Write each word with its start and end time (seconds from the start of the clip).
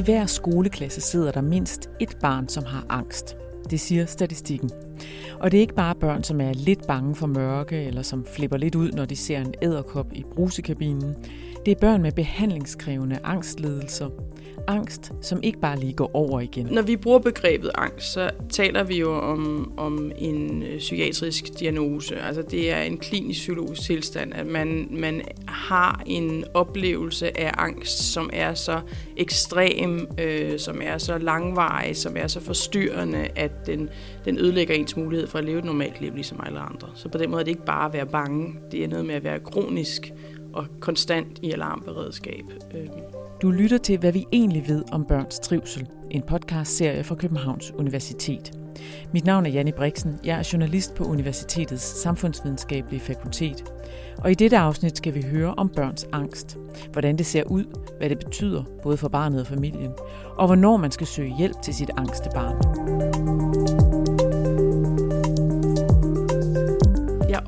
I 0.00 0.02
hver 0.02 0.26
skoleklasse 0.26 1.00
sidder 1.00 1.32
der 1.32 1.40
mindst 1.40 1.90
et 2.00 2.16
barn, 2.20 2.48
som 2.48 2.64
har 2.64 2.86
angst. 2.88 3.36
Det 3.70 3.80
siger 3.80 4.06
statistikken. 4.06 4.70
Og 5.40 5.50
det 5.50 5.58
er 5.58 5.60
ikke 5.60 5.74
bare 5.74 5.94
børn, 5.94 6.22
som 6.22 6.40
er 6.40 6.52
lidt 6.52 6.86
bange 6.86 7.14
for 7.14 7.26
mørke, 7.26 7.84
eller 7.84 8.02
som 8.02 8.24
flipper 8.24 8.56
lidt 8.56 8.74
ud, 8.74 8.90
når 8.92 9.04
de 9.04 9.16
ser 9.16 9.40
en 9.40 9.54
æderkop 9.62 10.06
i 10.12 10.24
brusekabinen. 10.34 11.14
Det 11.66 11.72
er 11.72 11.80
børn 11.80 12.02
med 12.02 12.12
behandlingskrævende 12.12 13.18
angstledelser, 13.24 14.08
angst, 14.66 15.12
som 15.22 15.40
ikke 15.42 15.60
bare 15.60 15.80
lige 15.80 15.92
går 15.92 16.10
over 16.14 16.40
igen. 16.40 16.66
Når 16.70 16.82
vi 16.82 16.96
bruger 16.96 17.18
begrebet 17.18 17.70
angst, 17.74 18.12
så 18.12 18.30
taler 18.50 18.84
vi 18.84 18.98
jo 18.98 19.12
om, 19.12 19.72
om 19.78 20.12
en 20.18 20.62
øh, 20.62 20.78
psykiatrisk 20.78 21.58
diagnose. 21.60 22.16
Altså 22.16 22.42
det 22.42 22.72
er 22.72 22.80
en 22.80 22.98
klinisk 22.98 23.40
psykologisk 23.40 23.82
tilstand, 23.82 24.34
at 24.34 24.46
man, 24.46 24.88
man 24.90 25.22
har 25.48 26.02
en 26.06 26.44
oplevelse 26.54 27.40
af 27.40 27.52
angst, 27.58 28.12
som 28.12 28.30
er 28.32 28.54
så 28.54 28.80
ekstrem, 29.16 30.08
øh, 30.20 30.58
som 30.58 30.80
er 30.82 30.98
så 30.98 31.18
langvarig, 31.18 31.96
som 31.96 32.16
er 32.16 32.26
så 32.26 32.40
forstyrrende, 32.40 33.28
at 33.36 33.66
den, 33.66 33.88
den 34.24 34.38
ødelægger 34.38 34.74
ens 34.74 34.96
mulighed 34.96 35.26
for 35.26 35.38
at 35.38 35.44
leve 35.44 35.58
et 35.58 35.64
normalt 35.64 36.00
liv, 36.00 36.14
ligesom 36.14 36.40
alle 36.46 36.60
andre. 36.60 36.88
Så 36.94 37.08
på 37.08 37.18
den 37.18 37.30
måde 37.30 37.40
er 37.40 37.44
det 37.44 37.50
ikke 37.50 37.64
bare 37.64 37.86
at 37.86 37.92
være 37.92 38.06
bange, 38.06 38.54
det 38.70 38.84
er 38.84 38.88
noget 38.88 39.06
med 39.06 39.14
at 39.14 39.24
være 39.24 39.40
kronisk 39.40 40.12
og 40.52 40.66
konstant 40.80 41.38
i 41.42 41.52
alarmberedskab. 41.52 42.44
Øh. 42.74 43.19
Du 43.42 43.50
lytter 43.50 43.78
til, 43.78 43.98
hvad 43.98 44.12
vi 44.12 44.26
egentlig 44.32 44.68
ved 44.68 44.84
om 44.92 45.04
børns 45.04 45.38
trivsel. 45.38 45.88
En 46.10 46.22
podcast-serie 46.22 47.04
fra 47.04 47.14
Københavns 47.14 47.72
Universitet. 47.74 48.52
Mit 49.12 49.24
navn 49.24 49.46
er 49.46 49.50
Janne 49.50 49.72
Brixen. 49.72 50.20
Jeg 50.24 50.38
er 50.38 50.48
journalist 50.52 50.94
på 50.94 51.04
Universitetets 51.04 51.82
Samfundsvidenskabelige 52.02 53.00
Fakultet. 53.00 53.64
Og 54.18 54.30
i 54.30 54.34
dette 54.34 54.58
afsnit 54.58 54.96
skal 54.96 55.14
vi 55.14 55.22
høre 55.22 55.54
om 55.54 55.68
børns 55.68 56.06
angst. 56.12 56.58
Hvordan 56.92 57.18
det 57.18 57.26
ser 57.26 57.42
ud, 57.42 57.64
hvad 57.98 58.10
det 58.10 58.18
betyder, 58.18 58.64
både 58.82 58.96
for 58.96 59.08
barnet 59.08 59.40
og 59.40 59.46
familien. 59.46 59.92
Og 60.36 60.46
hvornår 60.46 60.76
man 60.76 60.90
skal 60.90 61.06
søge 61.06 61.34
hjælp 61.38 61.62
til 61.62 61.74
sit 61.74 61.90
angste 61.96 62.30
barn. 62.34 63.09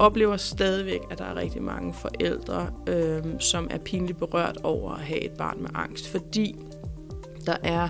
Oplever 0.03 0.37
stadigvæk, 0.37 1.01
at 1.11 1.19
der 1.19 1.25
er 1.25 1.37
rigtig 1.37 1.63
mange 1.63 1.95
forældre, 1.95 2.71
øh, 2.87 3.23
som 3.39 3.69
er 3.71 3.79
pinligt 3.79 4.19
berørt 4.19 4.59
over 4.63 4.93
at 4.93 5.01
have 5.01 5.21
et 5.21 5.33
barn 5.33 5.63
med 5.63 5.71
angst, 5.75 6.09
fordi 6.09 6.57
der 7.47 7.57
er 7.63 7.89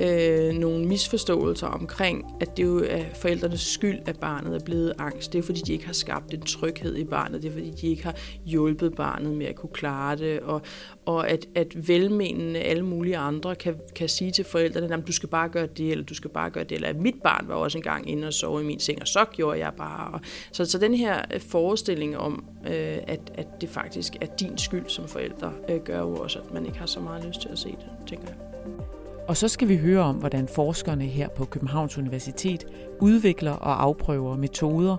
øh, 0.00 0.54
nogle 0.54 0.86
misforståelser 0.86 1.66
omkring, 1.66 2.24
at 2.40 2.56
det 2.56 2.62
jo 2.62 2.84
er 2.88 3.02
forældrenes 3.14 3.60
skyld, 3.60 3.98
at 4.06 4.18
barnet 4.18 4.54
er 4.54 4.64
blevet 4.64 4.92
angst. 4.98 5.32
Det 5.32 5.38
er 5.38 5.42
fordi, 5.42 5.60
de 5.60 5.72
ikke 5.72 5.86
har 5.86 5.92
skabt 5.92 6.34
en 6.34 6.40
tryghed 6.40 6.96
i 6.96 7.04
barnet. 7.04 7.42
Det 7.42 7.48
er 7.48 7.52
fordi, 7.52 7.70
de 7.70 7.86
ikke 7.86 8.04
har 8.04 8.16
hjulpet 8.44 8.94
barnet 8.94 9.36
med 9.36 9.46
at 9.46 9.56
kunne 9.56 9.72
klare 9.72 10.16
det. 10.16 10.40
Og, 10.40 10.62
og 11.06 11.30
at, 11.30 11.46
at 11.54 11.88
velmenende 11.88 12.60
alle 12.60 12.84
mulige 12.84 13.16
andre 13.16 13.54
kan, 13.54 13.76
kan 13.96 14.08
sige 14.08 14.30
til 14.30 14.44
forældrene, 14.44 14.94
at 14.94 15.06
du 15.06 15.12
skal 15.12 15.28
bare 15.28 15.48
gøre 15.48 15.66
det, 15.66 15.90
eller 15.90 16.04
du 16.04 16.14
skal 16.14 16.30
bare 16.30 16.50
gøre 16.50 16.64
det. 16.64 16.72
Eller 16.72 16.92
mit 16.92 17.22
barn 17.22 17.48
var 17.48 17.54
også 17.54 17.78
engang 17.78 18.10
inde 18.10 18.26
og 18.26 18.32
sove 18.32 18.62
i 18.62 18.64
min 18.64 18.80
seng, 18.80 19.00
og 19.00 19.08
så 19.08 19.24
gjorde 19.32 19.58
jeg 19.58 19.72
bare. 19.78 20.14
Og, 20.14 20.20
så, 20.52 20.64
så 20.64 20.78
den 20.78 20.94
her 20.94 21.22
øh, 21.34 21.40
forestilling 21.40 22.18
om, 22.18 22.44
øh, 22.66 22.98
at, 23.06 23.20
at 23.34 23.46
det 23.60 23.68
faktisk 23.68 24.16
er 24.20 24.26
din 24.26 24.58
skyld 24.58 24.88
som 24.88 25.08
forældre, 25.08 25.52
øh, 25.68 25.80
gør 25.80 25.98
jo 25.98 26.16
også, 26.16 26.38
at 26.38 26.54
man 26.54 26.66
ikke 26.66 26.78
har 26.78 26.86
så 26.86 27.00
meget 27.00 27.24
lyst 27.24 27.40
til 27.40 27.48
at 27.48 27.58
se 27.58 27.68
det, 27.68 28.08
tænker 28.08 28.26
jeg. 28.28 28.97
Og 29.28 29.36
så 29.36 29.48
skal 29.48 29.68
vi 29.68 29.76
høre 29.76 30.00
om, 30.00 30.16
hvordan 30.16 30.48
forskerne 30.48 31.04
her 31.04 31.28
på 31.28 31.44
Københavns 31.44 31.98
Universitet 31.98 32.64
udvikler 33.00 33.52
og 33.52 33.82
afprøver 33.82 34.36
metoder, 34.36 34.96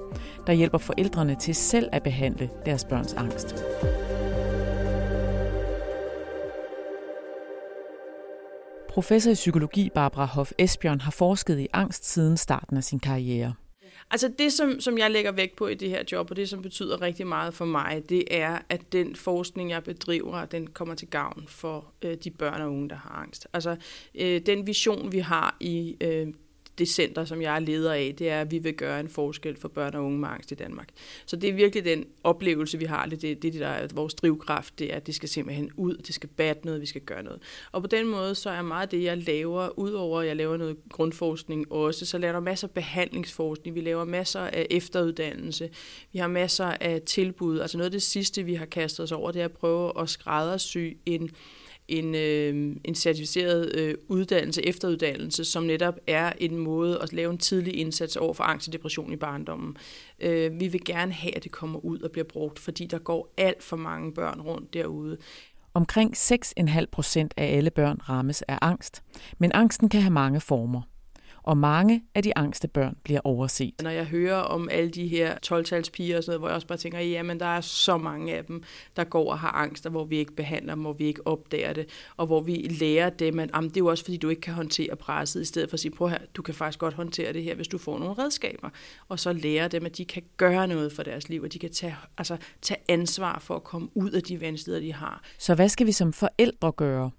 der 0.47 0.53
hjælper 0.53 0.77
forældrene 0.77 1.35
til 1.35 1.55
selv 1.55 1.89
at 1.91 2.03
behandle 2.03 2.49
deres 2.65 2.85
børns 2.85 3.13
angst. 3.13 3.55
Professor 8.89 9.31
i 9.31 9.33
psykologi 9.33 9.89
Barbara 9.95 10.25
Hoff 10.25 10.51
Esbjørn 10.57 11.01
har 11.01 11.11
forsket 11.11 11.59
i 11.59 11.67
angst 11.73 12.05
siden 12.05 12.37
starten 12.37 12.77
af 12.77 12.83
sin 12.83 12.99
karriere. 12.99 13.53
Altså 14.11 14.31
det, 14.39 14.53
som, 14.53 14.79
som 14.79 14.97
jeg 14.97 15.11
lægger 15.11 15.31
vægt 15.31 15.55
på 15.55 15.67
i 15.67 15.75
det 15.75 15.89
her 15.89 16.03
job, 16.11 16.29
og 16.29 16.35
det, 16.35 16.49
som 16.49 16.61
betyder 16.61 17.01
rigtig 17.01 17.27
meget 17.27 17.53
for 17.53 17.65
mig, 17.65 18.03
det 18.09 18.23
er, 18.31 18.59
at 18.69 18.91
den 18.91 19.15
forskning, 19.15 19.69
jeg 19.69 19.83
bedriver, 19.83 20.45
den 20.45 20.67
kommer 20.67 20.95
til 20.95 21.07
gavn 21.07 21.43
for 21.47 21.93
øh, 22.01 22.17
de 22.23 22.31
børn 22.31 22.61
og 22.61 22.71
unge, 22.71 22.89
der 22.89 22.95
har 22.95 23.09
angst. 23.09 23.47
Altså 23.53 23.75
øh, 24.15 24.41
den 24.45 24.67
vision, 24.67 25.11
vi 25.11 25.19
har 25.19 25.57
i 25.59 25.97
øh, 26.01 26.27
det 26.79 26.87
center, 26.87 27.25
som 27.25 27.41
jeg 27.41 27.55
er 27.55 27.59
leder 27.59 27.93
af, 27.93 28.15
det 28.17 28.29
er, 28.29 28.41
at 28.41 28.51
vi 28.51 28.57
vil 28.57 28.73
gøre 28.73 28.99
en 28.99 29.09
forskel 29.09 29.57
for 29.57 29.67
børn 29.67 29.95
og 29.95 30.05
unge 30.05 30.19
med 30.19 30.29
angst 30.29 30.51
i 30.51 30.55
Danmark. 30.55 30.89
Så 31.25 31.35
det 31.35 31.49
er 31.49 31.53
virkelig 31.53 31.85
den 31.85 32.05
oplevelse, 32.23 32.77
vi 32.77 32.85
har. 32.85 33.05
Det, 33.05 33.21
det, 33.21 33.41
det 33.41 33.53
der 33.53 33.67
er 33.67 33.87
vores 33.93 34.13
drivkraft, 34.13 34.79
det 34.79 34.91
er, 34.93 34.95
at 34.95 35.07
det 35.07 35.15
skal 35.15 35.29
simpelthen 35.29 35.71
ud, 35.77 35.95
det 35.95 36.15
skal 36.15 36.29
batte 36.29 36.65
noget, 36.65 36.81
vi 36.81 36.85
skal 36.85 37.01
gøre 37.01 37.23
noget. 37.23 37.41
Og 37.71 37.81
på 37.81 37.87
den 37.87 38.07
måde, 38.07 38.35
så 38.35 38.49
er 38.49 38.61
meget 38.61 38.91
det, 38.91 39.03
jeg 39.03 39.17
laver, 39.17 39.79
udover 39.79 40.21
at 40.21 40.27
jeg 40.27 40.35
laver 40.35 40.57
noget 40.57 40.77
grundforskning 40.89 41.71
også, 41.71 42.05
så 42.05 42.17
laver 42.17 42.33
jeg 42.33 42.43
masser 42.43 42.67
af 42.67 42.71
behandlingsforskning, 42.71 43.75
vi 43.75 43.81
laver 43.81 44.05
masser 44.05 44.39
af 44.39 44.67
efteruddannelse, 44.69 45.69
vi 46.13 46.19
har 46.19 46.27
masser 46.27 46.65
af 46.65 47.01
tilbud. 47.01 47.59
Altså 47.59 47.77
noget 47.77 47.85
af 47.85 47.91
det 47.91 48.01
sidste, 48.01 48.43
vi 48.43 48.53
har 48.53 48.65
kastet 48.65 49.03
os 49.03 49.11
over, 49.11 49.31
det 49.31 49.41
er 49.41 49.45
at 49.45 49.51
prøve 49.51 50.01
at 50.01 50.09
skræddersy 50.09 50.93
en 51.05 51.29
en, 51.89 52.15
øh, 52.15 52.75
en 52.83 52.95
certificeret 52.95 53.75
øh, 53.75 53.95
uddannelse, 54.07 54.65
efteruddannelse, 54.65 55.45
som 55.45 55.63
netop 55.63 55.95
er 56.07 56.33
en 56.37 56.57
måde 56.57 56.99
at 57.01 57.13
lave 57.13 57.31
en 57.31 57.37
tidlig 57.37 57.75
indsats 57.75 58.15
over 58.15 58.33
for 58.33 58.43
angst 58.43 58.67
og 58.67 58.73
depression 58.73 59.13
i 59.13 59.15
barndommen. 59.15 59.77
Øh, 60.19 60.59
vi 60.59 60.67
vil 60.67 60.85
gerne 60.85 61.13
have, 61.13 61.35
at 61.35 61.43
det 61.43 61.51
kommer 61.51 61.79
ud 61.79 61.99
og 61.99 62.11
bliver 62.11 62.25
brugt, 62.25 62.59
fordi 62.59 62.85
der 62.85 62.99
går 62.99 63.33
alt 63.37 63.63
for 63.63 63.77
mange 63.77 64.13
børn 64.13 64.41
rundt 64.41 64.73
derude. 64.73 65.17
Omkring 65.73 66.17
6,5 66.17 66.85
procent 66.91 67.33
af 67.37 67.57
alle 67.57 67.69
børn 67.69 67.99
rammes 68.09 68.41
af 68.41 68.57
angst, 68.61 69.03
men 69.37 69.51
angsten 69.51 69.89
kan 69.89 70.01
have 70.01 70.13
mange 70.13 70.41
former 70.41 70.81
og 71.49 71.57
mange 71.57 72.03
af 72.15 72.23
de 72.23 72.37
angste 72.37 72.67
børn 72.67 72.97
bliver 73.03 73.19
overset. 73.23 73.73
Når 73.81 73.89
jeg 73.89 74.05
hører 74.05 74.37
om 74.37 74.69
alle 74.71 74.89
de 74.89 75.07
her 75.07 75.35
12-talspiger 75.45 76.17
og 76.17 76.23
sådan 76.23 76.31
noget, 76.31 76.39
hvor 76.39 76.47
jeg 76.47 76.55
også 76.55 76.67
bare 76.67 76.77
tænker, 76.77 76.99
jamen 76.99 77.39
der 77.39 77.45
er 77.45 77.61
så 77.61 77.97
mange 77.97 78.35
af 78.35 78.45
dem, 78.45 78.63
der 78.95 79.03
går 79.03 79.31
og 79.31 79.39
har 79.39 79.51
angst, 79.51 79.85
og 79.85 79.91
hvor 79.91 80.05
vi 80.05 80.17
ikke 80.17 80.35
behandler 80.35 80.75
dem, 80.75 80.81
hvor 80.81 80.93
vi 80.93 81.05
ikke 81.05 81.27
opdager 81.27 81.73
det, 81.73 81.89
og 82.17 82.25
hvor 82.25 82.41
vi 82.41 82.53
lærer 82.53 83.09
dem, 83.09 83.39
at 83.39 83.49
jamen, 83.55 83.69
det 83.69 83.77
er 83.77 83.81
jo 83.81 83.87
også 83.87 84.03
fordi, 84.03 84.17
du 84.17 84.29
ikke 84.29 84.41
kan 84.41 84.53
håndtere 84.53 84.95
presset, 84.95 85.41
i 85.41 85.45
stedet 85.45 85.69
for 85.69 85.73
at 85.73 85.79
sige, 85.79 85.91
prøv 85.91 86.09
her, 86.09 86.17
du 86.35 86.41
kan 86.41 86.53
faktisk 86.53 86.79
godt 86.79 86.93
håndtere 86.93 87.33
det 87.33 87.43
her, 87.43 87.55
hvis 87.55 87.67
du 87.67 87.77
får 87.77 87.99
nogle 87.99 88.13
redskaber, 88.13 88.69
og 89.07 89.19
så 89.19 89.33
lære 89.33 89.67
dem, 89.67 89.85
at 89.85 89.97
de 89.97 90.05
kan 90.05 90.23
gøre 90.37 90.67
noget 90.67 90.93
for 90.93 91.03
deres 91.03 91.29
liv, 91.29 91.41
og 91.41 91.53
de 91.53 91.59
kan 91.59 91.71
tage, 91.71 91.95
altså, 92.17 92.37
tage 92.61 92.79
ansvar 92.89 93.39
for 93.39 93.55
at 93.55 93.63
komme 93.63 93.89
ud 93.95 94.11
af 94.11 94.23
de 94.23 94.41
vanskeligheder, 94.41 94.85
de 94.85 94.93
har. 94.93 95.23
Så 95.39 95.55
hvad 95.55 95.69
skal 95.69 95.87
vi 95.87 95.91
som 95.91 96.13
forældre 96.13 96.71
gøre? 96.71 97.11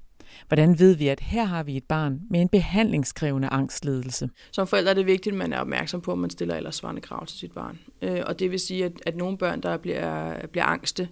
Hvordan 0.49 0.79
ved 0.79 0.95
vi, 0.95 1.09
at 1.09 1.21
her 1.21 1.45
har 1.45 1.63
vi 1.63 1.77
et 1.77 1.85
barn 1.85 2.21
med 2.31 2.41
en 2.41 2.49
behandlingskrævende 2.49 3.49
angstledelse? 3.49 4.31
Som 4.53 4.67
forældre 4.67 4.91
er 4.91 4.95
det 4.95 5.07
vigtigt, 5.07 5.33
at 5.33 5.39
man 5.39 5.53
er 5.53 5.61
opmærksom 5.61 6.01
på, 6.01 6.13
at 6.13 6.19
man 6.19 6.31
stiller 6.31 6.57
ellers 6.57 6.77
svarende 6.77 7.01
krav 7.01 7.27
til 7.27 7.39
sit 7.39 7.53
barn. 7.53 7.79
Øh, 8.03 8.21
og 8.27 8.39
det 8.39 8.51
vil 8.51 8.61
sige, 8.61 8.85
at, 8.85 8.93
at 9.07 9.17
nogle 9.17 9.39
børn, 9.39 9.61
der 9.61 9.77
bliver, 9.77 10.47
bliver 10.47 10.65
angste, 10.65 11.09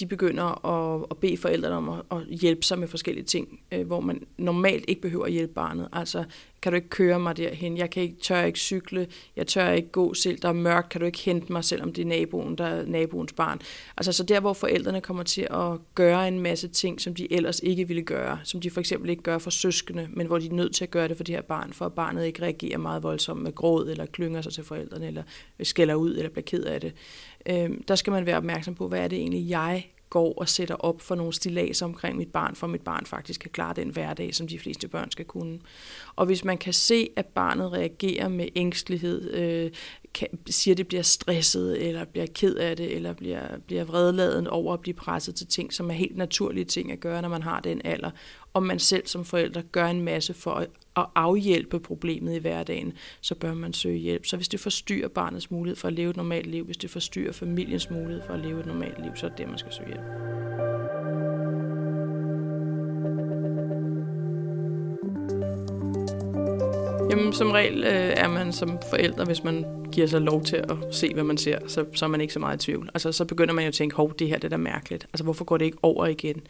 de 0.00 0.06
begynder 0.06 0.66
at, 0.66 1.06
at 1.10 1.16
bede 1.16 1.36
forældrene 1.36 1.76
om 1.76 1.88
at, 1.88 2.02
at 2.10 2.26
hjælpe 2.26 2.62
sig 2.62 2.78
med 2.78 2.88
forskellige 2.88 3.24
ting, 3.24 3.60
øh, 3.72 3.86
hvor 3.86 4.00
man 4.00 4.26
normalt 4.38 4.84
ikke 4.88 5.00
behøver 5.00 5.26
at 5.26 5.32
hjælpe 5.32 5.54
barnet. 5.54 5.88
Altså, 5.92 6.24
kan 6.62 6.72
du 6.72 6.76
ikke 6.76 6.88
køre 6.88 7.20
mig 7.20 7.36
derhen? 7.36 7.76
Jeg 7.76 7.90
kan 7.90 8.02
ikke, 8.02 8.16
tør 8.22 8.42
ikke 8.42 8.58
cykle, 8.58 9.06
jeg 9.36 9.46
tør 9.46 9.70
ikke 9.70 9.88
gå 9.88 10.14
selv, 10.14 10.38
der 10.38 10.48
er 10.48 10.52
mørkt, 10.52 10.88
kan 10.88 11.00
du 11.00 11.06
ikke 11.06 11.18
hente 11.18 11.52
mig, 11.52 11.64
selvom 11.64 11.92
det 11.92 12.02
er 12.02 12.06
naboen, 12.06 12.58
der 12.58 12.64
er 12.64 12.86
naboens 12.86 13.32
barn. 13.32 13.60
Altså, 13.96 14.12
så 14.12 14.22
der, 14.22 14.40
hvor 14.40 14.52
forældrene 14.52 15.00
kommer 15.00 15.22
til 15.22 15.46
at 15.50 15.94
gøre 15.94 16.28
en 16.28 16.40
masse 16.40 16.68
ting, 16.68 17.00
som 17.00 17.14
de 17.14 17.32
ellers 17.32 17.60
ikke 17.62 17.88
ville 17.88 18.02
gøre, 18.02 18.38
som 18.44 18.60
de 18.60 18.70
for 18.70 18.80
eksempel 18.80 19.10
ikke 19.10 19.22
gør 19.22 19.38
for 19.38 19.50
søskende, 19.50 20.08
men 20.10 20.26
hvor 20.26 20.38
de 20.38 20.46
er 20.46 20.52
nødt 20.52 20.74
til 20.74 20.84
at 20.84 20.90
gøre 20.90 21.08
det 21.08 21.16
for 21.16 21.24
det 21.24 21.34
her 21.34 21.42
barn, 21.42 21.72
for 21.72 21.86
at 21.86 21.92
barnet 21.92 22.26
ikke 22.26 22.42
reagerer 22.42 22.78
meget 22.78 23.02
voldsomt 23.02 23.42
med 23.42 23.54
gråd, 23.54 23.88
eller 23.90 24.06
klynger 24.06 24.42
sig 24.42 24.52
til 24.52 24.64
forældrene, 24.64 25.06
eller 25.06 25.22
skælder 25.62 25.94
ud, 25.94 26.16
eller 26.16 26.30
bliver 26.30 26.44
ked 26.44 26.62
af 26.62 26.80
det. 26.80 26.92
Øh, 27.48 27.70
der 27.88 27.94
skal 27.94 28.10
man 28.10 28.26
være 28.26 28.36
opmærksom 28.36 28.74
på, 28.74 28.88
hvad 28.88 29.00
er 29.00 29.08
det 29.08 29.18
egentlig, 29.18 29.48
jeg 29.50 29.86
går 30.10 30.34
og 30.38 30.48
sætter 30.48 30.74
op 30.74 31.00
for 31.00 31.14
nogle 31.14 31.32
stilas 31.32 31.82
omkring 31.82 32.16
mit 32.16 32.32
barn, 32.32 32.54
for 32.54 32.66
mit 32.66 32.80
barn 32.80 33.06
faktisk 33.06 33.40
kan 33.40 33.50
klare 33.50 33.74
den 33.74 33.88
hverdag, 33.88 34.34
som 34.34 34.48
de 34.48 34.58
fleste 34.58 34.88
børn 34.88 35.10
skal 35.10 35.24
kunne. 35.24 35.58
Og 36.16 36.26
hvis 36.26 36.44
man 36.44 36.58
kan 36.58 36.72
se, 36.72 37.08
at 37.16 37.26
barnet 37.26 37.72
reagerer 37.72 38.28
med 38.28 38.48
ængstelighed, 38.56 39.34
øh, 39.34 39.70
kan, 40.14 40.28
siger, 40.46 40.74
at 40.74 40.78
det 40.78 40.88
bliver 40.88 41.02
stresset, 41.02 41.88
eller 41.88 42.04
bliver 42.04 42.26
ked 42.34 42.54
af 42.54 42.76
det, 42.76 42.96
eller 42.96 43.12
bliver, 43.12 43.58
bliver 43.66 43.84
vredladen 43.84 44.46
over 44.46 44.74
at 44.74 44.80
blive 44.80 44.94
presset 44.94 45.34
til 45.34 45.46
ting, 45.46 45.72
som 45.72 45.90
er 45.90 45.94
helt 45.94 46.16
naturlige 46.16 46.64
ting 46.64 46.92
at 46.92 47.00
gøre, 47.00 47.22
når 47.22 47.28
man 47.28 47.42
har 47.42 47.60
den 47.60 47.80
alder, 47.84 48.10
og 48.54 48.62
man 48.62 48.78
selv 48.78 49.06
som 49.06 49.24
forælder 49.24 49.62
gør 49.62 49.86
en 49.86 50.00
masse 50.00 50.34
for 50.34 50.50
at, 50.50 50.68
at 50.96 51.06
afhjælpe 51.14 51.80
problemet 51.80 52.34
i 52.34 52.38
hverdagen, 52.38 52.92
så 53.20 53.34
bør 53.34 53.54
man 53.54 53.72
søge 53.72 53.98
hjælp. 53.98 54.26
Så 54.26 54.36
hvis 54.36 54.48
det 54.48 54.60
forstyrrer 54.60 55.08
barnets 55.08 55.50
mulighed 55.50 55.76
for 55.76 55.88
at 55.88 55.94
leve 55.94 56.10
et 56.10 56.16
normalt 56.16 56.46
liv, 56.46 56.64
hvis 56.64 56.76
det 56.76 56.90
forstyrrer 56.90 57.32
familiens 57.32 57.90
mulighed 57.90 58.22
for 58.26 58.34
at 58.34 58.40
leve 58.40 58.60
et 58.60 58.66
normalt 58.66 59.02
liv, 59.02 59.12
så 59.14 59.26
er 59.26 59.30
det, 59.30 59.48
man 59.48 59.58
skal 59.58 59.72
søge 59.72 59.88
hjælp. 59.88 60.36
Jamen, 67.10 67.32
som 67.32 67.50
regel 67.50 67.84
øh, 67.84 68.12
er 68.16 68.28
man 68.28 68.52
som 68.52 68.78
forældre, 68.90 69.24
hvis 69.24 69.44
man 69.44 69.64
giver 69.92 70.06
sig 70.06 70.20
lov 70.20 70.44
til 70.44 70.56
at 70.56 70.76
se, 70.90 71.14
hvad 71.14 71.24
man 71.24 71.38
ser, 71.38 71.58
så, 71.68 71.84
så 71.94 72.04
er 72.04 72.08
man 72.08 72.20
ikke 72.20 72.32
så 72.32 72.38
meget 72.38 72.62
i 72.62 72.66
tvivl. 72.66 72.90
Altså, 72.94 73.12
så 73.12 73.24
begynder 73.24 73.54
man 73.54 73.64
jo 73.64 73.68
at 73.68 73.74
tænke, 73.74 73.96
hov, 73.96 74.14
det 74.18 74.28
her 74.28 74.36
det 74.36 74.44
er 74.44 74.48
da 74.48 74.56
mærkeligt. 74.56 75.04
Altså, 75.04 75.24
hvorfor 75.24 75.44
går 75.44 75.56
det 75.56 75.64
ikke 75.64 75.78
over 75.82 76.06
igen? 76.06 76.42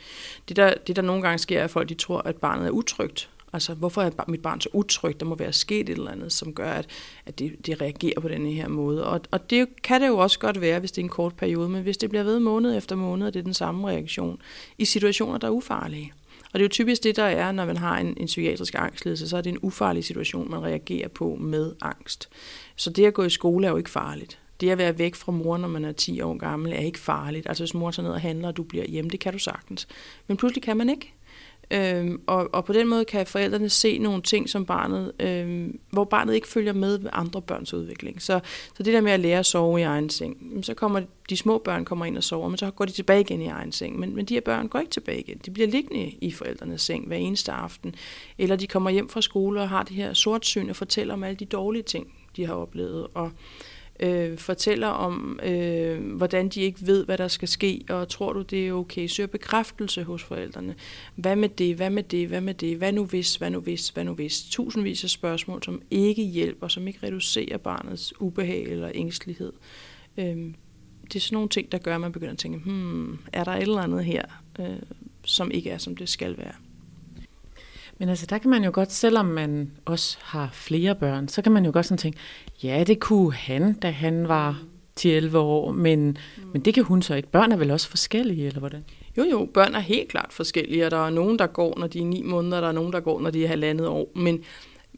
Det 0.48 0.56
der, 0.56 0.74
det, 0.86 0.96
der 0.96 1.02
nogle 1.02 1.22
gange 1.22 1.38
sker, 1.38 1.60
er, 1.60 1.64
at 1.64 1.70
folk 1.70 1.88
de 1.88 1.94
tror, 1.94 2.18
at 2.18 2.36
barnet 2.36 2.66
er 2.66 2.70
utrygt. 2.70 3.28
Altså, 3.52 3.74
hvorfor 3.74 4.02
er 4.02 4.10
mit 4.28 4.42
barn 4.42 4.60
så 4.60 4.68
utrygt? 4.72 5.20
Der 5.20 5.26
må 5.26 5.34
være 5.34 5.52
sket 5.52 5.88
et 5.88 5.98
eller 5.98 6.10
andet, 6.10 6.32
som 6.32 6.54
gør, 6.54 6.70
at, 6.70 6.86
at 7.26 7.38
det, 7.38 7.66
det 7.66 7.80
reagerer 7.80 8.20
på 8.20 8.28
denne 8.28 8.52
her 8.52 8.68
måde. 8.68 9.06
Og, 9.06 9.20
og 9.30 9.50
det 9.50 9.82
kan 9.82 10.00
det 10.00 10.08
jo 10.08 10.18
også 10.18 10.38
godt 10.38 10.60
være, 10.60 10.80
hvis 10.80 10.92
det 10.92 10.98
er 11.02 11.04
en 11.04 11.08
kort 11.08 11.34
periode, 11.36 11.68
men 11.68 11.82
hvis 11.82 11.96
det 11.96 12.10
bliver 12.10 12.22
ved 12.22 12.40
måned 12.40 12.76
efter 12.76 12.96
måned, 12.96 13.26
og 13.26 13.34
det 13.34 13.40
er 13.40 13.44
den 13.44 13.54
samme 13.54 13.88
reaktion 13.88 14.42
i 14.78 14.84
situationer, 14.84 15.38
der 15.38 15.46
er 15.46 15.52
ufarlige. 15.52 16.12
Og 16.52 16.58
det 16.58 16.60
er 16.60 16.64
jo 16.64 16.68
typisk 16.68 17.02
det, 17.02 17.16
der 17.16 17.22
er, 17.24 17.52
når 17.52 17.66
man 17.66 17.76
har 17.76 17.98
en, 17.98 18.16
en 18.16 18.26
psykiatrisk 18.26 18.74
angstlidelse, 18.74 19.28
så 19.28 19.36
er 19.36 19.40
det 19.40 19.50
en 19.50 19.58
ufarlig 19.62 20.04
situation, 20.04 20.50
man 20.50 20.62
reagerer 20.62 21.08
på 21.08 21.36
med 21.40 21.72
angst. 21.80 22.28
Så 22.76 22.90
det 22.90 23.06
at 23.06 23.14
gå 23.14 23.22
i 23.22 23.30
skole 23.30 23.66
er 23.66 23.70
jo 23.70 23.76
ikke 23.76 23.90
farligt. 23.90 24.38
Det 24.60 24.70
at 24.70 24.78
være 24.78 24.98
væk 24.98 25.14
fra 25.14 25.32
mor, 25.32 25.56
når 25.56 25.68
man 25.68 25.84
er 25.84 25.92
10 25.92 26.20
år 26.20 26.36
gammel, 26.36 26.72
er 26.72 26.78
ikke 26.78 26.98
farligt. 26.98 27.48
Altså 27.48 27.64
hvis 27.64 27.74
mor 27.74 27.90
tager 27.90 28.06
ned 28.06 28.14
og 28.14 28.20
handler, 28.20 28.48
og 28.48 28.56
du 28.56 28.62
bliver 28.62 28.86
hjemme, 28.86 29.10
det 29.10 29.20
kan 29.20 29.32
du 29.32 29.38
sagtens. 29.38 29.88
Men 30.26 30.36
pludselig 30.36 30.62
kan 30.62 30.76
man 30.76 30.88
ikke. 30.88 31.14
Øhm, 31.70 32.20
og, 32.26 32.48
og 32.52 32.64
på 32.64 32.72
den 32.72 32.88
måde 32.88 33.04
kan 33.04 33.26
forældrene 33.26 33.68
se 33.68 33.98
nogle 33.98 34.22
ting, 34.22 34.48
som 34.48 34.66
barnet, 34.66 35.12
øhm, 35.20 35.78
hvor 35.90 36.04
barnet 36.04 36.34
ikke 36.34 36.48
følger 36.48 36.72
med 36.72 36.98
ved 36.98 37.10
andre 37.12 37.42
børns 37.42 37.74
udvikling. 37.74 38.22
Så, 38.22 38.40
så 38.76 38.82
det 38.82 38.94
der 38.94 39.00
med 39.00 39.12
at 39.12 39.20
lære 39.20 39.38
at 39.38 39.46
sove 39.46 39.80
i 39.80 39.82
egen 39.82 40.10
seng, 40.10 40.60
så 40.62 40.74
kommer 40.74 41.02
de 41.30 41.36
små 41.36 41.58
børn 41.58 41.84
kommer 41.84 42.04
ind 42.04 42.16
og 42.16 42.24
sover, 42.24 42.48
men 42.48 42.58
så 42.58 42.70
går 42.70 42.84
de 42.84 42.92
tilbage 42.92 43.20
igen 43.20 43.42
i 43.42 43.46
egen 43.46 43.72
seng. 43.72 43.98
Men, 43.98 44.16
men 44.16 44.24
de 44.24 44.34
her 44.34 44.40
børn 44.40 44.68
går 44.68 44.78
ikke 44.78 44.90
tilbage 44.90 45.20
igen. 45.20 45.40
De 45.46 45.50
bliver 45.50 45.68
liggende 45.68 46.14
i 46.20 46.32
forældrenes 46.32 46.82
seng 46.82 47.06
hver 47.06 47.16
eneste 47.16 47.52
aften. 47.52 47.94
Eller 48.38 48.56
de 48.56 48.66
kommer 48.66 48.90
hjem 48.90 49.08
fra 49.08 49.22
skole 49.22 49.60
og 49.60 49.68
har 49.68 49.82
det 49.82 49.96
her 49.96 50.12
sortsyn 50.12 50.70
og 50.70 50.76
fortæller 50.76 51.14
om 51.14 51.24
alle 51.24 51.36
de 51.36 51.44
dårlige 51.44 51.82
ting, 51.82 52.14
de 52.36 52.46
har 52.46 52.54
oplevet. 52.54 53.06
Og, 53.14 53.30
øh, 54.00 54.38
fortæller 54.38 54.88
om, 54.88 55.40
øh, 55.42 56.16
hvordan 56.16 56.48
de 56.48 56.60
ikke 56.60 56.86
ved, 56.86 57.04
hvad 57.04 57.18
der 57.18 57.28
skal 57.28 57.48
ske, 57.48 57.84
og 57.88 58.08
tror 58.08 58.32
du, 58.32 58.42
det 58.42 58.68
er 58.68 58.72
okay? 58.72 59.06
Søger 59.06 59.26
bekræftelse 59.26 60.02
hos 60.02 60.22
forældrene. 60.22 60.74
Hvad 61.14 61.36
med 61.36 61.48
det? 61.48 61.76
Hvad 61.76 61.90
med 61.90 62.02
det? 62.02 62.28
Hvad 62.28 62.40
med 62.40 62.54
det? 62.54 62.76
Hvad 62.76 62.92
nu 62.92 63.04
hvis? 63.04 63.36
Hvad 63.36 63.50
nu 63.50 63.60
hvis? 63.60 63.88
Hvad 63.88 64.04
nu 64.04 64.14
hvis? 64.14 64.42
Tusindvis 64.50 65.04
af 65.04 65.10
spørgsmål, 65.10 65.62
som 65.62 65.82
ikke 65.90 66.22
hjælper, 66.22 66.68
som 66.68 66.88
ikke 66.88 67.06
reducerer 67.06 67.58
barnets 67.58 68.20
ubehag 68.20 68.62
eller 68.62 68.90
ængstelighed. 68.94 69.52
Øh, 70.18 70.52
det 71.04 71.16
er 71.16 71.20
sådan 71.20 71.36
nogle 71.36 71.48
ting, 71.48 71.72
der 71.72 71.78
gør, 71.78 71.94
at 71.94 72.00
man 72.00 72.12
begynder 72.12 72.32
at 72.32 72.38
tænke, 72.38 72.58
hmm, 72.58 73.18
er 73.32 73.44
der 73.44 73.52
et 73.52 73.62
eller 73.62 73.80
andet 73.80 74.04
her, 74.04 74.22
øh, 74.60 74.76
som 75.24 75.50
ikke 75.50 75.70
er, 75.70 75.78
som 75.78 75.96
det 75.96 76.08
skal 76.08 76.38
være? 76.38 76.52
Men 77.98 78.08
altså, 78.08 78.26
der 78.26 78.38
kan 78.38 78.50
man 78.50 78.64
jo 78.64 78.70
godt, 78.74 78.92
selvom 78.92 79.26
man 79.26 79.70
også 79.84 80.18
har 80.22 80.48
flere 80.52 80.94
børn, 80.94 81.28
så 81.28 81.42
kan 81.42 81.52
man 81.52 81.64
jo 81.64 81.70
godt 81.72 81.86
sådan 81.86 81.98
tænke, 81.98 82.18
ja, 82.62 82.84
det 82.86 83.00
kunne 83.00 83.32
han, 83.32 83.72
da 83.72 83.90
han 83.90 84.28
var 84.28 84.62
10-11 85.00 85.36
år, 85.36 85.72
men, 85.72 86.06
mm. 86.06 86.42
men 86.52 86.62
det 86.62 86.74
kan 86.74 86.84
hun 86.84 87.02
så 87.02 87.14
ikke. 87.14 87.30
Børn 87.30 87.52
er 87.52 87.56
vel 87.56 87.70
også 87.70 87.88
forskellige, 87.88 88.46
eller 88.46 88.58
hvordan? 88.58 88.84
Jo, 89.18 89.24
jo, 89.24 89.48
børn 89.54 89.74
er 89.74 89.80
helt 89.80 90.08
klart 90.08 90.32
forskellige, 90.32 90.84
og 90.84 90.90
der 90.90 91.06
er 91.06 91.10
nogen, 91.10 91.38
der 91.38 91.46
går, 91.46 91.78
når 91.78 91.86
de 91.86 91.98
er 92.00 92.04
9 92.04 92.22
måneder, 92.22 92.56
og 92.56 92.62
der 92.62 92.68
er 92.68 92.72
nogen, 92.72 92.92
der 92.92 93.00
går, 93.00 93.20
når 93.20 93.30
de 93.30 93.44
er 93.44 93.48
halvandet 93.48 93.86
år. 93.86 94.12
Men 94.14 94.44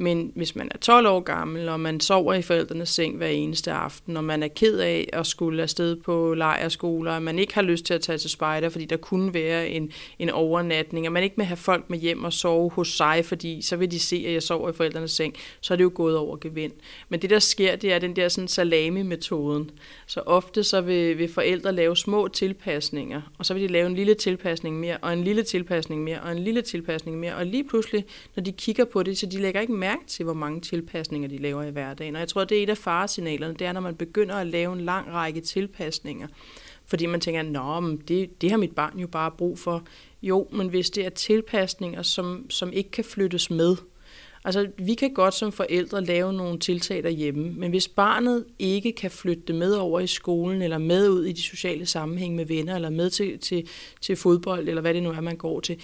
men 0.00 0.32
hvis 0.34 0.56
man 0.56 0.68
er 0.74 0.78
12 0.78 1.06
år 1.06 1.20
gammel, 1.20 1.68
og 1.68 1.80
man 1.80 2.00
sover 2.00 2.34
i 2.34 2.42
forældrenes 2.42 2.88
seng 2.88 3.16
hver 3.16 3.26
eneste 3.26 3.72
aften, 3.72 4.16
og 4.16 4.24
man 4.24 4.42
er 4.42 4.48
ked 4.48 4.78
af 4.78 5.08
at 5.12 5.26
skulle 5.26 5.62
afsted 5.62 5.96
på 5.96 6.34
lejerskoler, 6.34 7.12
og 7.12 7.22
man 7.22 7.38
ikke 7.38 7.54
har 7.54 7.62
lyst 7.62 7.84
til 7.84 7.94
at 7.94 8.00
tage 8.00 8.18
til 8.18 8.30
spejder, 8.30 8.68
fordi 8.68 8.84
der 8.84 8.96
kunne 8.96 9.34
være 9.34 9.68
en, 9.68 9.92
en 10.18 10.30
overnatning, 10.30 11.06
og 11.06 11.12
man 11.12 11.22
ikke 11.22 11.36
vil 11.36 11.46
have 11.46 11.56
folk 11.56 11.90
med 11.90 11.98
hjem 11.98 12.24
og 12.24 12.32
sove 12.32 12.70
hos 12.70 12.88
sig, 12.88 13.24
fordi 13.24 13.62
så 13.62 13.76
vil 13.76 13.90
de 13.90 13.98
se, 13.98 14.24
at 14.26 14.32
jeg 14.32 14.42
sover 14.42 14.70
i 14.70 14.72
forældrenes 14.72 15.10
seng, 15.10 15.34
så 15.60 15.74
er 15.74 15.76
det 15.76 15.84
jo 15.84 15.92
gået 15.94 16.16
over 16.16 16.36
gevind. 16.36 16.72
Men 17.08 17.22
det, 17.22 17.30
der 17.30 17.38
sker, 17.38 17.76
det 17.76 17.92
er 17.92 17.98
den 17.98 18.16
der 18.16 18.28
sådan 18.28 18.48
salami-metoden. 18.48 19.70
Så 20.06 20.20
ofte 20.20 20.64
så 20.64 20.80
vil, 20.80 21.18
vil 21.18 21.32
forældre 21.32 21.72
lave 21.72 21.96
små 21.96 22.28
tilpasninger, 22.28 23.22
og 23.38 23.46
så 23.46 23.54
vil 23.54 23.62
de 23.62 23.68
lave 23.68 23.86
en 23.86 23.94
lille 23.94 24.14
tilpasning 24.14 24.80
mere, 24.80 24.96
og 24.96 25.12
en 25.12 25.24
lille 25.24 25.42
tilpasning 25.42 26.02
mere, 26.02 26.20
og 26.20 26.32
en 26.32 26.38
lille 26.38 26.62
tilpasning 26.62 27.18
mere, 27.18 27.34
og 27.34 27.46
lige 27.46 27.64
pludselig, 27.64 28.04
når 28.36 28.42
de 28.42 28.52
kigger 28.52 28.84
på 28.84 29.02
det, 29.02 29.18
så 29.18 29.26
de 29.26 29.42
lægger 29.42 29.60
ikke 29.60 29.72
mærke 29.72 29.87
til, 30.06 30.24
hvor 30.24 30.34
mange 30.34 30.60
tilpasninger 30.60 31.28
de 31.28 31.38
laver 31.38 31.62
i 31.62 31.70
hverdagen. 31.70 32.14
Og 32.14 32.20
jeg 32.20 32.28
tror, 32.28 32.44
det 32.44 32.58
er 32.58 32.62
et 32.62 32.70
af 32.70 32.78
faresignalerne, 32.78 33.54
det 33.54 33.66
er, 33.66 33.72
når 33.72 33.80
man 33.80 33.94
begynder 33.94 34.34
at 34.34 34.46
lave 34.46 34.72
en 34.72 34.80
lang 34.80 35.12
række 35.12 35.40
tilpasninger. 35.40 36.28
Fordi 36.86 37.06
man 37.06 37.20
tænker, 37.20 37.42
nå, 37.42 37.80
men 37.80 37.96
det, 37.96 38.40
det 38.40 38.50
har 38.50 38.56
mit 38.56 38.74
barn 38.74 38.98
jo 38.98 39.06
bare 39.06 39.30
brug 39.30 39.58
for. 39.58 39.82
Jo, 40.22 40.48
men 40.52 40.68
hvis 40.68 40.90
det 40.90 41.06
er 41.06 41.10
tilpasninger, 41.10 42.02
som, 42.02 42.50
som 42.50 42.72
ikke 42.72 42.90
kan 42.90 43.04
flyttes 43.04 43.50
med, 43.50 43.76
Altså, 44.44 44.70
vi 44.78 44.94
kan 44.94 45.14
godt 45.14 45.34
som 45.34 45.52
forældre 45.52 46.04
lave 46.04 46.32
nogle 46.32 46.58
tiltag 46.58 47.02
derhjemme, 47.02 47.50
men 47.50 47.70
hvis 47.70 47.88
barnet 47.88 48.44
ikke 48.58 48.92
kan 48.92 49.10
flytte 49.10 49.42
det 49.46 49.54
med 49.54 49.72
over 49.72 50.00
i 50.00 50.06
skolen, 50.06 50.62
eller 50.62 50.78
med 50.78 51.10
ud 51.10 51.24
i 51.24 51.32
de 51.32 51.42
sociale 51.42 51.86
sammenhæng 51.86 52.34
med 52.34 52.44
venner, 52.44 52.74
eller 52.74 52.90
med 52.90 53.10
til, 53.10 53.38
til, 53.38 53.68
til 54.00 54.16
fodbold, 54.16 54.68
eller 54.68 54.82
hvad 54.82 54.94
det 54.94 55.02
nu 55.02 55.10
er, 55.10 55.20
man 55.20 55.36
går 55.36 55.60
til, 55.60 55.80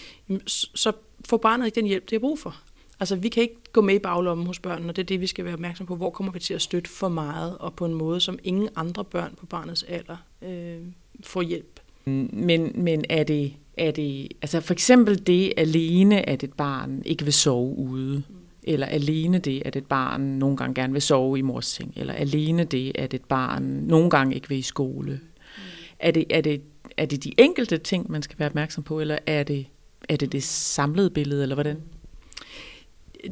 så 0.48 0.92
får 1.28 1.36
barnet 1.36 1.66
ikke 1.66 1.76
den 1.76 1.86
hjælp, 1.86 2.04
det 2.04 2.12
har 2.12 2.20
brug 2.20 2.38
for. 2.38 2.56
Altså, 3.00 3.16
vi 3.16 3.28
kan 3.28 3.42
ikke 3.42 3.56
gå 3.72 3.80
med 3.80 3.94
i 3.94 3.98
baglommen 3.98 4.46
hos 4.46 4.58
børnene, 4.58 4.88
og 4.88 4.96
det 4.96 5.02
er 5.02 5.06
det, 5.06 5.20
vi 5.20 5.26
skal 5.26 5.44
være 5.44 5.54
opmærksom 5.54 5.86
på. 5.86 5.96
Hvor 5.96 6.10
kommer 6.10 6.32
vi 6.32 6.38
til 6.38 6.54
at 6.54 6.62
støtte 6.62 6.90
for 6.90 7.08
meget, 7.08 7.58
og 7.58 7.74
på 7.74 7.84
en 7.84 7.94
måde, 7.94 8.20
som 8.20 8.38
ingen 8.44 8.68
andre 8.76 9.04
børn 9.04 9.34
på 9.40 9.46
barnets 9.46 9.82
alder 9.82 10.16
øh, 10.42 10.78
får 11.24 11.42
hjælp. 11.42 11.80
Men, 12.04 12.72
men 12.74 13.04
er 13.10 13.24
det, 13.24 13.54
er 13.76 13.90
det, 13.90 14.28
altså 14.42 14.60
for 14.60 14.72
eksempel 14.72 15.26
det 15.26 15.52
alene, 15.56 16.28
at 16.28 16.42
et 16.42 16.52
barn 16.52 17.02
ikke 17.04 17.24
vil 17.24 17.32
sove 17.32 17.76
ude, 17.76 18.16
mm. 18.28 18.34
eller 18.62 18.86
alene 18.86 19.38
det, 19.38 19.62
at 19.64 19.76
et 19.76 19.86
barn 19.86 20.20
nogle 20.20 20.56
gange 20.56 20.74
gerne 20.74 20.92
vil 20.92 21.02
sove 21.02 21.38
i 21.38 21.42
mors 21.42 21.66
seng, 21.66 21.92
eller 21.96 22.14
alene 22.14 22.64
det, 22.64 22.92
at 22.94 23.14
et 23.14 23.24
barn 23.24 23.62
nogle 23.62 24.10
gange 24.10 24.34
ikke 24.34 24.48
vil 24.48 24.58
i 24.58 24.62
skole. 24.62 25.12
Mm. 25.12 25.60
Er, 25.98 26.10
det, 26.10 26.24
er, 26.30 26.40
det, 26.40 26.62
er 26.96 27.06
det 27.06 27.24
de 27.24 27.32
enkelte 27.38 27.78
ting, 27.78 28.10
man 28.10 28.22
skal 28.22 28.38
være 28.38 28.48
opmærksom 28.48 28.84
på, 28.84 29.00
eller 29.00 29.18
er 29.26 29.42
det 29.42 29.66
er 30.08 30.16
det, 30.16 30.32
det 30.32 30.42
samlede 30.42 31.10
billede, 31.10 31.42
eller 31.42 31.54
hvordan? 31.54 31.82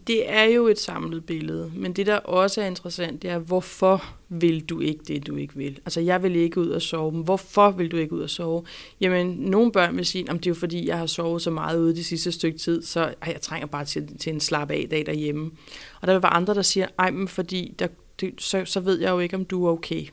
Det 0.07 0.31
er 0.31 0.45
jo 0.45 0.67
et 0.67 0.79
samlet 0.79 1.25
billede, 1.25 1.73
men 1.77 1.93
det 1.93 2.07
der 2.07 2.17
også 2.17 2.61
er 2.61 2.67
interessant, 2.67 3.23
det 3.23 3.31
er, 3.31 3.39
hvorfor 3.39 4.05
vil 4.29 4.61
du 4.61 4.81
ikke 4.81 5.05
det, 5.09 5.27
du 5.27 5.37
ikke 5.37 5.57
vil? 5.57 5.79
Altså, 5.85 6.01
jeg 6.01 6.23
vil 6.23 6.37
ikke 6.37 6.61
ud 6.61 6.69
og 6.69 6.83
sove, 6.83 7.13
men 7.13 7.23
hvorfor 7.23 7.71
vil 7.71 7.91
du 7.91 7.97
ikke 7.97 8.13
ud 8.13 8.21
og 8.21 8.31
sove? 8.31 8.65
Jamen, 9.01 9.27
nogle 9.27 9.73
børn 9.73 9.97
vil 9.97 10.07
sige, 10.07 10.25
at 10.31 10.35
det 10.37 10.47
er 10.47 10.51
jo 10.51 10.55
fordi, 10.55 10.89
jeg 10.89 10.99
har 10.99 11.07
sovet 11.07 11.43
så 11.43 11.51
meget 11.51 11.79
ude 11.79 11.97
de 11.97 12.05
sidste 12.05 12.33
stykke 12.33 12.59
tid, 12.59 12.83
så 12.83 13.01
ej, 13.01 13.15
jeg 13.33 13.41
trænger 13.41 13.67
bare 13.67 13.85
til, 13.85 14.19
til 14.19 14.33
en 14.33 14.41
slap 14.41 14.71
af 14.71 14.87
dag 14.91 15.07
derhjemme. 15.07 15.51
Og 16.01 16.07
der 16.07 16.15
vil 16.15 16.23
være 16.23 16.33
andre, 16.33 16.55
der 16.55 16.63
siger, 16.63 16.87
ej, 16.99 17.11
men 17.11 17.29
fordi, 17.29 17.75
der, 17.79 17.87
det, 18.21 18.35
så, 18.39 18.63
så 18.65 18.81
ved 18.81 19.01
jeg 19.01 19.11
jo 19.11 19.19
ikke, 19.19 19.37
om 19.37 19.45
du 19.45 19.67
er 19.67 19.71
okay. 19.71 20.07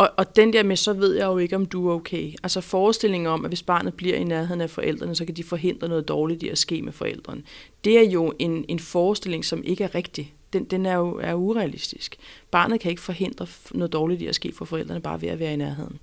Og, 0.00 0.10
og 0.16 0.36
den 0.36 0.52
der 0.52 0.62
med, 0.62 0.76
så 0.76 0.92
ved 0.92 1.14
jeg 1.14 1.26
jo 1.26 1.38
ikke, 1.38 1.56
om 1.56 1.66
du 1.66 1.88
er 1.88 1.94
okay. 1.94 2.34
Altså 2.42 2.60
forestillingen 2.60 3.26
om, 3.26 3.44
at 3.44 3.50
hvis 3.50 3.62
barnet 3.62 3.94
bliver 3.94 4.16
i 4.16 4.24
nærheden 4.24 4.60
af 4.60 4.70
forældrene, 4.70 5.14
så 5.14 5.24
kan 5.24 5.34
de 5.34 5.44
forhindre 5.44 5.88
noget 5.88 6.08
dårligt 6.08 6.42
i 6.42 6.48
at 6.48 6.58
ske 6.58 6.82
med 6.82 6.92
forældrene. 6.92 7.42
Det 7.84 7.98
er 7.98 8.10
jo 8.10 8.32
en, 8.38 8.64
en 8.68 8.78
forestilling, 8.78 9.44
som 9.44 9.62
ikke 9.64 9.84
er 9.84 9.94
rigtig. 9.94 10.34
Den, 10.52 10.64
den 10.64 10.86
er 10.86 10.96
jo 10.96 11.18
er 11.22 11.34
urealistisk. 11.34 12.16
Barnet 12.50 12.80
kan 12.80 12.90
ikke 12.90 13.02
forhindre 13.02 13.46
noget 13.72 13.92
dårligt 13.92 14.22
i 14.22 14.26
at 14.26 14.34
ske 14.34 14.52
for 14.52 14.64
forældrene, 14.64 15.00
bare 15.00 15.22
ved 15.22 15.28
at 15.28 15.38
være 15.38 15.52
i 15.52 15.56
nærheden. 15.56 15.98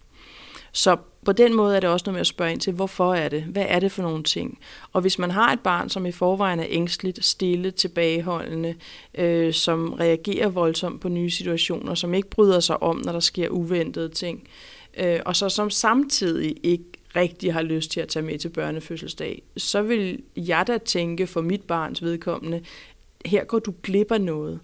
Så 0.72 0.98
på 1.26 1.32
den 1.32 1.56
måde 1.56 1.76
er 1.76 1.80
det 1.80 1.90
også 1.90 2.04
noget 2.06 2.14
med 2.14 2.22
at 2.22 2.28
spørge 2.28 2.52
ind 2.52 2.62
til, 2.62 2.74
hvorfor 2.74 3.14
er 3.14 3.30
det? 3.30 3.44
Hvad 3.44 3.66
er 3.68 3.80
det 3.80 3.92
for 3.92 4.02
nogle 4.02 4.24
ting? 4.24 4.60
Og 4.94 5.02
hvis 5.02 5.20
man 5.20 5.32
har 5.32 5.54
et 5.54 5.60
barn, 5.60 5.90
som 5.90 6.06
i 6.06 6.12
forvejen 6.12 6.60
er 6.60 6.66
ængstligt, 6.70 7.26
stille, 7.26 7.72
tilbageholdende, 7.72 8.76
øh, 9.18 9.54
som 9.54 9.94
reagerer 9.94 10.48
voldsomt 10.48 11.02
på 11.02 11.10
nye 11.10 11.30
situationer, 11.30 11.96
som 11.96 12.14
ikke 12.14 12.30
bryder 12.30 12.60
sig 12.60 12.84
om, 12.84 13.02
når 13.06 13.12
der 13.12 13.20
sker 13.20 13.50
uventede 13.50 14.10
ting, 14.10 14.48
øh, 14.98 15.20
og 15.26 15.36
så 15.36 15.50
som 15.50 15.70
samtidig 15.70 16.56
ikke 16.64 16.86
rigtig 17.16 17.54
har 17.54 17.62
lyst 17.62 17.92
til 17.92 18.00
at 18.00 18.08
tage 18.08 18.26
med 18.26 18.40
til 18.40 18.50
børnefødselsdag, 18.50 19.44
så 19.58 19.82
vil 19.82 20.24
jeg 20.36 20.64
da 20.68 20.78
tænke 20.78 21.28
for 21.28 21.42
mit 21.42 21.62
barns 21.62 22.04
vedkommende, 22.04 22.62
her 23.26 23.44
går 23.44 23.60
du 23.60 23.74
glip 23.84 24.12
af 24.12 24.22
noget 24.22 24.60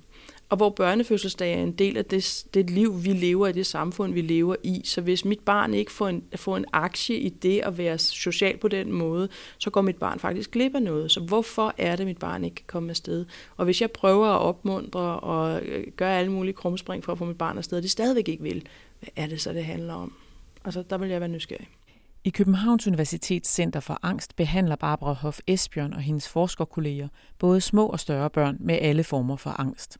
og 0.53 0.57
hvor 0.57 0.69
børnefødselsdag 0.69 1.53
er 1.53 1.63
en 1.63 1.72
del 1.72 1.98
af 1.98 2.05
det, 2.05 2.45
det 2.53 2.69
liv, 2.69 3.03
vi 3.03 3.13
lever 3.13 3.48
i, 3.48 3.51
det 3.51 3.65
samfund, 3.65 4.13
vi 4.13 4.22
lever 4.22 4.55
i. 4.63 4.81
Så 4.86 5.01
hvis 5.01 5.25
mit 5.25 5.39
barn 5.39 5.74
ikke 5.74 5.91
får 5.91 6.07
en, 6.07 6.24
får 6.36 6.57
en 6.57 6.65
aktie 6.74 7.17
i 7.17 7.29
det 7.29 7.60
at 7.60 7.77
være 7.77 7.98
social 7.98 8.57
på 8.57 8.67
den 8.67 8.91
måde, 8.91 9.29
så 9.57 9.69
går 9.69 9.81
mit 9.81 9.95
barn 9.95 10.19
faktisk 10.19 10.51
glip 10.51 10.75
af 10.75 10.81
noget. 10.81 11.12
Så 11.12 11.19
hvorfor 11.19 11.74
er 11.77 11.95
det, 11.95 12.05
mit 12.05 12.17
barn 12.17 12.43
ikke 12.43 12.55
kan 12.55 12.65
komme 12.67 12.89
afsted? 12.89 13.25
Og 13.57 13.65
hvis 13.65 13.81
jeg 13.81 13.91
prøver 13.91 14.27
at 14.27 14.39
opmuntre 14.39 15.19
og 15.19 15.62
øh, 15.62 15.88
gøre 15.95 16.19
alle 16.19 16.31
mulige 16.31 16.53
krumspring 16.53 17.03
for 17.03 17.12
at 17.12 17.17
få 17.17 17.25
mit 17.25 17.38
barn 17.38 17.57
afsted, 17.57 17.77
og 17.77 17.83
det 17.83 17.91
stadigvæk 17.91 18.27
ikke 18.27 18.43
vil, 18.43 18.67
hvad 19.00 19.10
er 19.15 19.27
det 19.27 19.41
så, 19.41 19.53
det 19.53 19.65
handler 19.65 19.93
om? 19.93 20.13
Altså, 20.65 20.83
der 20.89 20.98
vil 20.98 21.10
jeg 21.10 21.19
være 21.19 21.29
nysgerrig. 21.29 21.67
I 22.24 22.29
Københavns 22.29 22.88
Universitets 22.88 23.53
Center 23.53 23.79
for 23.79 24.00
Angst 24.01 24.36
behandler 24.36 24.75
Barbara 24.75 25.13
Hoff 25.13 25.39
Esbjørn 25.48 25.93
og 25.93 26.01
hendes 26.01 26.29
forskerkolleger 26.29 27.07
både 27.39 27.62
små 27.62 27.88
og 27.88 28.00
større 28.00 28.29
børn 28.29 28.57
med 28.60 28.77
alle 28.81 29.03
former 29.03 29.36
for 29.36 29.50
angst 29.50 29.98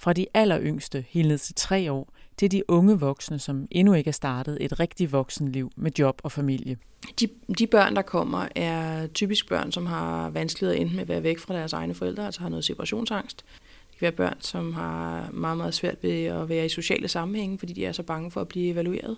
fra 0.00 0.12
de 0.12 0.26
alleryngste 0.34 1.04
helt 1.08 1.28
ned 1.28 1.38
til 1.38 1.54
tre 1.54 1.92
år, 1.92 2.12
til 2.36 2.50
de 2.50 2.70
unge 2.70 3.00
voksne, 3.00 3.38
som 3.38 3.68
endnu 3.70 3.94
ikke 3.94 4.08
er 4.08 4.12
startet 4.12 4.58
et 4.60 4.80
rigtigt 4.80 5.12
voksenliv 5.12 5.70
med 5.76 5.90
job 5.98 6.20
og 6.24 6.32
familie. 6.32 6.76
De, 7.20 7.28
de 7.58 7.66
børn, 7.66 7.96
der 7.96 8.02
kommer, 8.02 8.48
er 8.54 9.06
typisk 9.06 9.48
børn, 9.48 9.72
som 9.72 9.86
har 9.86 10.30
vanskeligheder 10.30 10.80
enten 10.80 10.96
med 10.96 11.02
at 11.02 11.08
være 11.08 11.22
væk 11.22 11.38
fra 11.38 11.54
deres 11.54 11.72
egne 11.72 11.94
forældre, 11.94 12.26
altså 12.26 12.40
har 12.40 12.48
noget 12.48 12.64
separationsangst. 12.64 13.44
Det 13.90 13.98
kan 13.98 14.02
være 14.02 14.12
børn, 14.12 14.36
som 14.40 14.72
har 14.72 15.30
meget, 15.32 15.56
meget 15.56 15.74
svært 15.74 15.96
ved 16.02 16.24
at 16.24 16.48
være 16.48 16.66
i 16.66 16.68
sociale 16.68 17.08
sammenhænge, 17.08 17.58
fordi 17.58 17.72
de 17.72 17.84
er 17.84 17.92
så 17.92 18.02
bange 18.02 18.30
for 18.30 18.40
at 18.40 18.48
blive 18.48 18.72
evalueret. 18.72 19.16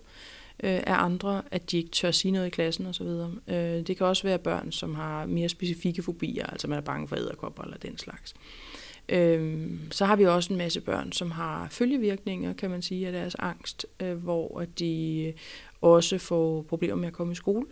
øh, 0.62 0.81
af 0.87 1.05
andre, 1.05 1.43
at 1.51 1.71
de 1.71 1.77
ikke 1.77 1.91
tør 1.91 2.11
sige 2.11 2.33
noget 2.33 2.47
i 2.47 2.51
klassen 2.51 2.87
osv. 2.87 3.07
Øh, 3.49 3.87
det 3.87 3.97
kan 3.97 4.07
også 4.07 4.23
være 4.23 4.39
børn, 4.39 4.73
som 4.73 4.95
har 4.95 5.27
mere 5.27 5.49
specifikke 5.49 6.03
fobier, 6.03 6.47
altså 6.47 6.69
man 6.69 6.79
er 6.79 6.83
bange 6.83 7.09
for 7.09 7.17
æderkopper 7.17 7.62
eller 7.62 7.77
den 7.77 7.99
slags. 7.99 8.35
Øh, 8.37 8.92
Øhm, 9.09 9.81
så 9.91 10.05
har 10.05 10.17
vi 10.17 10.27
også 10.27 10.53
en 10.53 10.59
masse 10.59 10.81
børn, 10.81 11.13
som 11.13 11.31
har 11.31 11.69
følgevirkninger, 11.71 12.53
kan 12.53 12.71
man 12.71 12.83
sige, 12.83 13.07
af 13.07 13.13
deres 13.13 13.35
angst, 13.35 13.87
øh, 14.01 14.17
hvor 14.17 14.65
de 14.79 15.33
også 15.81 16.19
får 16.19 16.63
problemer 16.63 16.97
med 16.97 17.09
at 17.09 17.15
komme 17.15 17.33
i 17.33 17.37
skole 17.37 17.67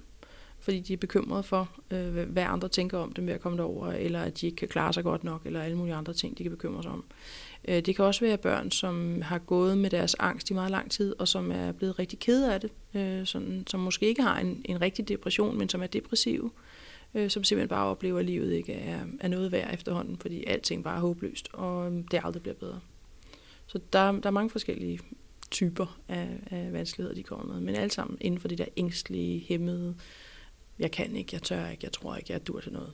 fordi 0.61 0.81
de 0.81 0.93
er 0.93 0.97
bekymrede 0.97 1.43
for, 1.43 1.71
øh, 1.91 2.31
hvad 2.31 2.43
andre 2.43 2.69
tænker 2.69 2.99
om 2.99 3.13
dem 3.13 3.27
ved 3.27 3.35
at 3.35 3.41
komme 3.41 3.59
derover, 3.59 3.93
eller 3.93 4.21
at 4.21 4.41
de 4.41 4.47
ikke 4.47 4.57
kan 4.57 4.69
klare 4.69 4.93
sig 4.93 5.05
godt 5.05 5.25
nok, 5.25 5.43
eller 5.47 5.63
alle 5.63 5.77
mulige 5.77 5.95
andre 5.95 6.13
ting, 6.13 6.39
de 6.39 6.43
kan 6.43 6.53
bekymre 6.53 6.83
sig 6.83 6.93
om. 6.93 7.05
Øh, 7.69 7.81
det 7.81 7.97
kan 7.97 8.05
også 8.05 8.25
være 8.25 8.37
børn, 8.37 8.71
som 8.71 9.23
har 9.23 9.39
gået 9.39 9.79
med 9.79 9.91
deres 9.91 10.17
angst 10.19 10.51
i 10.51 10.55
meget 10.55 10.71
lang 10.71 10.91
tid, 10.91 11.15
og 11.19 11.29
som 11.29 11.53
er 11.53 11.73
blevet 11.73 11.99
rigtig 11.99 12.19
kede 12.19 12.55
af 12.55 12.61
det, 12.61 12.71
øh, 12.95 13.27
sådan, 13.27 13.65
som 13.67 13.81
måske 13.81 14.07
ikke 14.07 14.23
har 14.23 14.39
en, 14.39 14.63
en 14.65 14.81
rigtig 14.81 15.09
depression, 15.09 15.59
men 15.59 15.69
som 15.69 15.83
er 15.83 15.87
depressive, 15.87 16.45
øh, 16.45 16.51
øh, 17.14 17.31
som 17.31 17.45
simpelthen 17.45 17.69
bare 17.69 17.87
oplever, 17.87 18.19
at 18.19 18.25
livet 18.25 18.52
ikke 18.52 18.73
er, 18.73 19.00
er 19.21 19.29
noget 19.29 19.52
værd 19.52 19.75
efterhånden, 19.75 20.17
fordi 20.17 20.45
alting 20.45 20.85
bare 20.85 20.97
er 20.97 21.00
håbløst, 21.00 21.49
og 21.52 21.87
øhm, 21.87 22.09
det 22.09 22.21
aldrig 22.25 22.43
bliver 22.43 22.55
bedre. 22.55 22.81
Så 23.67 23.81
der, 23.93 24.12
der 24.12 24.26
er 24.26 24.31
mange 24.31 24.50
forskellige 24.50 25.00
typer 25.50 26.00
af, 26.09 26.29
af 26.50 26.73
vanskeligheder, 26.73 27.14
de 27.14 27.23
kommer 27.23 27.55
med, 27.55 27.61
men 27.61 27.75
alle 27.75 27.90
sammen 27.90 28.19
inden 28.21 28.40
for 28.40 28.49
det 28.49 28.59
der 28.59 28.67
ængstlige, 28.76 29.45
hæmmede, 29.49 29.95
jeg 30.79 30.90
kan 30.90 31.17
ikke, 31.17 31.31
jeg 31.33 31.43
tør 31.43 31.69
ikke, 31.69 31.85
jeg 31.85 31.93
tror 31.93 32.17
ikke, 32.17 32.33
jeg 32.33 32.47
dur 32.47 32.61
til 32.61 32.73
noget. 32.73 32.93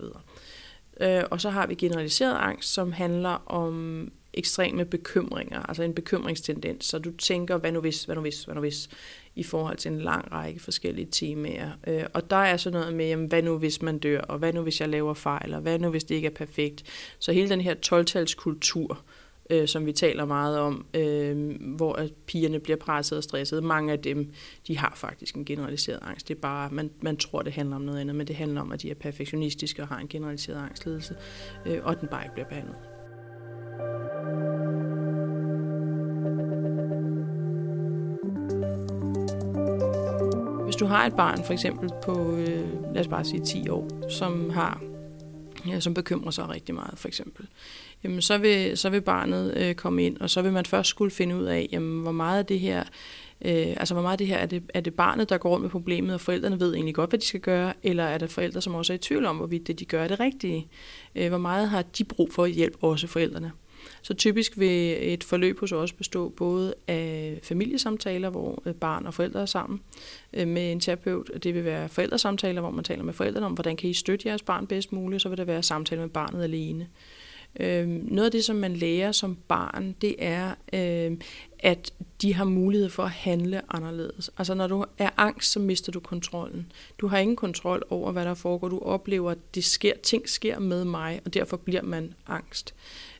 Videre. 0.00 0.20
Øh, 0.20 0.57
Øh, 1.00 1.22
og 1.30 1.40
så 1.40 1.50
har 1.50 1.66
vi 1.66 1.74
generaliseret 1.74 2.36
angst, 2.40 2.72
som 2.72 2.92
handler 2.92 3.50
om 3.50 4.08
ekstreme 4.34 4.84
bekymringer, 4.84 5.62
altså 5.62 5.82
en 5.82 5.94
bekymringstendens. 5.94 6.84
Så 6.84 6.98
du 6.98 7.10
tænker, 7.10 7.56
hvad 7.56 7.72
nu 7.72 7.80
hvis, 7.80 8.04
hvad 8.04 8.14
nu 8.14 8.20
hvis, 8.20 8.44
hvad 8.44 8.54
nu 8.54 8.60
hvis, 8.60 8.88
i 9.34 9.42
forhold 9.42 9.76
til 9.76 9.92
en 9.92 10.00
lang 10.00 10.32
række 10.32 10.60
forskellige 10.60 11.08
temaer. 11.10 11.70
Øh, 11.86 12.04
og 12.14 12.30
der 12.30 12.36
er 12.36 12.56
så 12.56 12.70
noget 12.70 12.94
med, 12.94 13.08
jamen, 13.08 13.26
hvad 13.26 13.42
nu 13.42 13.58
hvis 13.58 13.82
man 13.82 13.98
dør, 13.98 14.20
og 14.20 14.38
hvad 14.38 14.52
nu 14.52 14.62
hvis 14.62 14.80
jeg 14.80 14.88
laver 14.88 15.14
fejl, 15.14 15.54
og 15.54 15.60
hvad 15.60 15.78
nu 15.78 15.90
hvis 15.90 16.04
det 16.04 16.14
ikke 16.14 16.26
er 16.26 16.34
perfekt. 16.34 16.84
Så 17.18 17.32
hele 17.32 17.48
den 17.48 17.60
her 17.60 17.74
12-talskultur, 17.74 19.02
øh, 19.50 19.68
som 19.68 19.86
vi 19.86 19.92
taler 19.92 20.24
meget 20.24 20.58
om, 20.58 20.86
øh, 20.94 21.56
hvor 21.76 21.92
at 21.92 22.12
pigerne 22.26 22.60
bliver 22.60 22.76
presset 22.76 23.18
og 23.18 23.24
stresset. 23.24 23.64
Mange 23.64 23.92
af 23.92 23.98
dem, 23.98 24.32
de 24.66 24.78
har 24.78 24.92
faktisk 24.96 25.34
en 25.34 25.44
generaliseret 25.44 25.98
angst. 26.02 26.28
Det 26.28 26.36
er 26.36 26.40
bare, 26.40 26.70
man, 26.70 26.90
man 27.00 27.16
tror, 27.16 27.42
det 27.42 27.52
handler 27.52 27.76
om 27.76 27.82
noget 27.82 28.00
andet, 28.00 28.16
men 28.16 28.26
det 28.26 28.36
handler 28.36 28.60
om, 28.60 28.72
at 28.72 28.82
de 28.82 28.90
er 28.90 28.94
perfektionistiske 28.94 29.82
og 29.82 29.88
har 29.88 29.98
en 29.98 30.08
generaliseret 30.08 30.58
angstledelse, 30.58 31.14
øh, 31.66 31.78
og 31.82 32.00
den 32.00 32.08
bare 32.08 32.24
ikke 32.24 32.34
bliver 32.34 32.48
behandlet. 32.48 32.76
Hvis 40.64 40.76
du 40.76 40.86
har 40.86 41.06
et 41.06 41.16
barn, 41.16 41.44
for 41.44 41.52
eksempel 41.52 41.90
på, 42.02 42.36
øh, 42.36 42.94
lad 42.94 43.00
os 43.00 43.08
bare 43.08 43.24
sige 43.24 43.44
10 43.44 43.68
år, 43.68 44.08
som 44.10 44.50
har 44.50 44.87
ja, 45.66 45.80
som 45.80 45.94
bekymrer 45.94 46.30
sig 46.30 46.48
rigtig 46.48 46.74
meget, 46.74 46.98
for 46.98 47.08
eksempel, 47.08 47.46
jamen 48.04 48.22
så 48.22 48.38
vil, 48.38 48.78
så 48.78 48.90
vil 48.90 49.00
barnet 49.00 49.54
øh, 49.56 49.74
komme 49.74 50.06
ind, 50.06 50.20
og 50.20 50.30
så 50.30 50.42
vil 50.42 50.52
man 50.52 50.66
først 50.66 50.88
skulle 50.88 51.10
finde 51.10 51.36
ud 51.36 51.44
af, 51.44 51.68
jamen, 51.72 52.02
hvor 52.02 52.12
meget 52.12 52.38
af 52.38 52.46
det 52.46 52.60
her 52.60 52.84
Øh, 53.44 53.74
altså 53.76 53.94
hvor 53.94 54.02
meget 54.02 54.18
det 54.18 54.26
her 54.26 54.36
er 54.36 54.46
det, 54.46 54.62
er 54.74 54.80
det 54.80 54.94
barnet, 54.94 55.28
der 55.28 55.38
går 55.38 55.50
rundt 55.50 55.62
med 55.62 55.70
problemet, 55.70 56.14
og 56.14 56.20
forældrene 56.20 56.60
ved 56.60 56.74
egentlig 56.74 56.94
godt, 56.94 57.10
hvad 57.10 57.18
de 57.18 57.26
skal 57.26 57.40
gøre, 57.40 57.72
eller 57.82 58.04
er 58.04 58.18
det 58.18 58.30
forældre, 58.30 58.60
som 58.60 58.74
også 58.74 58.92
er 58.92 58.94
i 58.94 58.98
tvivl 58.98 59.26
om, 59.26 59.36
hvorvidt 59.36 59.66
det, 59.66 59.78
de 59.78 59.84
gør, 59.84 60.04
er 60.04 60.08
det 60.08 60.20
rigtige? 60.20 60.68
Øh, 61.14 61.28
hvor 61.28 61.38
meget 61.38 61.68
har 61.68 61.82
de 61.82 62.04
brug 62.04 62.32
for 62.32 62.46
hjælp, 62.46 62.76
også 62.80 63.06
forældrene? 63.06 63.52
Så 64.02 64.14
typisk 64.14 64.58
vil 64.58 65.12
et 65.12 65.24
forløb 65.24 65.60
hos 65.60 65.72
os 65.72 65.92
bestå 65.92 66.28
både 66.28 66.74
af 66.88 67.38
familiesamtaler, 67.42 68.30
hvor 68.30 68.62
øh, 68.66 68.74
barn 68.74 69.06
og 69.06 69.14
forældre 69.14 69.40
er 69.40 69.46
sammen 69.46 69.80
øh, 70.32 70.48
med 70.48 70.72
en 70.72 70.80
terapeut. 70.80 71.30
Det 71.42 71.54
vil 71.54 71.64
være 71.64 71.88
forældresamtaler, 71.88 72.60
hvor 72.60 72.70
man 72.70 72.84
taler 72.84 73.02
med 73.02 73.12
forældrene 73.12 73.46
om, 73.46 73.52
hvordan 73.52 73.76
kan 73.76 73.90
I 73.90 73.94
støtte 73.94 74.28
jeres 74.28 74.42
barn 74.42 74.66
bedst 74.66 74.92
muligt. 74.92 75.22
Så 75.22 75.28
vil 75.28 75.38
der 75.38 75.44
være 75.44 75.62
samtaler 75.62 76.02
med 76.02 76.10
barnet 76.10 76.42
alene. 76.42 76.88
Øhm, 77.60 78.08
noget 78.10 78.26
af 78.26 78.32
det, 78.32 78.44
som 78.44 78.56
man 78.56 78.76
lærer 78.76 79.12
som 79.12 79.38
barn, 79.48 79.94
det 80.00 80.14
er, 80.18 80.54
øhm, 80.72 81.20
at 81.58 81.92
de 82.22 82.34
har 82.34 82.44
mulighed 82.44 82.88
for 82.88 83.02
at 83.02 83.10
handle 83.10 83.74
anderledes. 83.74 84.30
Altså 84.38 84.54
når 84.54 84.66
du 84.66 84.84
er 84.98 85.10
angst, 85.16 85.52
så 85.52 85.60
mister 85.60 85.92
du 85.92 86.00
kontrollen. 86.00 86.72
Du 86.98 87.06
har 87.06 87.18
ingen 87.18 87.36
kontrol 87.36 87.82
over, 87.90 88.12
hvad 88.12 88.24
der 88.24 88.34
foregår. 88.34 88.68
Du 88.68 88.78
oplever, 88.78 89.30
at 89.30 89.38
det 89.54 89.64
sker, 89.64 89.92
ting 90.02 90.28
sker 90.28 90.58
med 90.58 90.84
mig, 90.84 91.20
og 91.24 91.34
derfor 91.34 91.56
bliver 91.56 91.82
man 91.82 92.14
angst. 92.26 92.74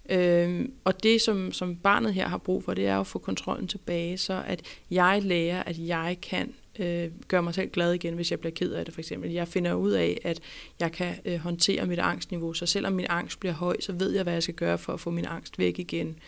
Øh, 0.08 0.68
og 0.84 1.02
det, 1.02 1.20
som, 1.20 1.52
som 1.52 1.76
barnet 1.76 2.14
her 2.14 2.28
har 2.28 2.38
brug 2.38 2.64
for, 2.64 2.74
det 2.74 2.86
er 2.86 3.00
at 3.00 3.06
få 3.06 3.18
kontrollen 3.18 3.68
tilbage, 3.68 4.18
så 4.18 4.42
at 4.46 4.62
jeg 4.90 5.22
lærer, 5.22 5.62
at 5.62 5.78
jeg 5.78 6.16
kan 6.22 6.54
øh, 6.78 7.10
gøre 7.28 7.42
mig 7.42 7.54
selv 7.54 7.70
glad 7.70 7.92
igen, 7.92 8.14
hvis 8.14 8.30
jeg 8.30 8.40
bliver 8.40 8.52
ked 8.52 8.72
af 8.72 8.84
det 8.84 8.94
for 8.94 9.00
eksempel. 9.00 9.30
Jeg 9.30 9.48
finder 9.48 9.74
ud 9.74 9.90
af, 9.90 10.18
at 10.24 10.40
jeg 10.80 10.92
kan 10.92 11.14
øh, 11.24 11.38
håndtere 11.38 11.86
mit 11.86 11.98
angstniveau, 11.98 12.52
så 12.52 12.66
selvom 12.66 12.92
min 12.92 13.06
angst 13.08 13.40
bliver 13.40 13.52
høj, 13.52 13.76
så 13.80 13.92
ved 13.92 14.10
jeg, 14.10 14.22
hvad 14.22 14.32
jeg 14.32 14.42
skal 14.42 14.54
gøre 14.54 14.78
for 14.78 14.92
at 14.92 15.00
få 15.00 15.10
min 15.10 15.24
angst 15.24 15.58
væk 15.58 15.78
igen. 15.78 16.18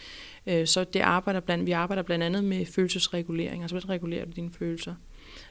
Øh, 0.46 0.66
så 0.66 0.84
det 0.84 1.00
arbejder 1.00 1.40
blandt, 1.40 1.66
vi 1.66 1.72
arbejder 1.72 2.02
blandt 2.02 2.24
andet 2.24 2.44
med 2.44 2.66
følelsesregulering, 2.66 3.62
altså 3.62 3.74
hvordan 3.74 3.90
regulerer 3.90 4.24
du 4.24 4.30
dine 4.36 4.50
følelser. 4.58 4.94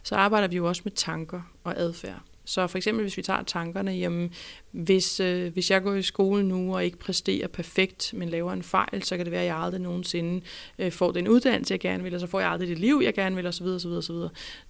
Så 0.03 0.15
arbejder 0.15 0.47
vi 0.47 0.55
jo 0.55 0.67
også 0.67 0.81
med 0.85 0.91
tanker 0.91 1.41
og 1.63 1.79
adfærd. 1.79 2.21
Så 2.49 2.67
for 2.67 2.77
eksempel, 2.77 3.03
hvis 3.03 3.17
vi 3.17 3.21
tager 3.21 3.43
tankerne, 3.43 3.91
jamen, 3.91 4.33
hvis, 4.71 5.19
øh, 5.19 5.53
hvis 5.53 5.71
jeg 5.71 5.83
går 5.83 5.93
i 5.93 6.01
skole 6.01 6.43
nu 6.43 6.75
og 6.75 6.85
ikke 6.85 6.97
præsterer 6.97 7.47
perfekt, 7.47 8.13
men 8.13 8.29
laver 8.29 8.53
en 8.53 8.63
fejl, 8.63 9.03
så 9.03 9.17
kan 9.17 9.25
det 9.25 9.31
være, 9.31 9.41
at 9.41 9.47
jeg 9.47 9.57
aldrig 9.57 9.81
nogensinde 9.81 10.41
øh, 10.79 10.91
får 10.91 11.11
den 11.11 11.27
uddannelse, 11.27 11.71
jeg 11.71 11.79
gerne 11.79 12.03
vil, 12.03 12.13
og 12.13 12.19
så 12.19 12.27
får 12.27 12.39
jeg 12.39 12.49
aldrig 12.49 12.69
det 12.69 12.79
liv, 12.79 13.01
jeg 13.03 13.13
gerne 13.13 13.35
vil, 13.35 13.47
osv. 13.47 13.65
osv., 13.65 13.87
osv. 13.87 14.15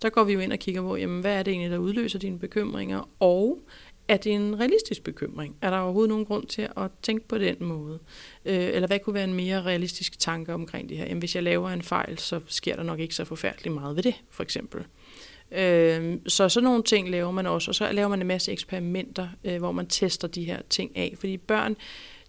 Der 0.01 0.09
går 0.09 0.23
vi 0.23 0.33
jo 0.33 0.39
ind 0.39 0.53
og 0.53 0.59
kigger 0.59 0.81
på, 0.81 0.95
jamen, 0.95 1.21
hvad 1.21 1.39
er 1.39 1.43
det 1.43 1.51
egentlig, 1.51 1.71
der 1.71 1.77
udløser 1.77 2.19
dine 2.19 2.39
bekymringer, 2.39 3.09
og 3.19 3.59
er 4.07 4.17
det 4.17 4.31
en 4.31 4.59
realistisk 4.59 5.03
bekymring? 5.03 5.55
Er 5.61 5.69
der 5.69 5.77
overhovedet 5.77 6.09
nogen 6.09 6.25
grund 6.25 6.47
til 6.47 6.61
at 6.61 6.91
tænke 7.01 7.27
på 7.27 7.37
den 7.37 7.55
måde? 7.59 7.99
Øh, 8.45 8.69
eller 8.73 8.87
hvad 8.87 8.99
kunne 8.99 9.13
være 9.13 9.23
en 9.23 9.33
mere 9.33 9.61
realistisk 9.61 10.19
tanke 10.19 10.53
omkring 10.53 10.89
det 10.89 10.97
her? 10.97 11.05
Jamen, 11.05 11.19
hvis 11.19 11.35
jeg 11.35 11.43
laver 11.43 11.69
en 11.69 11.81
fejl, 11.81 12.17
så 12.17 12.39
sker 12.45 12.75
der 12.75 12.83
nok 12.83 12.99
ikke 12.99 13.15
så 13.15 13.25
forfærdeligt 13.25 13.73
meget 13.75 13.95
ved 13.95 14.03
det, 14.03 14.15
for 14.29 14.43
eksempel. 14.43 14.85
Øh, 15.51 16.17
så 16.27 16.49
sådan 16.49 16.63
nogle 16.63 16.83
ting 16.83 17.09
laver 17.09 17.31
man 17.31 17.45
også, 17.45 17.71
og 17.71 17.75
så 17.75 17.91
laver 17.91 18.07
man 18.07 18.21
en 18.21 18.27
masse 18.27 18.51
eksperimenter, 18.51 19.27
øh, 19.43 19.57
hvor 19.57 19.71
man 19.71 19.87
tester 19.87 20.27
de 20.27 20.43
her 20.43 20.61
ting 20.69 20.97
af. 20.97 21.15
Fordi 21.19 21.37
børn, 21.37 21.75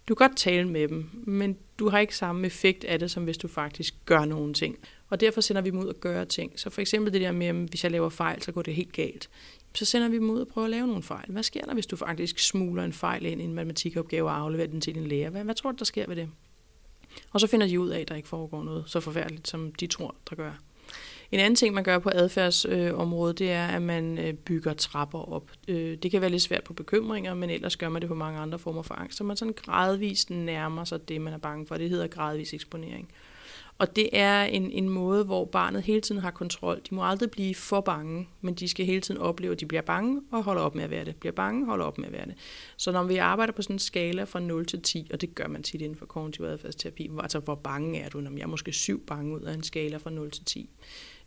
du 0.07 0.15
kan 0.15 0.27
godt 0.27 0.37
tale 0.37 0.67
med 0.67 0.87
dem, 0.87 1.09
men 1.13 1.57
du 1.79 1.89
har 1.89 1.99
ikke 1.99 2.15
samme 2.15 2.47
effekt 2.47 2.83
af 2.83 2.99
det, 2.99 3.11
som 3.11 3.23
hvis 3.23 3.37
du 3.37 3.47
faktisk 3.47 3.95
gør 4.05 4.25
nogle 4.25 4.53
ting. 4.53 4.77
Og 5.09 5.19
derfor 5.19 5.41
sender 5.41 5.61
vi 5.61 5.69
dem 5.69 5.79
ud 5.79 5.85
og 5.85 5.95
gøre 5.95 6.25
ting. 6.25 6.59
Så 6.59 6.69
for 6.69 6.81
eksempel 6.81 7.13
det 7.13 7.21
der 7.21 7.31
med, 7.31 7.47
at 7.47 7.55
hvis 7.55 7.83
jeg 7.83 7.91
laver 7.91 8.09
fejl, 8.09 8.41
så 8.41 8.51
går 8.51 8.61
det 8.61 8.75
helt 8.75 8.93
galt. 8.93 9.29
Så 9.73 9.85
sender 9.85 10.09
vi 10.09 10.15
dem 10.15 10.29
ud 10.29 10.39
og 10.39 10.47
prøver 10.47 10.65
at 10.65 10.71
lave 10.71 10.87
nogle 10.87 11.03
fejl. 11.03 11.25
Hvad 11.31 11.43
sker 11.43 11.61
der, 11.61 11.73
hvis 11.73 11.85
du 11.85 11.95
faktisk 11.95 12.39
smuler 12.39 12.83
en 12.83 12.93
fejl 12.93 13.25
ind 13.25 13.41
i 13.41 13.43
en 13.43 13.53
matematikopgave 13.53 14.29
og 14.29 14.37
afleverer 14.37 14.67
den 14.67 14.81
til 14.81 14.95
din 14.95 15.07
lærer? 15.07 15.29
Hvad, 15.29 15.43
hvad 15.43 15.55
tror 15.55 15.71
du, 15.71 15.77
der 15.77 15.85
sker 15.85 16.07
ved 16.07 16.15
det? 16.15 16.29
Og 17.31 17.39
så 17.39 17.47
finder 17.47 17.67
de 17.67 17.79
ud 17.79 17.89
af, 17.89 17.99
at 17.99 18.09
der 18.09 18.15
ikke 18.15 18.27
foregår 18.27 18.63
noget 18.63 18.83
så 18.87 18.99
forfærdeligt, 18.99 19.47
som 19.47 19.71
de 19.71 19.87
tror, 19.87 20.15
der 20.29 20.35
gør. 20.35 20.51
En 21.31 21.39
anden 21.39 21.55
ting, 21.55 21.73
man 21.73 21.83
gør 21.83 21.99
på 21.99 22.09
adfærdsområdet, 22.13 23.39
det 23.39 23.51
er, 23.51 23.67
at 23.67 23.81
man 23.81 24.17
øh, 24.17 24.33
bygger 24.33 24.73
trapper 24.73 25.33
op. 25.33 25.51
Øh, 25.67 25.97
det 25.97 26.11
kan 26.11 26.21
være 26.21 26.29
lidt 26.29 26.41
svært 26.41 26.63
på 26.63 26.73
bekymringer, 26.73 27.33
men 27.33 27.49
ellers 27.49 27.77
gør 27.77 27.89
man 27.89 28.01
det 28.01 28.09
på 28.09 28.15
mange 28.15 28.39
andre 28.39 28.59
former 28.59 28.81
for 28.81 28.93
angst, 28.93 29.17
så 29.17 29.23
man 29.23 29.37
sådan 29.37 29.53
gradvist 29.53 30.29
nærmer 30.29 30.83
sig 30.83 31.09
det, 31.09 31.21
man 31.21 31.33
er 31.33 31.37
bange 31.37 31.67
for. 31.67 31.75
Det 31.75 31.89
hedder 31.89 32.07
gradvis 32.07 32.53
eksponering. 32.53 33.09
Og 33.77 33.95
det 33.95 34.09
er 34.13 34.43
en, 34.43 34.71
en 34.71 34.89
måde, 34.89 35.23
hvor 35.23 35.45
barnet 35.45 35.81
hele 35.83 36.01
tiden 36.01 36.21
har 36.21 36.31
kontrol. 36.31 36.81
De 36.89 36.95
må 36.95 37.05
aldrig 37.05 37.31
blive 37.31 37.55
for 37.55 37.81
bange, 37.81 38.27
men 38.41 38.53
de 38.53 38.67
skal 38.67 38.85
hele 38.85 39.01
tiden 39.01 39.21
opleve, 39.21 39.53
at 39.53 39.59
de 39.59 39.65
bliver 39.65 39.81
bange 39.81 40.21
og 40.31 40.43
holder 40.43 40.61
op 40.61 40.75
med 40.75 40.83
at 40.83 40.89
være 40.89 41.05
det. 41.05 41.15
Bliver 41.15 41.33
bange, 41.33 41.65
holder 41.65 41.85
op 41.85 41.97
med 41.97 42.07
at 42.07 42.13
være 42.13 42.25
det. 42.25 42.35
Så 42.77 42.91
når 42.91 43.03
vi 43.03 43.17
arbejder 43.17 43.53
på 43.53 43.61
sådan 43.61 43.75
en 43.75 43.79
skala 43.79 44.23
fra 44.23 44.39
0 44.39 44.65
til 44.65 44.81
10, 44.81 45.09
og 45.13 45.21
det 45.21 45.35
gør 45.35 45.47
man 45.47 45.63
tit 45.63 45.81
inden 45.81 45.95
for 45.95 46.05
kognitiv 46.05 46.43
adfærdsterapi, 46.45 47.09
altså 47.19 47.39
hvor 47.39 47.55
bange 47.55 47.99
er 47.99 48.09
du, 48.09 48.21
når 48.21 48.31
jeg 48.31 48.41
er 48.41 48.47
måske 48.47 48.71
syv 48.71 49.05
bange 49.05 49.35
ud 49.35 49.41
af 49.41 49.53
en 49.53 49.63
skala 49.63 49.97
fra 49.97 50.09
0 50.09 50.31
til 50.31 50.45
10, 50.45 50.69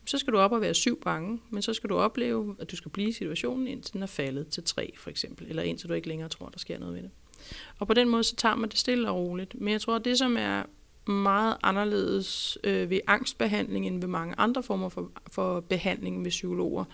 så 0.06 0.18
skal 0.18 0.32
du 0.32 0.38
op 0.38 0.52
og 0.52 0.60
være 0.60 0.74
syv 0.74 1.00
bange, 1.00 1.40
men 1.50 1.62
så 1.62 1.74
skal 1.74 1.90
du 1.90 1.96
opleve, 1.96 2.56
at 2.58 2.70
du 2.70 2.76
skal 2.76 2.90
blive 2.90 3.08
i 3.08 3.12
situationen, 3.12 3.66
indtil 3.66 3.92
den 3.92 4.02
er 4.02 4.06
faldet 4.06 4.48
til 4.48 4.64
tre, 4.64 4.94
for 4.98 5.10
eksempel, 5.10 5.46
eller 5.48 5.62
indtil 5.62 5.88
du 5.88 5.94
ikke 5.94 6.08
længere 6.08 6.28
tror, 6.28 6.48
der 6.48 6.58
sker 6.58 6.78
noget 6.78 6.94
ved 6.94 7.02
det. 7.02 7.10
Og 7.78 7.86
på 7.86 7.94
den 7.94 8.08
måde, 8.08 8.24
så 8.24 8.36
tager 8.36 8.54
man 8.54 8.70
det 8.70 8.78
stille 8.78 9.08
og 9.08 9.16
roligt. 9.16 9.60
Men 9.60 9.72
jeg 9.72 9.80
tror, 9.80 9.96
at 9.96 10.04
det, 10.04 10.18
som 10.18 10.36
er 10.36 10.62
meget 11.10 11.56
anderledes 11.62 12.58
øh, 12.64 12.90
ved 12.90 13.00
angstbehandling 13.06 13.86
end 13.86 14.00
ved 14.00 14.08
mange 14.08 14.34
andre 14.38 14.62
former 14.62 14.88
for, 14.88 15.10
for 15.32 15.60
behandling 15.60 16.24
ved 16.24 16.30
psykologer, 16.30 16.84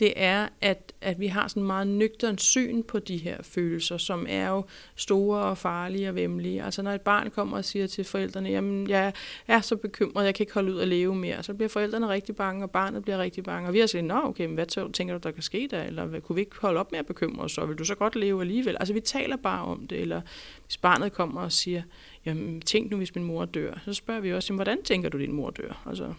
det 0.00 0.12
er, 0.16 0.48
at, 0.60 0.92
at 1.00 1.20
vi 1.20 1.26
har 1.26 1.48
sådan 1.48 1.62
en 1.62 1.66
meget 1.66 1.86
nøgtern 1.86 2.38
syn 2.38 2.82
på 2.82 2.98
de 2.98 3.16
her 3.16 3.42
følelser, 3.42 3.98
som 3.98 4.26
er 4.28 4.48
jo 4.48 4.64
store 4.96 5.42
og 5.42 5.58
farlige 5.58 6.08
og 6.08 6.14
vemmelige. 6.14 6.62
Altså 6.62 6.82
når 6.82 6.90
et 6.90 7.00
barn 7.00 7.30
kommer 7.30 7.56
og 7.56 7.64
siger 7.64 7.86
til 7.86 8.04
forældrene, 8.04 8.48
jamen 8.48 8.88
jeg 8.88 9.12
er 9.46 9.60
så 9.60 9.76
bekymret, 9.76 10.24
jeg 10.24 10.34
kan 10.34 10.42
ikke 10.42 10.54
holde 10.54 10.74
ud 10.74 10.80
at 10.80 10.88
leve 10.88 11.14
mere, 11.14 11.42
så 11.42 11.54
bliver 11.54 11.68
forældrene 11.68 12.08
rigtig 12.08 12.36
bange, 12.36 12.64
og 12.64 12.70
barnet 12.70 13.02
bliver 13.02 13.18
rigtig 13.18 13.44
bange. 13.44 13.68
Og 13.68 13.74
vi 13.74 13.78
har 13.78 13.86
sagt, 13.86 14.04
nå 14.04 14.20
okay, 14.24 14.46
men 14.46 14.54
hvad 14.54 14.92
tænker 14.92 15.18
du, 15.18 15.20
der 15.22 15.30
kan 15.30 15.42
ske 15.42 15.68
der? 15.70 15.82
Eller 15.82 16.20
kunne 16.20 16.34
vi 16.34 16.40
ikke 16.40 16.56
holde 16.60 16.80
op 16.80 16.92
med 16.92 16.98
at 16.98 17.06
bekymre 17.06 17.44
os, 17.44 17.52
så 17.52 17.66
vil 17.66 17.76
du 17.76 17.84
så 17.84 17.94
godt 17.94 18.16
leve 18.16 18.40
alligevel? 18.40 18.76
Altså 18.80 18.94
vi 18.94 19.00
taler 19.00 19.36
bare 19.36 19.64
om 19.64 19.86
det, 19.86 20.00
eller 20.00 20.20
hvis 20.66 20.76
barnet 20.76 21.12
kommer 21.12 21.40
og 21.40 21.52
siger, 21.52 21.82
jamen 22.26 22.60
tænk 22.60 22.90
nu, 22.90 22.96
hvis 22.96 23.14
min 23.14 23.24
mor 23.24 23.44
dør, 23.44 23.74
så 23.84 23.94
spørger 23.94 24.20
vi 24.20 24.32
også, 24.32 24.46
jamen, 24.52 24.56
hvordan 24.58 24.82
tænker 24.82 25.08
du, 25.08 25.18
din 25.18 25.32
mor 25.32 25.50
dør? 25.50 25.82
Altså, 25.86 26.14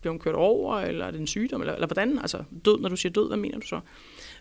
bliver 0.00 0.12
hun 0.12 0.20
kørt 0.20 0.34
over, 0.34 0.76
eller 0.76 1.06
er 1.06 1.10
det 1.10 1.20
en 1.20 1.26
sygdom, 1.26 1.60
eller, 1.60 1.74
eller 1.74 1.86
hvordan? 1.86 2.18
Altså 2.18 2.44
død, 2.64 2.78
når 2.78 2.88
du 2.88 2.96
siger 2.96 3.12
død, 3.12 3.28
hvad 3.28 3.36
mener 3.36 3.58
du 3.58 3.66
så? 3.66 3.80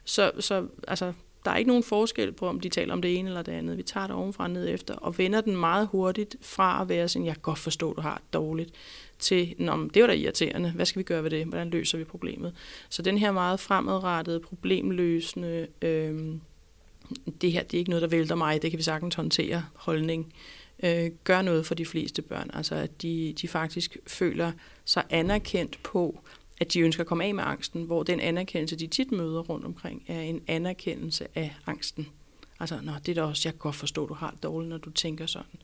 Så, 0.04 0.32
så 0.40 0.68
altså, 0.88 1.14
der 1.46 1.52
er 1.52 1.58
ikke 1.58 1.68
nogen 1.68 1.84
forskel 1.84 2.32
på, 2.32 2.48
om 2.48 2.60
de 2.60 2.70
taler 2.70 2.94
om 2.94 3.02
det 3.02 3.18
ene 3.18 3.30
eller 3.30 3.42
det 3.42 3.52
andet. 3.52 3.78
Vi 3.78 3.84
tager 3.84 4.08
det 4.08 4.16
ovenfra 4.16 4.44
og 4.44 4.50
ned 4.50 4.70
efter, 4.70 4.96
og 4.96 5.18
vender 5.18 5.42
den 5.42 5.56
meget 5.56 5.88
hurtigt 5.88 6.36
fra 6.42 6.82
at 6.82 6.90
være 6.90 7.08
sådan, 7.08 7.26
jeg 7.26 7.34
kan 7.34 7.42
godt 7.42 7.60
forstå, 7.60 7.94
du 7.94 8.02
har 8.02 8.16
det 8.16 8.34
dårligt, 8.34 8.72
til, 9.20 9.56
Nå, 9.58 9.90
det 9.94 10.02
var 10.02 10.08
da 10.08 10.14
irriterende, 10.14 10.72
hvad 10.72 10.86
skal 10.86 11.00
vi 11.00 11.04
gøre 11.04 11.24
ved 11.24 11.30
det, 11.30 11.46
hvordan 11.46 11.70
løser 11.70 11.98
vi 11.98 12.04
problemet? 12.04 12.54
Så 12.90 13.02
den 13.02 13.18
her 13.18 13.32
meget 13.32 13.60
fremadrettede, 13.60 14.40
problemløsende, 14.40 15.68
øh, 15.82 16.36
det 17.42 17.52
her 17.52 17.64
det 17.64 17.74
er 17.74 17.80
ikke 17.80 17.90
noget, 17.90 18.02
der 18.02 18.08
vælter 18.08 18.36
mig, 18.36 18.62
det 18.62 18.72
kan 18.72 18.78
vi 18.78 18.84
sagtens 18.84 19.16
håndtere, 19.16 19.66
holdning, 19.74 20.34
øh, 20.84 21.12
gør 21.24 21.42
noget 21.42 21.66
for 21.66 21.76
de 21.76 21.86
fleste 21.86 22.22
børn. 22.22 22.50
Altså 22.54 22.76
at 22.76 23.02
de, 23.02 23.34
de 23.42 23.48
faktisk 23.48 23.98
føler 24.08 24.52
sig 24.86 25.04
anerkendt 25.10 25.84
på, 25.84 26.20
at 26.62 26.74
de 26.74 26.80
ønsker 26.80 27.04
at 27.04 27.08
komme 27.08 27.24
af 27.24 27.34
med 27.34 27.44
angsten, 27.48 27.84
hvor 27.84 28.04
den 28.04 28.20
anerkendelse, 28.20 28.76
de 28.76 28.88
tit 28.88 29.12
møder 29.12 29.40
rundt 29.40 29.66
omkring, 29.66 30.04
er 30.08 30.22
en 30.22 30.42
anerkendelse 30.48 31.28
af 31.36 31.56
angsten. 31.66 32.08
Altså, 32.60 32.80
nå, 32.84 32.92
det 33.06 33.18
er 33.18 33.22
da 33.22 33.24
også, 33.24 33.42
jeg 33.46 33.54
kan 33.54 33.60
godt 33.60 33.76
forstå, 33.76 34.08
du 34.08 34.14
har 34.14 34.32
det 34.32 34.44
dårligt, 34.44 34.70
når 34.70 34.78
du 34.78 34.90
tænker 34.90 35.26
sådan. 35.26 35.60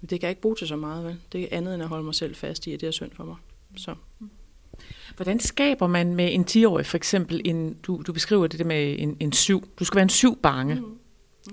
Men 0.00 0.08
det 0.10 0.20
kan 0.20 0.26
jeg 0.26 0.30
ikke 0.30 0.42
bruge 0.42 0.56
til 0.56 0.68
så 0.68 0.76
meget, 0.76 1.04
vel? 1.04 1.16
Det 1.32 1.42
er 1.42 1.48
andet 1.50 1.74
end 1.74 1.82
at 1.82 1.88
holde 1.88 2.04
mig 2.04 2.14
selv 2.14 2.34
fast 2.34 2.66
i, 2.66 2.72
at 2.72 2.80
det 2.80 2.86
er 2.86 2.90
synd 2.90 3.10
for 3.12 3.24
mig. 3.24 3.36
Så. 3.76 3.94
Hvordan 5.16 5.40
skaber 5.40 5.86
man 5.86 6.14
med 6.14 6.34
en 6.34 6.44
10-årig 6.50 6.86
for 6.86 6.96
eksempel, 6.96 7.40
en, 7.44 7.74
du, 7.74 8.02
du 8.06 8.12
beskriver 8.12 8.46
det 8.46 8.58
der 8.58 8.64
med 8.64 8.96
en, 8.98 9.16
en 9.20 9.32
syv, 9.32 9.68
du 9.78 9.84
skal 9.84 9.96
være 9.96 10.02
en 10.02 10.08
syv 10.08 10.36
bange. 10.36 10.74
Mm. 10.74 10.98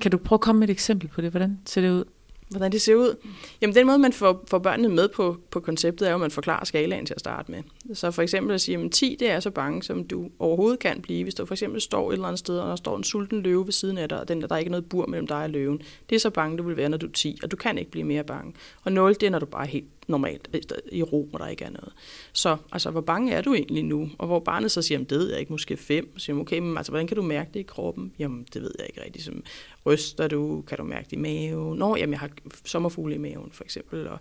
Kan 0.01 0.11
du 0.11 0.17
prøve 0.17 0.37
at 0.37 0.41
komme 0.41 0.59
med 0.59 0.69
et 0.69 0.71
eksempel 0.71 1.07
på 1.07 1.21
det? 1.21 1.31
Hvordan 1.31 1.59
ser 1.65 1.81
det 1.81 1.91
ud? 1.91 2.03
Hvordan 2.49 2.71
det 2.71 2.81
ser 2.81 2.95
ud. 2.95 3.15
Jamen 3.61 3.75
den 3.75 3.87
måde, 3.87 3.99
man 3.99 4.13
får, 4.13 4.43
får 4.47 4.59
børnene 4.59 4.89
med 4.89 5.07
på, 5.07 5.37
på 5.51 5.59
konceptet, 5.59 6.07
er 6.07 6.11
jo, 6.11 6.15
at 6.15 6.21
man 6.21 6.31
forklarer 6.31 6.65
skalaen 6.65 7.05
til 7.05 7.13
at 7.13 7.19
starte 7.19 7.51
med. 7.51 7.63
Så 7.93 8.11
for 8.11 8.21
eksempel 8.21 8.53
at 8.53 8.61
sige, 8.61 8.77
at 8.77 8.91
10 8.91 9.17
det 9.19 9.29
er 9.29 9.39
så 9.39 9.49
bange, 9.49 9.83
som 9.83 10.03
du 10.03 10.29
overhovedet 10.39 10.79
kan 10.79 11.01
blive. 11.01 11.23
Hvis 11.23 11.35
du 11.35 11.45
for 11.45 11.53
eksempel 11.53 11.81
står 11.81 12.09
et 12.09 12.13
eller 12.13 12.27
andet 12.27 12.39
sted, 12.39 12.59
og 12.59 12.69
der 12.69 12.75
står 12.75 12.97
en 12.97 13.03
sulten 13.03 13.41
løve 13.41 13.65
ved 13.65 13.73
siden 13.73 13.97
af 13.97 14.09
dig, 14.09 14.19
og 14.19 14.27
den, 14.27 14.41
der, 14.41 14.47
er 14.51 14.57
ikke 14.57 14.71
noget 14.71 14.89
bur 14.89 15.05
mellem 15.05 15.27
dig 15.27 15.43
og 15.43 15.49
løven. 15.49 15.81
Det 16.09 16.15
er 16.15 16.19
så 16.19 16.29
bange, 16.29 16.57
du 16.57 16.63
vil 16.63 16.77
være, 16.77 16.89
når 16.89 16.97
du 16.97 17.07
er 17.07 17.11
10, 17.11 17.39
og 17.43 17.51
du 17.51 17.55
kan 17.55 17.77
ikke 17.77 17.91
blive 17.91 18.05
mere 18.05 18.23
bange. 18.23 18.53
Og 18.83 18.91
0, 18.91 19.13
det 19.13 19.23
er, 19.23 19.29
når 19.29 19.39
du 19.39 19.45
bare 19.45 19.65
er 19.65 19.69
helt 19.69 19.96
normalt 20.07 20.49
øh, 20.53 20.61
i 20.91 21.03
ro, 21.03 21.27
hvor 21.29 21.39
der 21.39 21.47
ikke 21.47 21.65
er 21.65 21.69
noget. 21.69 21.93
Så 22.33 22.57
altså, 22.71 22.91
hvor 22.91 23.01
bange 23.01 23.33
er 23.33 23.41
du 23.41 23.53
egentlig 23.53 23.83
nu? 23.83 24.09
Og 24.17 24.27
hvor 24.27 24.39
barnet 24.39 24.71
så 24.71 24.81
siger, 24.81 24.97
det 24.97 25.19
ved 25.19 25.29
jeg 25.29 25.39
ikke, 25.39 25.53
måske 25.53 25.77
fem. 25.77 26.17
Så 26.17 26.25
siger 26.25 26.39
okay, 26.39 26.59
men 26.59 26.77
altså, 26.77 26.91
hvordan 26.91 27.07
kan 27.07 27.17
du 27.17 27.23
mærke 27.23 27.49
det 27.53 27.59
i 27.59 27.63
kroppen? 27.63 28.13
Jamen, 28.19 28.47
det 28.53 28.61
ved 28.61 28.71
jeg 28.79 28.87
ikke 28.89 29.03
rigtigt. 29.03 29.25
Som, 29.25 29.43
ryster 29.85 30.27
du? 30.27 30.63
Kan 30.67 30.77
du 30.77 30.83
mærke 30.83 31.05
det 31.05 31.13
i 31.13 31.19
maven? 31.19 31.77
Nå, 31.77 31.95
jamen, 31.95 32.13
jeg 32.13 32.19
har 32.19 32.29
sommerfugle 32.65 33.15
i 33.15 33.17
maven, 33.17 33.49
for 33.51 33.63
eksempel. 33.63 34.07
Og 34.07 34.19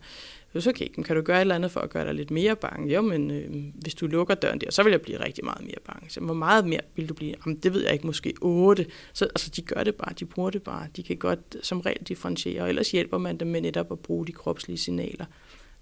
så 0.60 0.70
okay, 0.70 0.88
kan 0.88 1.16
du 1.16 1.22
gøre 1.22 1.36
et 1.36 1.40
eller 1.40 1.54
andet 1.54 1.70
for 1.70 1.80
at 1.80 1.90
gøre 1.90 2.04
dig 2.04 2.14
lidt 2.14 2.30
mere 2.30 2.56
bange? 2.56 2.94
Jo, 2.94 3.00
men 3.00 3.30
øh, 3.30 3.54
hvis 3.74 3.94
du 3.94 4.06
lukker 4.06 4.34
døren 4.34 4.60
der, 4.60 4.70
så 4.70 4.82
vil 4.82 4.90
jeg 4.90 5.00
blive 5.00 5.24
rigtig 5.24 5.44
meget 5.44 5.64
mere 5.64 5.78
bange. 5.84 6.10
Så 6.10 6.20
hvor 6.20 6.34
meget 6.34 6.68
mere 6.68 6.80
vil 6.96 7.08
du 7.08 7.14
blive? 7.14 7.34
Jamen, 7.46 7.56
det 7.56 7.74
ved 7.74 7.82
jeg 7.82 7.92
ikke, 7.92 8.06
måske 8.06 8.34
8. 8.40 8.86
Så 9.12 9.24
altså, 9.24 9.50
de 9.56 9.62
gør 9.62 9.82
det 9.84 9.94
bare, 9.94 10.12
de 10.18 10.24
bruger 10.24 10.50
det 10.50 10.62
bare. 10.62 10.86
De 10.96 11.02
kan 11.02 11.16
godt 11.16 11.56
som 11.62 11.80
regel 11.80 12.02
differentiere, 12.02 12.62
og 12.62 12.68
ellers 12.68 12.90
hjælper 12.90 13.18
man 13.18 13.36
dem 13.36 13.48
med 13.48 13.60
netop 13.60 13.92
at 13.92 13.98
bruge 13.98 14.26
de 14.26 14.32
kropslige 14.32 14.78
signaler 14.78 15.24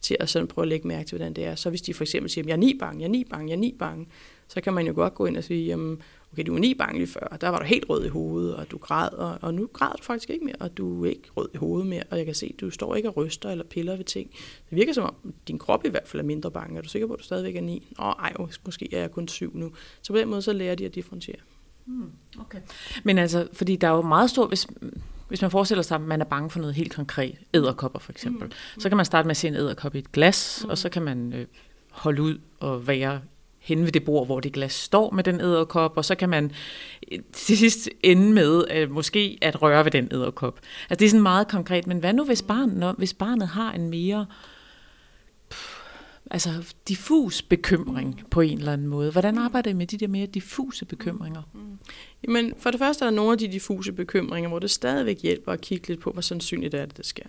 til 0.04 0.16
at 0.20 0.28
sådan 0.28 0.48
prøve 0.48 0.64
at 0.64 0.68
lægge 0.68 0.88
mærke 0.88 1.08
til, 1.08 1.18
hvordan 1.18 1.32
det 1.34 1.44
er. 1.44 1.54
Så 1.54 1.70
hvis 1.70 1.82
de 1.82 1.94
for 1.94 2.04
eksempel 2.04 2.30
siger, 2.30 2.44
jeg 2.46 2.52
er 2.52 2.56
ni 2.56 2.76
bange, 2.78 3.00
jeg 3.00 3.06
er 3.06 3.10
ni 3.10 3.24
bange, 3.30 3.48
jeg 3.48 3.56
er 3.56 3.60
ni 3.60 3.74
bange, 3.78 4.06
så 4.48 4.60
kan 4.60 4.74
man 4.74 4.86
jo 4.86 4.92
godt 4.94 5.14
gå 5.14 5.26
ind 5.26 5.36
og 5.36 5.44
sige, 5.44 5.66
jamen, 5.66 6.02
okay, 6.32 6.42
du 6.46 6.52
var 6.52 6.60
ni 6.60 6.74
bange 6.74 6.98
lige 6.98 7.06
før, 7.06 7.20
og 7.20 7.40
der 7.40 7.48
var 7.48 7.58
du 7.58 7.64
helt 7.64 7.84
rød 7.88 8.04
i 8.04 8.08
hovedet, 8.08 8.56
og 8.56 8.70
du 8.70 8.78
græd, 8.78 9.12
og, 9.12 9.38
og 9.40 9.54
nu 9.54 9.68
græder 9.72 9.92
du 9.92 10.02
faktisk 10.02 10.30
ikke 10.30 10.44
mere, 10.44 10.56
og 10.60 10.76
du 10.76 11.04
er 11.04 11.10
ikke 11.10 11.28
rød 11.36 11.48
i 11.54 11.56
hovedet 11.56 11.86
mere, 11.86 12.02
og 12.10 12.18
jeg 12.18 12.26
kan 12.26 12.34
se, 12.34 12.50
at 12.54 12.60
du 12.60 12.70
står 12.70 12.94
ikke 12.94 13.08
og 13.08 13.16
ryster 13.16 13.50
eller 13.50 13.64
piller 13.64 13.96
ved 13.96 14.04
ting. 14.04 14.30
Det 14.70 14.76
virker 14.76 14.92
som 14.92 15.04
om, 15.04 15.34
din 15.48 15.58
krop 15.58 15.84
i 15.84 15.88
hvert 15.88 16.08
fald 16.08 16.20
er 16.20 16.26
mindre 16.26 16.50
bange. 16.50 16.78
Er 16.78 16.82
du 16.82 16.88
sikker 16.88 17.06
på, 17.06 17.12
at 17.12 17.18
du 17.18 17.24
stadigvæk 17.24 17.56
er 17.56 17.60
ni? 17.60 17.86
Åh, 17.98 18.04
ej, 18.04 18.32
måske 18.64 18.94
er 18.94 19.00
jeg 19.00 19.10
kun 19.10 19.28
syv 19.28 19.56
nu. 19.56 19.72
Så 20.02 20.12
på 20.12 20.18
den 20.18 20.28
måde, 20.28 20.42
så 20.42 20.52
lærer 20.52 20.74
de 20.74 20.84
at 20.84 20.94
differentiere. 20.94 21.38
Hmm, 21.84 22.10
okay. 22.40 22.58
Men 23.04 23.18
altså, 23.18 23.48
fordi 23.52 23.76
der 23.76 23.88
er 23.88 23.92
jo 23.92 24.02
meget 24.02 24.30
stor, 24.30 24.46
hvis, 24.46 24.66
hvis 25.28 25.42
man 25.42 25.50
forestiller 25.50 25.82
sig, 25.82 25.94
at 25.94 26.00
man 26.00 26.20
er 26.20 26.24
bange 26.24 26.50
for 26.50 26.58
noget 26.58 26.74
helt 26.74 26.94
konkret, 26.94 27.34
æderkopper 27.54 27.98
for 27.98 28.12
eksempel, 28.12 28.46
mm. 28.46 28.80
så 28.80 28.88
kan 28.88 28.96
man 28.96 29.06
starte 29.06 29.26
med 29.26 29.30
at 29.30 29.36
se 29.36 29.48
en 29.48 29.54
æderkop 29.54 29.94
i 29.94 29.98
et 29.98 30.12
glas, 30.12 30.60
mm. 30.64 30.70
og 30.70 30.78
så 30.78 30.88
kan 30.88 31.02
man 31.02 31.32
øh, 31.32 31.46
holde 31.90 32.22
ud 32.22 32.38
og 32.60 32.86
være 32.86 33.20
hen 33.58 33.84
ved 33.84 33.92
det 33.92 34.04
bord, 34.04 34.26
hvor 34.26 34.40
det 34.40 34.52
glas 34.52 34.72
står 34.72 35.10
med 35.10 35.24
den 35.24 35.40
æderkop, 35.40 35.96
og 35.96 36.04
så 36.04 36.14
kan 36.14 36.28
man 36.28 36.52
øh, 37.12 37.18
til 37.32 37.58
sidst 37.58 37.88
ende 38.02 38.32
med 38.32 38.64
øh, 38.70 38.90
måske 38.90 39.38
at 39.42 39.62
røre 39.62 39.84
ved 39.84 39.90
den 39.90 40.08
æderkop. 40.12 40.60
Altså 40.90 40.98
det 40.98 41.06
er 41.06 41.10
sådan 41.10 41.22
meget 41.22 41.48
konkret, 41.48 41.86
men 41.86 41.98
hvad 41.98 42.12
nu 42.12 42.24
hvis 42.24 42.42
barnet, 42.42 42.94
hvis 42.98 43.14
barnet 43.14 43.48
har 43.48 43.72
en 43.72 43.90
mere 43.90 44.26
altså 46.30 46.74
diffus 46.88 47.42
bekymring 47.42 48.22
på 48.30 48.40
en 48.40 48.58
eller 48.58 48.72
anden 48.72 48.86
måde. 48.86 49.12
Hvordan 49.12 49.38
arbejder 49.38 49.70
I 49.70 49.74
med 49.74 49.86
de 49.86 49.98
der 49.98 50.08
mere 50.08 50.26
diffuse 50.26 50.84
bekymringer? 50.84 51.42
Mm. 51.54 51.78
Jamen, 52.26 52.54
for 52.58 52.70
det 52.70 52.80
første 52.80 53.04
er 53.04 53.10
der 53.10 53.16
nogle 53.16 53.32
af 53.32 53.38
de 53.38 53.48
diffuse 53.48 53.92
bekymringer, 53.92 54.48
hvor 54.48 54.58
det 54.58 54.70
stadigvæk 54.70 55.22
hjælper 55.22 55.52
at 55.52 55.60
kigge 55.60 55.88
lidt 55.88 56.00
på, 56.00 56.10
hvor 56.10 56.22
sandsynligt 56.22 56.74
er 56.74 56.86
det, 56.86 56.96
det 56.96 57.06
sker. 57.06 57.26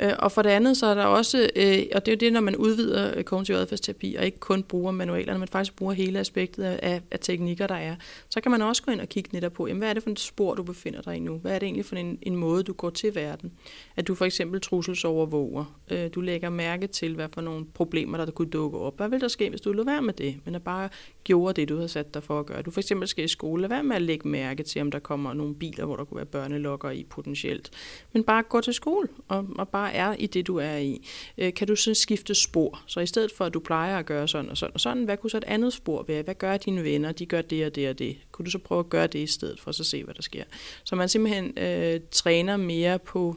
Øh, 0.00 0.12
og 0.18 0.32
for 0.32 0.42
det 0.42 0.50
andet, 0.50 0.76
så 0.76 0.86
er 0.86 0.94
der 0.94 1.04
også, 1.04 1.50
øh, 1.56 1.78
og 1.94 2.06
det 2.06 2.12
er 2.12 2.16
jo 2.16 2.18
det, 2.20 2.32
når 2.32 2.40
man 2.40 2.56
udvider 2.56 3.18
øh, 3.18 3.24
kognitiv 3.24 3.54
adfærdsterapi, 3.54 4.14
og 4.14 4.24
ikke 4.24 4.38
kun 4.38 4.62
bruger 4.62 4.92
manualerne, 4.92 5.38
men 5.38 5.48
faktisk 5.48 5.76
bruger 5.76 5.92
hele 5.92 6.18
aspektet 6.18 6.64
af, 6.64 7.02
af 7.10 7.18
teknikker, 7.20 7.66
der 7.66 7.74
er, 7.74 7.96
så 8.30 8.40
kan 8.40 8.50
man 8.50 8.62
også 8.62 8.82
gå 8.82 8.92
ind 8.92 9.00
og 9.00 9.08
kigge 9.08 9.30
netop 9.32 9.52
på, 9.52 9.66
jamen, 9.66 9.78
hvad 9.78 9.88
er 9.88 9.94
det 9.94 10.02
for 10.02 10.10
en 10.10 10.16
spor, 10.16 10.54
du 10.54 10.62
befinder 10.62 11.02
dig 11.02 11.16
i 11.16 11.20
nu? 11.20 11.36
Hvad 11.38 11.54
er 11.54 11.58
det 11.58 11.66
egentlig 11.66 11.84
for 11.84 11.96
en, 11.96 12.18
en 12.22 12.36
måde, 12.36 12.62
du 12.62 12.72
går 12.72 12.90
til 12.90 13.14
verden? 13.14 13.52
At 13.96 14.08
du 14.08 14.14
for 14.14 14.24
eksempel 14.24 14.60
trusselsovervåger. 14.60 15.80
Øh, 15.90 16.10
du 16.14 16.20
lægger 16.20 16.50
mærke 16.50 16.86
til, 16.86 17.14
hvad 17.14 17.28
for 17.32 17.40
nogle 17.40 17.66
problemer, 17.74 18.24
der 18.24 18.30
kunne 18.30 18.50
dukke 18.50 18.78
op. 18.78 18.96
Hvad 18.96 19.08
vil 19.08 19.20
der 19.20 19.28
ske, 19.28 19.50
hvis 19.50 19.60
du 19.60 19.72
lader 19.72 19.84
være 19.84 20.02
med 20.02 20.14
det, 20.14 20.36
men 20.44 20.54
at 20.54 20.62
bare 20.62 20.88
gjorde 21.26 21.60
det, 21.60 21.68
du 21.68 21.78
har 21.80 21.86
sat 21.86 22.14
dig 22.14 22.22
for 22.22 22.40
at 22.40 22.46
gøre? 22.46 22.62
Du 22.62 22.70
for 22.70 22.80
eksempel 22.80 23.08
skal 23.08 23.24
i 23.24 23.28
skole, 23.28 23.60
lad 23.62 23.68
være 23.68 23.82
med 23.82 23.96
at 23.96 24.02
lægge 24.02 24.28
mærke 24.28 24.62
til, 24.62 24.82
om 24.82 24.90
der 24.90 24.98
kommer 24.98 25.32
nogle 25.32 25.54
biler, 25.54 25.84
hvor 25.84 25.96
der 25.96 26.04
kunne 26.04 26.16
være 26.16 26.26
børnelokker 26.26 26.90
i 26.90 27.06
potentielt. 27.10 27.70
Men 28.12 28.24
bare 28.24 28.42
gå 28.42 28.60
til 28.60 28.74
skole 28.74 29.08
og, 29.28 29.46
og 29.58 29.68
bare 29.68 29.86
bare 29.86 29.94
er 29.94 30.16
i 30.18 30.26
det, 30.26 30.46
du 30.46 30.56
er 30.56 30.76
i, 30.76 31.08
øh, 31.38 31.54
kan 31.54 31.66
du 31.66 31.76
så 31.76 31.94
skifte 31.94 32.34
spor. 32.34 32.82
Så 32.86 33.00
i 33.00 33.06
stedet 33.06 33.32
for, 33.32 33.44
at 33.44 33.54
du 33.54 33.60
plejer 33.60 33.98
at 33.98 34.06
gøre 34.06 34.28
sådan 34.28 34.50
og 34.50 34.56
sådan 34.56 34.74
og 34.74 34.80
sådan, 34.80 35.04
hvad 35.04 35.16
kunne 35.16 35.30
så 35.30 35.36
et 35.36 35.44
andet 35.44 35.72
spor 35.72 36.04
være? 36.08 36.22
Hvad 36.22 36.34
gør 36.34 36.56
dine 36.56 36.84
venner? 36.84 37.12
De 37.12 37.26
gør 37.26 37.42
det 37.42 37.66
og 37.66 37.74
det 37.74 37.88
og 37.88 37.98
det. 37.98 38.16
Kunne 38.32 38.46
du 38.46 38.50
så 38.50 38.58
prøve 38.58 38.78
at 38.78 38.88
gøre 38.88 39.06
det 39.06 39.18
i 39.18 39.26
stedet 39.26 39.60
for, 39.60 39.72
så 39.72 39.84
se, 39.84 40.04
hvad 40.04 40.14
der 40.14 40.22
sker? 40.22 40.44
Så 40.84 40.96
man 40.96 41.08
simpelthen 41.08 41.58
øh, 41.58 42.00
træner 42.10 42.56
mere 42.56 42.98
på 42.98 43.36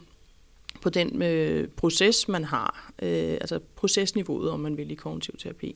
på 0.81 0.89
den 0.89 1.21
øh, 1.21 1.67
proces, 1.67 2.27
man 2.27 2.43
har, 2.43 2.91
øh, 3.01 3.33
altså 3.33 3.59
procesniveauet, 3.75 4.51
om 4.51 4.59
man 4.59 4.77
vil 4.77 4.91
i 4.91 4.95
kognitiv 4.95 5.37
terapi. 5.37 5.75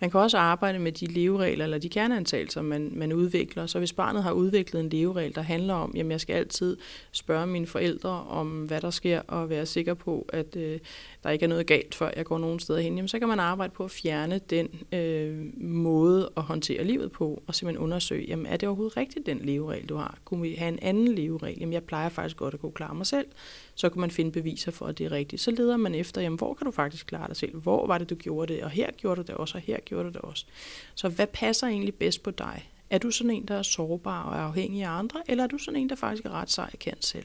Man 0.00 0.10
kan 0.10 0.20
også 0.20 0.38
arbejde 0.38 0.78
med 0.78 0.92
de 0.92 1.06
leveregler 1.06 1.64
eller 1.64 1.78
de 1.78 1.88
kerneantagelser, 1.88 2.62
man, 2.62 2.90
man 2.94 3.12
udvikler. 3.12 3.66
Så 3.66 3.78
hvis 3.78 3.92
barnet 3.92 4.22
har 4.22 4.32
udviklet 4.32 4.80
en 4.80 4.88
leveregel, 4.88 5.34
der 5.34 5.42
handler 5.42 5.74
om, 5.74 5.94
at 5.98 6.08
jeg 6.08 6.20
skal 6.20 6.34
altid 6.34 6.76
spørge 7.12 7.46
mine 7.46 7.66
forældre 7.66 8.10
om, 8.10 8.48
hvad 8.64 8.80
der 8.80 8.90
sker, 8.90 9.20
og 9.20 9.50
være 9.50 9.66
sikker 9.66 9.94
på, 9.94 10.26
at 10.32 10.56
øh, 10.56 10.78
der 11.22 11.30
ikke 11.30 11.44
er 11.44 11.48
noget 11.48 11.66
galt, 11.66 11.94
før 11.94 12.10
jeg 12.16 12.24
går 12.24 12.38
nogen 12.38 12.60
steder 12.60 12.80
hen, 12.80 12.96
jamen, 12.96 13.08
så 13.08 13.18
kan 13.18 13.28
man 13.28 13.40
arbejde 13.40 13.72
på 13.72 13.84
at 13.84 13.90
fjerne 13.90 14.38
den 14.38 14.68
øh, 14.92 15.62
måde 15.62 16.30
at 16.36 16.42
håndtere 16.42 16.84
livet 16.84 17.12
på, 17.12 17.42
og 17.46 17.54
simpelthen 17.54 17.84
undersøge, 17.84 18.26
jamen, 18.28 18.46
er 18.46 18.56
det 18.56 18.68
overhovedet 18.68 18.96
rigtigt, 18.96 19.26
den 19.26 19.38
leveregel, 19.38 19.86
du 19.86 19.96
har? 19.96 20.18
Kunne 20.24 20.42
vi 20.42 20.54
have 20.54 20.68
en 20.68 20.78
anden 20.82 21.14
leveregel? 21.14 21.58
Jamen, 21.60 21.72
jeg 21.72 21.84
plejer 21.84 22.08
faktisk 22.08 22.36
godt 22.36 22.54
at 22.54 22.60
kunne 22.60 22.72
klare 22.72 22.94
mig 22.94 23.06
selv. 23.06 23.26
Så 23.74 23.88
kan 23.88 24.00
man 24.00 24.10
finde 24.10 24.32
beviser 24.32 24.70
for, 24.70 24.86
at 24.86 24.98
det 24.98 25.06
er 25.06 25.12
rigtigt. 25.12 25.42
Så 25.42 25.50
leder 25.50 25.76
man 25.76 25.94
efter, 25.94 26.20
jamen, 26.20 26.38
hvor 26.38 26.54
kan 26.54 26.64
du 26.64 26.70
faktisk 26.70 27.06
klare 27.06 27.28
dig 27.28 27.36
selv? 27.36 27.56
Hvor 27.56 27.86
var 27.86 27.98
det, 27.98 28.10
du 28.10 28.14
gjorde 28.14 28.54
det? 28.54 28.62
Og 28.62 28.70
her 28.70 28.90
gjorde 28.90 29.16
du 29.16 29.26
det 29.26 29.34
også, 29.34 29.58
og 29.58 29.62
her 29.62 29.80
gjorde 29.80 30.04
du 30.04 30.12
det 30.12 30.20
også. 30.20 30.46
Så 30.94 31.08
hvad 31.08 31.26
passer 31.26 31.66
egentlig 31.66 31.94
bedst 31.94 32.22
på 32.22 32.30
dig? 32.30 32.70
Er 32.90 32.98
du 32.98 33.10
sådan 33.10 33.30
en, 33.30 33.44
der 33.44 33.54
er 33.54 33.62
sårbar 33.62 34.22
og 34.22 34.36
er 34.36 34.40
afhængig 34.40 34.82
af 34.82 34.90
andre, 34.90 35.22
eller 35.28 35.44
er 35.44 35.48
du 35.48 35.58
sådan 35.58 35.80
en, 35.80 35.88
der 35.88 35.96
faktisk 35.96 36.24
er 36.24 36.30
ret 36.30 36.50
sej 36.50 36.70
kendt 36.78 37.06
selv? 37.06 37.24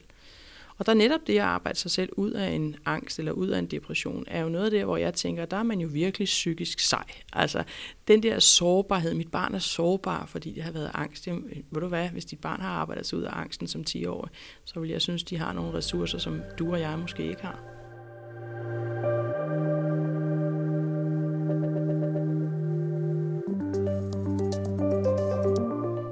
Og 0.78 0.86
der 0.86 0.94
netop 0.94 1.20
det 1.26 1.34
at 1.34 1.40
arbejde 1.40 1.78
sig 1.78 1.90
selv 1.90 2.10
ud 2.16 2.30
af 2.30 2.50
en 2.50 2.76
angst 2.84 3.18
eller 3.18 3.32
ud 3.32 3.48
af 3.48 3.58
en 3.58 3.66
depression, 3.66 4.24
er 4.26 4.42
jo 4.42 4.48
noget 4.48 4.64
af 4.64 4.70
det, 4.70 4.84
hvor 4.84 4.96
jeg 4.96 5.14
tænker, 5.14 5.46
der 5.46 5.56
er 5.56 5.62
man 5.62 5.80
jo 5.80 5.88
virkelig 5.92 6.26
psykisk 6.26 6.80
sej. 6.80 7.04
Altså 7.32 7.64
den 8.08 8.22
der 8.22 8.38
sårbarhed, 8.38 9.14
mit 9.14 9.30
barn 9.30 9.54
er 9.54 9.58
sårbar, 9.58 10.26
fordi 10.26 10.52
det 10.52 10.62
har 10.62 10.72
været 10.72 10.90
angst. 10.94 11.26
Jamen, 11.26 11.44
ved 11.70 11.80
du 11.80 11.88
hvad, 11.88 12.08
hvis 12.08 12.24
dit 12.24 12.40
barn 12.40 12.60
har 12.60 12.68
arbejdet 12.68 13.06
sig 13.06 13.18
ud 13.18 13.22
af 13.22 13.30
angsten 13.32 13.66
som 13.68 13.84
10 13.84 14.06
år, 14.06 14.28
så 14.64 14.80
vil 14.80 14.90
jeg 14.90 15.02
synes, 15.02 15.24
de 15.24 15.38
har 15.38 15.52
nogle 15.52 15.74
ressourcer, 15.74 16.18
som 16.18 16.40
du 16.58 16.72
og 16.72 16.80
jeg 16.80 16.98
måske 16.98 17.28
ikke 17.28 17.42
har. 17.42 17.58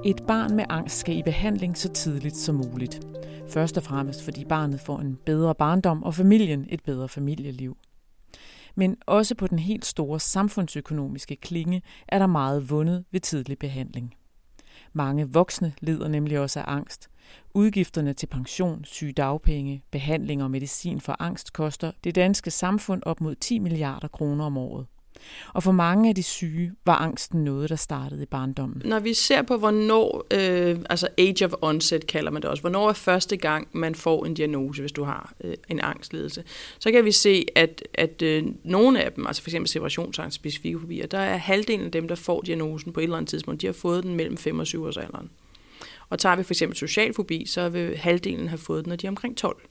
Et 0.05 0.27
barn 0.27 0.57
med 0.57 0.65
angst 0.69 0.99
skal 0.99 1.17
i 1.17 1.23
behandling 1.23 1.79
så 1.79 1.89
tidligt 1.89 2.37
som 2.37 2.55
muligt. 2.55 3.01
Først 3.49 3.77
og 3.77 3.83
fremmest 3.83 4.25
fordi 4.25 4.45
barnet 4.45 4.81
får 4.81 4.99
en 4.99 5.19
bedre 5.27 5.55
barndom 5.55 6.03
og 6.03 6.15
familien 6.15 6.67
et 6.69 6.83
bedre 6.83 7.09
familieliv. 7.09 7.77
Men 8.75 8.97
også 9.07 9.35
på 9.35 9.47
den 9.47 9.59
helt 9.59 9.85
store 9.85 10.21
samfundsøkonomiske 10.21 11.37
klinge 11.37 11.83
er 12.09 12.19
der 12.19 12.27
meget 12.27 12.71
vundet 12.71 13.05
ved 13.11 13.21
tidlig 13.21 13.59
behandling. 13.59 14.15
Mange 14.93 15.33
voksne 15.33 15.73
lider 15.81 16.09
nemlig 16.09 16.39
også 16.39 16.61
af 16.61 16.65
angst. 16.67 17.11
Udgifterne 17.55 18.13
til 18.13 18.27
pension, 18.27 18.85
sygedagpenge, 18.85 19.83
behandling 19.91 20.43
og 20.43 20.51
medicin 20.51 21.01
for 21.01 21.17
angst 21.19 21.53
koster 21.53 21.93
det 22.05 22.15
danske 22.15 22.51
samfund 22.51 23.03
op 23.07 23.21
mod 23.21 23.35
10 23.35 23.59
milliarder 23.59 24.09
kroner 24.09 24.45
om 24.45 24.57
året. 24.57 24.87
Og 25.53 25.63
for 25.63 25.73
mange 25.73 26.09
af 26.09 26.15
de 26.15 26.23
syge 26.23 26.73
var 26.85 26.95
angsten 26.95 27.45
noget, 27.45 27.71
der 27.71 27.77
startede 27.77 28.23
i 28.23 28.27
barndommen. 28.27 28.83
Når 28.85 28.99
vi 28.99 29.15
ser 29.15 29.43
på, 29.43 29.57
hvornår, 29.57 30.27
øh, 30.31 30.79
altså 30.91 31.09
age 31.19 31.45
of 31.45 31.53
onset 31.63 32.07
kalder 32.07 32.31
man 32.31 32.43
det 32.43 32.51
også, 32.51 32.61
hvornår 32.61 32.89
er 32.89 32.93
første 32.93 33.37
gang, 33.37 33.69
man 33.73 33.95
får 33.95 34.25
en 34.25 34.35
diagnose, 34.35 34.83
hvis 34.83 34.93
du 34.93 35.05
har 35.05 35.33
øh, 35.45 35.55
en 35.69 35.81
angstledelse, 35.81 36.45
så 36.79 36.93
kan 36.93 37.05
vi 37.05 37.13
se, 37.13 37.47
at, 37.55 37.83
at 37.95 38.23
øh, 38.23 38.45
nogle 38.65 39.03
af 39.03 39.13
dem, 39.13 39.27
altså 39.27 39.43
f.eks. 39.43 39.71
separationsangst, 39.71 40.35
specifikke 40.35 40.81
fobier, 40.81 41.07
der 41.07 41.19
er 41.19 41.37
halvdelen 41.37 41.87
af 41.87 41.93
dem, 41.93 42.09
der 42.09 42.15
får 42.15 42.41
diagnosen 42.41 42.93
på 42.93 43.01
et 43.01 43.05
eller 43.05 43.17
andet 43.17 43.29
tidspunkt, 43.29 43.61
de 43.61 43.67
har 43.67 43.73
fået 43.73 44.05
den 44.05 44.15
mellem 44.15 44.37
5 44.37 44.59
og 44.59 44.67
7 44.67 44.85
års 44.85 44.97
alderen. 44.97 45.31
Og 46.11 46.19
tager 46.19 46.37
vi 46.37 46.43
for 46.43 46.53
eksempel 46.53 46.77
socialfobi, 46.77 47.47
så 47.47 47.69
vil 47.69 47.97
halvdelen 47.97 48.49
have 48.49 48.59
fået 48.59 48.85
den, 48.85 48.89
når 48.89 48.97
de 48.97 49.07
er 49.07 49.11
omkring 49.11 49.37
12. 49.37 49.63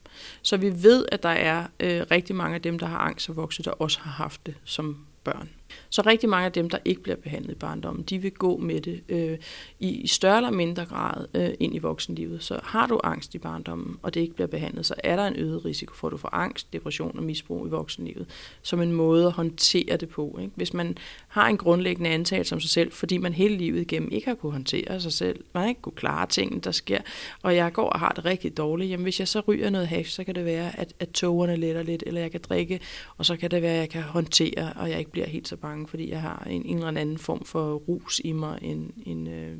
Så 0.42 0.58
vi 0.58 0.84
ved, 0.84 1.06
at 1.12 1.24
der 1.24 1.30
er 1.30 1.68
øh, 1.80 2.02
rigtig 2.12 2.36
mange 2.36 2.56
af 2.56 2.62
dem, 2.62 2.80
der 2.80 2.86
har 2.86 2.98
angst 2.98 3.30
og 3.30 3.36
vokset, 3.36 3.66
der 3.66 3.72
også 3.72 4.00
har 4.00 4.12
haft 4.12 4.46
det 4.46 4.56
som 4.64 5.06
børn. 5.26 5.50
Så 5.90 6.02
rigtig 6.02 6.30
mange 6.30 6.46
af 6.46 6.52
dem, 6.52 6.70
der 6.70 6.78
ikke 6.86 7.02
bliver 7.02 7.16
behandlet 7.16 7.52
i 7.52 7.56
barndommen, 7.56 8.04
de 8.04 8.18
vil 8.18 8.32
gå 8.32 8.58
med 8.58 8.82
det 8.82 9.04
øh, 9.10 9.38
i 9.80 10.08
større 10.08 10.38
eller 10.38 10.52
mindre 10.52 10.86
grad 10.86 11.26
øh, 11.34 11.50
ind 11.60 11.76
i 11.76 11.78
voksenlivet. 11.78 12.44
Så 12.44 12.60
har 12.64 12.88
du 12.88 13.00
angst 13.04 13.36
i 13.36 13.38
barndommen, 13.38 13.98
og 14.04 14.14
det 14.14 14.20
ikke 14.20 14.36
bliver 14.36 14.48
behandlet, 14.48 14.86
så 14.86 14.94
er 15.04 15.16
der 15.16 15.28
en 15.28 15.36
øget 15.36 15.66
risiko 15.66 15.96
for, 15.96 16.08
at 16.08 16.12
du 16.12 16.18
får 16.18 16.36
angst, 16.36 16.74
depression 16.74 17.18
og 17.18 17.24
misbrug 17.24 17.68
i 17.68 17.70
voksenlivet, 17.70 18.26
som 18.62 18.82
en 18.82 18.92
måde 18.92 19.26
at 19.26 19.32
håndtere 19.32 19.98
det 19.98 20.10
på. 20.10 20.38
Ikke? 20.42 20.52
Hvis 20.56 20.74
man 20.74 20.98
har 21.28 21.48
en 21.48 21.58
grundlæggende 21.58 22.10
antagelse 22.10 22.56
om 22.56 22.62
sig 22.62 22.70
selv, 22.70 22.92
fordi 22.92 23.18
man 23.18 23.34
hele 23.34 23.58
livet 23.58 23.82
igennem 23.82 24.12
ikke 24.12 24.28
har 24.28 24.36
kunne 24.36 24.52
håndtere 24.52 25.02
sig 25.02 25.14
selv, 25.14 25.40
man 25.54 25.70
ikke 25.70 25.82
kunne 25.82 25.96
klare 25.96 26.28
tingene, 26.28 26.62
der 26.62 26.72
sker, 26.72 27.00
og 27.42 27.56
jeg 27.56 27.74
går 27.74 27.90
og 27.90 28.00
har 28.00 28.10
det 28.16 28.26
rigtig 28.26 28.58
dårligt, 28.58 28.90
jamen 28.90 29.04
hvis 29.04 29.20
jeg 29.20 29.28
så 29.28 29.40
ryger 29.48 29.70
noget 29.70 29.88
hash, 29.88 30.12
så 30.12 30.24
kan 30.24 30.36
det 30.36 30.46
være, 30.46 30.80
at, 30.80 30.94
at 31.00 31.10
togerne 31.10 31.56
letter 31.56 31.84
lidt, 31.84 32.04
eller 32.08 32.22
jeg 32.22 32.32
kan 32.32 32.42
drikke, 32.50 32.80
og 33.18 33.26
så 33.26 33.38
kan 33.38 33.52
det 33.52 33.62
være, 33.62 33.74
at 33.74 33.80
jeg 33.80 33.90
kan 33.90 34.02
håndtere, 34.02 34.74
og 34.76 34.90
jeg 34.90 35.00
ikke 35.00 35.12
bliver 35.12 35.28
helt 35.28 35.48
så 35.48 35.56
bange, 35.66 35.88
fordi 35.88 36.10
jeg 36.10 36.22
har 36.22 36.48
en, 36.50 36.66
en 36.66 36.78
eller 36.78 37.02
anden 37.02 37.18
form 37.18 37.46
for 37.46 37.74
rus 37.76 38.22
i 38.24 38.32
mig, 38.32 38.60
en, 38.62 38.94
en, 39.06 39.28
øh, 39.28 39.58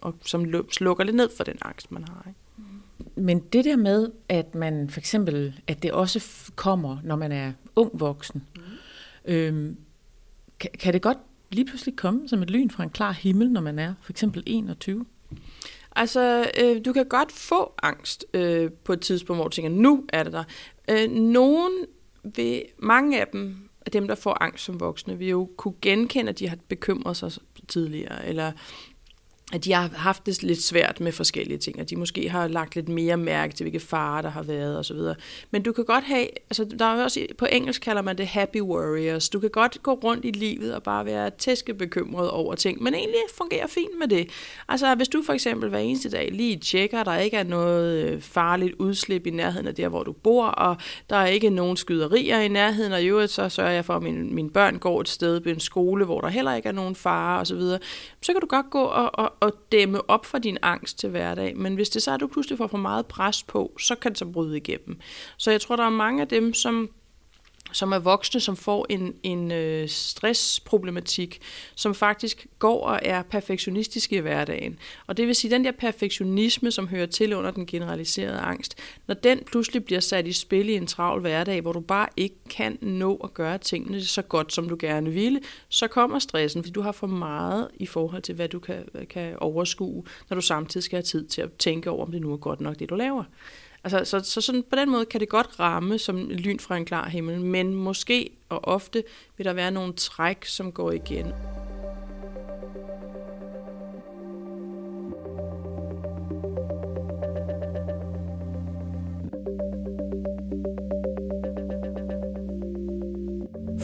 og 0.00 0.14
som 0.22 0.66
slukker 0.70 1.04
lidt 1.04 1.16
ned 1.16 1.28
for 1.36 1.44
den 1.44 1.58
angst, 1.62 1.92
man 1.92 2.04
har. 2.08 2.24
Ikke? 2.28 2.40
Men 3.16 3.38
det 3.38 3.64
der 3.64 3.76
med, 3.76 4.10
at 4.28 4.54
man 4.54 4.90
for 4.90 5.00
eksempel, 5.00 5.60
at 5.66 5.82
det 5.82 5.92
også 5.92 6.50
kommer, 6.56 6.98
når 7.04 7.16
man 7.16 7.32
er 7.32 7.52
ung 7.76 7.90
voksen, 8.00 8.42
mm. 8.56 8.62
øhm, 9.32 9.76
kan, 10.60 10.70
kan 10.78 10.92
det 10.92 11.02
godt 11.02 11.18
lige 11.50 11.64
pludselig 11.64 11.96
komme 11.96 12.28
som 12.28 12.42
et 12.42 12.50
lyn 12.50 12.70
fra 12.70 12.82
en 12.82 12.90
klar 12.90 13.12
himmel, 13.12 13.50
når 13.50 13.60
man 13.60 13.78
er 13.78 13.94
for 14.02 14.12
eksempel 14.12 14.42
21? 14.46 15.06
Altså, 15.96 16.50
øh, 16.60 16.84
du 16.84 16.92
kan 16.92 17.06
godt 17.06 17.32
få 17.32 17.74
angst 17.82 18.24
øh, 18.34 18.70
på 18.84 18.92
et 18.92 19.00
tidspunkt, 19.00 19.38
hvor 19.38 19.48
du 19.48 19.54
tænker, 19.54 19.70
nu 19.70 20.04
er 20.08 20.22
det 20.22 20.32
der. 20.32 20.44
Øh, 20.90 21.10
nogen 21.10 21.72
vil, 22.24 22.62
mange 22.78 23.20
af 23.20 23.26
dem 23.32 23.67
dem, 23.92 24.08
der 24.08 24.14
får 24.14 24.42
angst 24.42 24.64
som 24.64 24.80
voksne, 24.80 25.18
vil 25.18 25.28
jo 25.28 25.50
kunne 25.56 25.74
genkende, 25.82 26.30
at 26.30 26.38
de 26.38 26.48
har 26.48 26.56
bekymret 26.68 27.16
sig 27.16 27.32
tidligere, 27.68 28.26
eller 28.26 28.52
at 29.52 29.64
de 29.64 29.72
har 29.72 29.90
haft 29.94 30.26
det 30.26 30.42
lidt 30.42 30.62
svært 30.62 31.00
med 31.00 31.12
forskellige 31.12 31.58
ting, 31.58 31.80
at 31.80 31.90
de 31.90 31.96
måske 31.96 32.28
har 32.28 32.48
lagt 32.48 32.74
lidt 32.74 32.88
mere 32.88 33.16
mærke 33.16 33.54
til, 33.54 33.64
hvilke 33.64 33.80
farer 33.80 34.22
der 34.22 34.28
har 34.28 34.42
været 34.42 34.78
osv. 34.78 34.96
Men 35.50 35.62
du 35.62 35.72
kan 35.72 35.84
godt 35.84 36.04
have, 36.04 36.26
altså 36.50 36.64
der 36.78 36.84
er 36.84 37.04
også, 37.04 37.26
på 37.38 37.46
engelsk 37.52 37.82
kalder 37.82 38.02
man 38.02 38.18
det 38.18 38.26
happy 38.26 38.60
warriors, 38.60 39.28
du 39.28 39.40
kan 39.40 39.50
godt 39.50 39.82
gå 39.82 39.92
rundt 39.92 40.24
i 40.24 40.30
livet 40.30 40.74
og 40.74 40.82
bare 40.82 41.06
være 41.06 41.30
tæskebekymret 41.38 42.30
over 42.30 42.54
ting, 42.54 42.82
men 42.82 42.94
egentlig 42.94 43.20
fungerer 43.34 43.66
fint 43.66 43.98
med 43.98 44.08
det. 44.08 44.30
Altså 44.68 44.94
hvis 44.94 45.08
du 45.08 45.22
for 45.26 45.32
eksempel 45.32 45.68
hver 45.68 45.78
eneste 45.78 46.10
dag 46.10 46.28
lige 46.32 46.56
tjekker, 46.56 47.04
der 47.04 47.16
ikke 47.16 47.36
er 47.36 47.44
noget 47.44 48.04
øh, 48.04 48.20
farligt 48.20 48.74
udslip 48.78 49.26
i 49.26 49.30
nærheden 49.30 49.66
af 49.66 49.74
der, 49.74 49.88
hvor 49.88 50.02
du 50.02 50.12
bor, 50.12 50.46
og 50.46 50.76
der 51.10 51.16
er 51.16 51.26
ikke 51.26 51.50
nogen 51.50 51.76
skyderier 51.76 52.40
i 52.40 52.48
nærheden, 52.48 52.92
og 52.92 53.02
i 53.02 53.06
øvrigt 53.06 53.32
så 53.32 53.48
sørger 53.48 53.70
jeg 53.70 53.84
for, 53.84 53.94
at 53.94 54.02
mine, 54.02 54.34
mine 54.34 54.50
børn 54.50 54.78
går 54.78 55.00
et 55.00 55.08
sted 55.08 55.40
på 55.40 55.48
en 55.48 55.60
skole, 55.60 56.04
hvor 56.04 56.20
der 56.20 56.28
heller 56.28 56.54
ikke 56.54 56.68
er 56.68 56.72
nogen 56.72 56.94
fare 56.94 57.40
osv., 57.40 57.60
så, 57.60 57.78
så 58.22 58.32
kan 58.32 58.40
du 58.40 58.46
godt 58.46 58.70
gå 58.70 58.82
og, 58.82 59.10
og, 59.14 59.32
at 59.42 59.52
dæmme 59.72 60.10
op 60.10 60.26
for 60.26 60.38
din 60.38 60.58
angst 60.62 60.98
til 60.98 61.08
hverdag. 61.10 61.56
Men 61.56 61.74
hvis 61.74 61.88
det 61.88 62.02
så 62.02 62.10
er, 62.10 62.14
at 62.14 62.20
du 62.20 62.26
pludselig 62.26 62.58
får 62.58 62.66
for 62.66 62.78
meget 62.78 63.06
pres 63.06 63.42
på, 63.42 63.72
så 63.80 63.94
kan 63.94 64.10
det 64.10 64.18
så 64.18 64.24
bryde 64.24 64.56
igennem. 64.56 64.98
Så 65.36 65.50
jeg 65.50 65.60
tror, 65.60 65.76
der 65.76 65.84
er 65.84 65.90
mange 65.90 66.22
af 66.22 66.28
dem, 66.28 66.54
som 66.54 66.90
som 67.72 67.92
er 67.92 67.98
voksne, 67.98 68.40
som 68.40 68.56
får 68.56 68.86
en, 68.88 69.14
en 69.22 69.52
øh, 69.52 69.88
stressproblematik, 69.88 71.40
som 71.74 71.94
faktisk 71.94 72.46
går 72.58 72.86
og 72.86 72.98
er 73.02 73.22
perfektionistiske 73.22 74.16
i 74.16 74.20
hverdagen. 74.20 74.78
Og 75.06 75.16
det 75.16 75.26
vil 75.26 75.34
sige, 75.34 75.48
at 75.48 75.52
den 75.52 75.64
der 75.64 75.72
perfektionisme, 75.72 76.70
som 76.70 76.88
hører 76.88 77.06
til 77.06 77.34
under 77.34 77.50
den 77.50 77.66
generaliserede 77.66 78.38
angst, 78.38 78.74
når 79.06 79.14
den 79.14 79.40
pludselig 79.46 79.84
bliver 79.84 80.00
sat 80.00 80.26
i 80.26 80.32
spil 80.32 80.68
i 80.68 80.74
en 80.74 80.86
travl 80.86 81.20
hverdag, 81.20 81.60
hvor 81.60 81.72
du 81.72 81.80
bare 81.80 82.08
ikke 82.16 82.36
kan 82.50 82.78
nå 82.80 83.16
at 83.24 83.34
gøre 83.34 83.58
tingene 83.58 84.04
så 84.04 84.22
godt, 84.22 84.52
som 84.52 84.68
du 84.68 84.76
gerne 84.80 85.10
ville, 85.10 85.40
så 85.68 85.86
kommer 85.86 86.18
stressen, 86.18 86.62
fordi 86.62 86.72
du 86.72 86.80
har 86.80 86.92
for 86.92 87.06
meget 87.06 87.68
i 87.74 87.86
forhold 87.86 88.22
til, 88.22 88.34
hvad 88.34 88.48
du 88.48 88.58
kan, 88.58 88.84
kan 89.10 89.36
overskue, 89.38 90.04
når 90.30 90.34
du 90.34 90.40
samtidig 90.40 90.84
skal 90.84 90.96
have 90.96 91.02
tid 91.02 91.26
til 91.26 91.42
at 91.42 91.52
tænke 91.52 91.90
over, 91.90 92.06
om 92.06 92.12
det 92.12 92.20
nu 92.20 92.32
er 92.32 92.36
godt 92.36 92.60
nok, 92.60 92.78
det 92.78 92.90
du 92.90 92.94
laver. 92.94 93.24
Altså, 93.84 94.04
så, 94.04 94.30
så 94.30 94.40
sådan, 94.40 94.62
på 94.70 94.76
den 94.76 94.90
måde 94.90 95.04
kan 95.04 95.20
det 95.20 95.28
godt 95.28 95.60
ramme 95.60 95.98
som 95.98 96.28
lyn 96.30 96.58
fra 96.58 96.76
en 96.76 96.84
klar 96.84 97.08
himmel, 97.08 97.40
men 97.40 97.74
måske 97.74 98.30
og 98.48 98.64
ofte 98.64 99.04
vil 99.36 99.46
der 99.46 99.52
være 99.52 99.70
nogle 99.70 99.92
træk, 99.92 100.44
som 100.44 100.72
går 100.72 100.92
igen. 100.92 101.32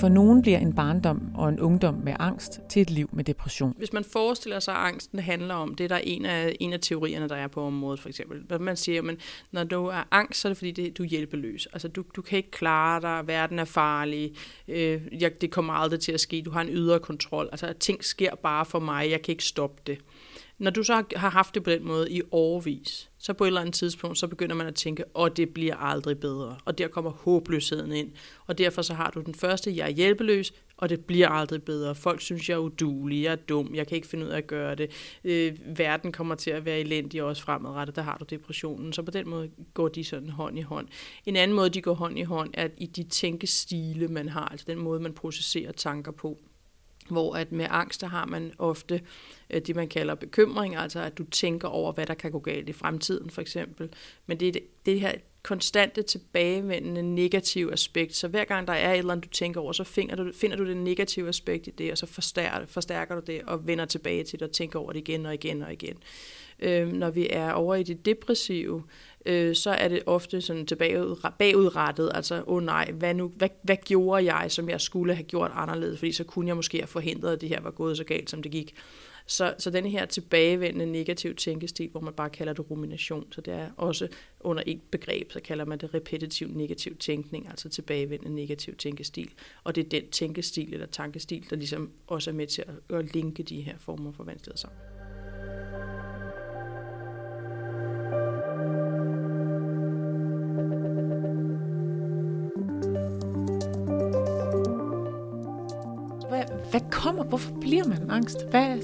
For 0.04 0.08
nogen 0.08 0.42
bliver 0.42 0.58
en 0.58 0.74
barndom 0.74 1.22
og 1.34 1.48
en 1.48 1.60
ungdom 1.60 1.94
med 1.94 2.14
angst 2.18 2.60
til 2.68 2.82
et 2.82 2.90
liv 2.90 3.08
med 3.12 3.24
depression. 3.24 3.74
Hvis 3.78 3.92
man 3.92 4.04
forestiller 4.04 4.60
sig, 4.60 4.74
at 4.74 4.80
angsten 4.80 5.18
handler 5.18 5.54
om, 5.54 5.74
det 5.74 5.90
der 5.90 5.96
en 5.96 6.26
af, 6.26 6.56
en 6.60 6.72
af 6.72 6.80
teorierne, 6.80 7.28
der 7.28 7.36
er 7.36 7.48
på 7.48 7.62
området 7.62 8.00
for 8.00 8.08
eksempel. 8.08 8.60
Man 8.60 8.76
siger, 8.76 9.02
at 9.08 9.16
når 9.52 9.64
du 9.64 9.86
er 9.86 10.08
angst, 10.10 10.40
så 10.40 10.48
er 10.48 10.50
det 10.50 10.56
fordi, 10.56 10.70
det, 10.70 10.98
du 10.98 11.02
er 11.02 11.06
hjælpeløs. 11.06 11.66
Altså 11.72 11.88
du, 11.88 12.04
du 12.16 12.22
kan 12.22 12.36
ikke 12.36 12.50
klare 12.50 13.00
dig, 13.00 13.28
verden 13.28 13.58
er 13.58 13.64
farlig, 13.64 14.34
øh, 14.68 15.02
jeg, 15.20 15.40
det 15.40 15.50
kommer 15.50 15.72
aldrig 15.72 16.00
til 16.00 16.12
at 16.12 16.20
ske, 16.20 16.42
du 16.44 16.50
har 16.50 16.60
en 16.60 16.70
ydre 16.70 16.98
kontrol. 16.98 17.48
Altså 17.52 17.72
ting 17.80 18.04
sker 18.04 18.34
bare 18.34 18.64
for 18.64 18.78
mig, 18.78 19.10
jeg 19.10 19.22
kan 19.22 19.32
ikke 19.32 19.44
stoppe 19.44 19.82
det. 19.86 19.98
Når 20.58 20.70
du 20.70 20.82
så 20.82 21.04
har 21.16 21.30
haft 21.30 21.54
det 21.54 21.62
på 21.62 21.70
den 21.70 21.86
måde 21.86 22.10
i 22.10 22.22
overvis, 22.30 23.10
så 23.18 23.32
på 23.32 23.44
et 23.44 23.48
eller 23.48 23.60
andet 23.60 23.74
tidspunkt, 23.74 24.18
så 24.18 24.26
begynder 24.26 24.54
man 24.54 24.66
at 24.66 24.74
tænke, 24.74 25.04
og 25.14 25.36
det 25.36 25.54
bliver 25.54 25.76
aldrig 25.76 26.18
bedre. 26.18 26.56
Og 26.64 26.78
der 26.78 26.88
kommer 26.88 27.10
håbløsheden 27.10 27.92
ind. 27.92 28.12
Og 28.46 28.58
derfor 28.58 28.82
så 28.82 28.94
har 28.94 29.10
du 29.10 29.20
den 29.20 29.34
første, 29.34 29.76
jeg 29.76 29.86
er 29.86 29.90
hjælpeløs, 29.90 30.52
og 30.76 30.88
det 30.88 31.04
bliver 31.04 31.28
aldrig 31.28 31.62
bedre. 31.62 31.94
Folk 31.94 32.20
synes, 32.20 32.48
jeg 32.48 32.54
er 32.54 32.58
udulig, 32.58 33.22
jeg 33.22 33.32
er 33.32 33.36
dum, 33.36 33.74
jeg 33.74 33.86
kan 33.86 33.96
ikke 33.96 34.08
finde 34.08 34.26
ud 34.26 34.30
af 34.30 34.36
at 34.36 34.46
gøre 34.46 34.74
det. 34.74 34.90
Øh, 35.24 35.78
verden 35.78 36.12
kommer 36.12 36.34
til 36.34 36.50
at 36.50 36.64
være 36.64 36.80
elendig 36.80 37.22
også 37.22 37.42
fremadrettet, 37.42 37.96
der 37.96 38.02
har 38.02 38.16
du 38.18 38.24
depressionen. 38.30 38.92
Så 38.92 39.02
på 39.02 39.10
den 39.10 39.28
måde 39.28 39.50
går 39.74 39.88
de 39.88 40.04
sådan 40.04 40.30
hånd 40.30 40.58
i 40.58 40.62
hånd. 40.62 40.88
En 41.26 41.36
anden 41.36 41.56
måde, 41.56 41.70
de 41.70 41.82
går 41.82 41.94
hånd 41.94 42.18
i 42.18 42.22
hånd, 42.22 42.50
er 42.54 42.68
i 42.78 42.86
de 42.86 43.02
tænkestile, 43.02 44.08
man 44.08 44.28
har, 44.28 44.48
altså 44.48 44.66
den 44.68 44.78
måde, 44.78 45.00
man 45.00 45.14
processerer 45.14 45.72
tanker 45.72 46.12
på 46.12 46.38
hvor 47.08 47.34
at 47.34 47.52
med 47.52 47.66
angst, 47.70 48.00
der 48.00 48.06
har 48.06 48.26
man 48.26 48.52
ofte 48.58 49.00
øh, 49.50 49.60
det, 49.60 49.76
man 49.76 49.88
kalder 49.88 50.14
bekymring, 50.14 50.76
altså 50.76 51.00
at 51.00 51.18
du 51.18 51.24
tænker 51.24 51.68
over, 51.68 51.92
hvad 51.92 52.06
der 52.06 52.14
kan 52.14 52.30
gå 52.32 52.38
galt 52.38 52.68
i 52.68 52.72
fremtiden, 52.72 53.30
for 53.30 53.40
eksempel. 53.40 53.88
Men 54.26 54.40
det 54.40 54.48
er 54.48 54.52
det, 54.52 54.62
det 54.86 55.00
her 55.00 55.12
konstante 55.42 56.02
tilbagevendende 56.02 57.02
negative 57.02 57.72
aspekt, 57.72 58.14
så 58.14 58.28
hver 58.28 58.44
gang 58.44 58.66
der 58.66 58.72
er 58.72 58.92
et 58.92 58.98
eller 58.98 59.12
andet, 59.12 59.24
du 59.24 59.30
tænker 59.30 59.60
over, 59.60 59.72
så 59.72 59.84
finder 59.84 60.16
du, 60.16 60.32
finder 60.34 60.56
du 60.56 60.66
det 60.66 60.76
negative 60.76 61.28
aspekt 61.28 61.66
i 61.66 61.70
det, 61.70 61.92
og 61.92 61.98
så 61.98 62.06
forstærker, 62.06 62.66
forstærker 62.66 63.14
du 63.14 63.20
det, 63.26 63.42
og 63.42 63.66
vender 63.66 63.84
tilbage 63.84 64.24
til 64.24 64.38
det, 64.38 64.48
og 64.48 64.54
tænker 64.54 64.78
over 64.78 64.92
det 64.92 65.00
igen 65.00 65.26
og 65.26 65.34
igen 65.34 65.62
og 65.62 65.72
igen. 65.72 65.96
Øhm, 66.58 66.94
når 66.94 67.10
vi 67.10 67.28
er 67.30 67.52
over 67.52 67.74
i 67.74 67.82
det 67.82 68.06
depressive, 68.06 68.82
øh, 69.26 69.54
så 69.54 69.70
er 69.70 69.88
det 69.88 70.02
ofte 70.06 70.40
sådan 70.40 70.66
tilbage 70.66 71.16
bagudrettet, 71.38 72.10
altså, 72.14 72.34
åh 72.34 72.42
oh 72.46 72.62
nej, 72.62 72.90
hvad, 72.90 73.14
nu, 73.14 73.32
hvad, 73.36 73.48
hvad 73.62 73.76
gjorde 73.84 74.34
jeg, 74.34 74.50
som 74.50 74.68
jeg 74.68 74.80
skulle 74.80 75.14
have 75.14 75.24
gjort 75.24 75.50
anderledes, 75.54 75.98
fordi 75.98 76.12
så 76.12 76.24
kunne 76.24 76.48
jeg 76.48 76.56
måske 76.56 76.78
have 76.78 76.86
forhindret, 76.86 77.32
at 77.32 77.40
det 77.40 77.48
her 77.48 77.60
var 77.60 77.70
gået 77.70 77.96
så 77.96 78.04
galt, 78.04 78.30
som 78.30 78.42
det 78.42 78.52
gik. 78.52 78.74
Så, 79.26 79.54
så 79.58 79.70
den 79.70 79.86
her 79.86 80.06
tilbagevendende 80.06 80.86
negativ 80.86 81.34
tænkestil, 81.34 81.90
hvor 81.90 82.00
man 82.00 82.14
bare 82.14 82.30
kalder 82.30 82.52
det 82.52 82.70
rumination, 82.70 83.32
så 83.32 83.40
det 83.40 83.54
er 83.54 83.68
også 83.76 84.08
under 84.40 84.62
et 84.66 84.80
begreb, 84.90 85.32
så 85.32 85.40
kalder 85.40 85.64
man 85.64 85.78
det 85.78 85.94
repetitiv 85.94 86.48
negativ 86.48 86.96
tænkning, 86.96 87.48
altså 87.48 87.68
tilbagevendende 87.68 88.34
negativ 88.34 88.76
tænkestil. 88.76 89.30
Og 89.64 89.74
det 89.74 89.84
er 89.84 89.88
den 89.88 90.10
tænkestil 90.10 90.74
eller 90.74 90.86
tankestil, 90.86 91.50
der 91.50 91.56
ligesom 91.56 91.90
også 92.06 92.30
er 92.30 92.34
med 92.34 92.46
til 92.46 92.64
at, 92.66 92.96
at 92.98 93.14
linke 93.14 93.42
de 93.42 93.60
her 93.60 93.74
former 93.78 94.12
for 94.12 94.24
vanskeligheder 94.24 94.58
sammen. 94.58 96.13
Hvad 106.74 106.90
kommer? 106.90 107.24
Hvorfor 107.24 107.52
bliver 107.60 107.84
man 107.84 108.10
angst? 108.10 108.36
Hvad 108.50 108.78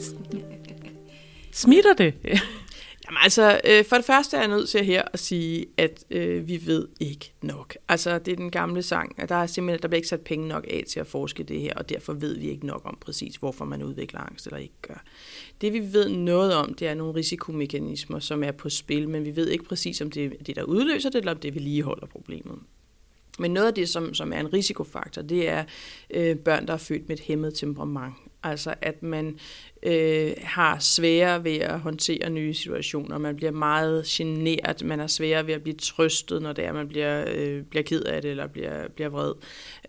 smitter 1.52 1.94
det? 1.94 2.14
Jamen, 3.04 3.18
altså, 3.22 3.60
øh, 3.64 3.84
for 3.84 3.96
det 3.96 4.04
første 4.04 4.36
er 4.36 4.40
jeg 4.40 4.48
nødt 4.48 4.68
til 4.68 4.84
her 4.84 5.02
at 5.12 5.18
sige, 5.18 5.66
at 5.76 6.04
øh, 6.10 6.48
vi 6.48 6.66
ved 6.66 6.88
ikke 7.00 7.32
nok. 7.42 7.76
Altså, 7.88 8.18
det 8.18 8.32
er 8.32 8.36
den 8.36 8.50
gamle 8.50 8.82
sang, 8.82 9.14
at 9.18 9.28
der 9.28 9.34
er 9.34 9.46
simpelthen, 9.46 9.82
der 9.82 9.88
bliver 9.88 9.98
ikke 9.98 10.08
sat 10.08 10.20
penge 10.20 10.48
nok 10.48 10.66
af 10.70 10.84
til 10.88 11.00
at 11.00 11.06
forske 11.06 11.42
det 11.42 11.60
her, 11.60 11.74
og 11.74 11.88
derfor 11.88 12.12
ved 12.12 12.38
vi 12.38 12.50
ikke 12.50 12.66
nok 12.66 12.82
om 12.84 12.98
præcis, 13.00 13.36
hvorfor 13.36 13.64
man 13.64 13.82
udvikler 13.82 14.20
angst 14.20 14.46
eller 14.46 14.58
ikke 14.58 14.82
gør. 14.82 15.02
Det 15.60 15.72
vi 15.72 15.92
ved 15.92 16.08
noget 16.08 16.54
om, 16.54 16.74
det 16.74 16.88
er 16.88 16.94
nogle 16.94 17.14
risikomekanismer, 17.14 18.18
som 18.18 18.44
er 18.44 18.52
på 18.52 18.68
spil, 18.68 19.08
men 19.08 19.24
vi 19.24 19.36
ved 19.36 19.48
ikke 19.48 19.64
præcis, 19.64 20.00
om 20.00 20.10
det 20.10 20.24
er 20.24 20.30
det, 20.46 20.56
der 20.56 20.62
udløser 20.62 21.10
det, 21.10 21.18
eller 21.18 21.32
om 21.32 21.38
det 21.38 21.54
vedligeholder 21.54 22.06
problemet. 22.06 22.58
Men 23.40 23.50
noget 23.50 23.66
af 23.66 23.74
det, 23.74 23.88
som, 23.88 24.14
som 24.14 24.32
er 24.32 24.40
en 24.40 24.52
risikofaktor, 24.52 25.22
det 25.22 25.48
er 25.48 25.64
øh, 26.14 26.36
børn, 26.36 26.66
der 26.66 26.72
er 26.72 26.78
født 26.78 27.08
med 27.08 27.16
et 27.16 27.22
hæmmet 27.22 27.54
temperament. 27.54 28.14
Altså 28.42 28.74
at 28.82 29.02
man 29.02 29.38
øh, 29.82 30.32
har 30.42 30.78
sværere 30.78 31.44
ved 31.44 31.56
at 31.56 31.80
håndtere 31.80 32.30
nye 32.30 32.54
situationer. 32.54 33.18
Man 33.18 33.36
bliver 33.36 33.52
meget 33.52 34.04
generet, 34.04 34.84
man 34.84 34.98
har 34.98 35.06
sværere 35.06 35.46
ved 35.46 35.54
at 35.54 35.62
blive 35.62 35.76
trøstet, 35.76 36.42
når 36.42 36.52
det 36.52 36.64
er, 36.64 36.72
man 36.72 36.88
bliver, 36.88 37.24
øh, 37.34 37.62
bliver 37.62 37.82
ked 37.82 38.02
af 38.02 38.22
det 38.22 38.30
eller 38.30 38.46
bliver, 38.46 38.88
bliver 38.88 39.08
vred. 39.08 39.32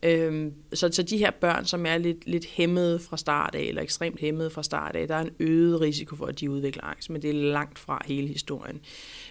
Øh, 0.03 0.51
så, 0.73 0.89
så 0.91 1.03
de 1.03 1.17
her 1.17 1.31
børn, 1.31 1.65
som 1.65 1.85
er 1.85 1.97
lidt, 1.97 2.27
lidt 2.27 2.45
hæmmede 2.45 2.99
fra 2.99 3.17
start 3.17 3.55
af, 3.55 3.61
eller 3.61 3.81
ekstremt 3.81 4.19
hæmmede 4.19 4.49
fra 4.49 4.63
start 4.63 4.95
af, 4.95 5.07
der 5.07 5.15
er 5.15 5.21
en 5.21 5.31
øget 5.39 5.81
risiko 5.81 6.15
for, 6.15 6.25
at 6.25 6.39
de 6.39 6.51
udvikler 6.51 6.83
angst, 6.83 7.09
men 7.09 7.21
det 7.21 7.29
er 7.29 7.33
langt 7.33 7.79
fra 7.79 8.01
hele 8.05 8.27
historien. 8.27 8.79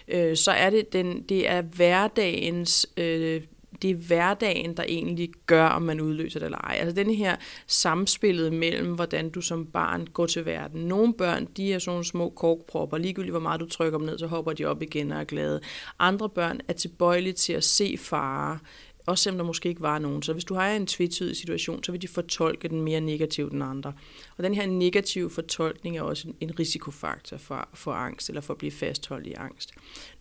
Øh, 0.07 0.37
så 0.37 0.51
er 0.51 0.69
det, 0.69 0.93
den, 0.93 1.21
det 1.21 1.49
er 1.49 1.61
hverdagens 1.61 2.87
øh, 2.97 3.41
det 3.81 3.89
er 3.89 3.95
hverdagen, 3.95 4.77
der 4.77 4.83
egentlig 4.83 5.29
gør, 5.45 5.65
om 5.65 5.81
man 5.81 6.01
udløser 6.01 6.39
det 6.39 6.45
eller 6.45 6.57
ej. 6.57 6.77
Altså 6.79 6.95
den 6.95 7.13
her 7.13 7.35
samspillet 7.67 8.53
mellem, 8.53 8.95
hvordan 8.95 9.29
du 9.29 9.41
som 9.41 9.65
barn 9.65 10.07
går 10.13 10.25
til 10.25 10.45
verden. 10.45 10.81
Nogle 10.81 11.13
børn, 11.13 11.47
de 11.57 11.73
er 11.73 11.79
sådan 11.79 11.91
nogle 11.91 12.05
små 12.05 12.29
korkpropper. 12.29 12.97
Ligegyldigt 12.97 13.33
hvor 13.33 13.39
meget 13.39 13.59
du 13.59 13.65
trykker 13.65 13.97
dem 13.97 14.07
ned, 14.07 14.19
så 14.19 14.27
hopper 14.27 14.53
de 14.53 14.65
op 14.65 14.81
igen 14.81 15.11
og 15.11 15.19
er 15.19 15.23
glade. 15.23 15.61
Andre 15.99 16.29
børn 16.29 16.59
er 16.67 16.73
tilbøjelige 16.73 17.33
til 17.33 17.53
at 17.53 17.63
se 17.63 17.97
fare, 17.99 18.59
også 19.05 19.23
selvom 19.23 19.37
der 19.37 19.45
måske 19.45 19.69
ikke 19.69 19.81
var 19.81 19.99
nogen. 19.99 20.23
Så 20.23 20.33
hvis 20.33 20.43
du 20.43 20.53
har 20.53 20.69
en 20.69 20.87
tvetydig 20.87 21.37
situation, 21.37 21.83
så 21.83 21.91
vil 21.91 22.01
de 22.01 22.07
fortolke 22.07 22.67
den 22.67 22.81
mere 22.81 23.01
negativt 23.01 23.53
end 23.53 23.63
andre. 23.63 23.93
Og 24.37 24.43
den 24.43 24.53
her 24.53 24.65
negative 24.65 25.29
fortolkning 25.29 25.97
er 25.97 26.01
også 26.01 26.27
en 26.39 26.59
risikofaktor 26.59 27.37
for, 27.37 27.69
for 27.73 27.91
angst, 27.91 28.29
eller 28.29 28.41
for 28.41 28.53
at 28.53 28.57
blive 28.57 28.71
fastholdt 28.71 29.27
i 29.27 29.33
angst. 29.33 29.71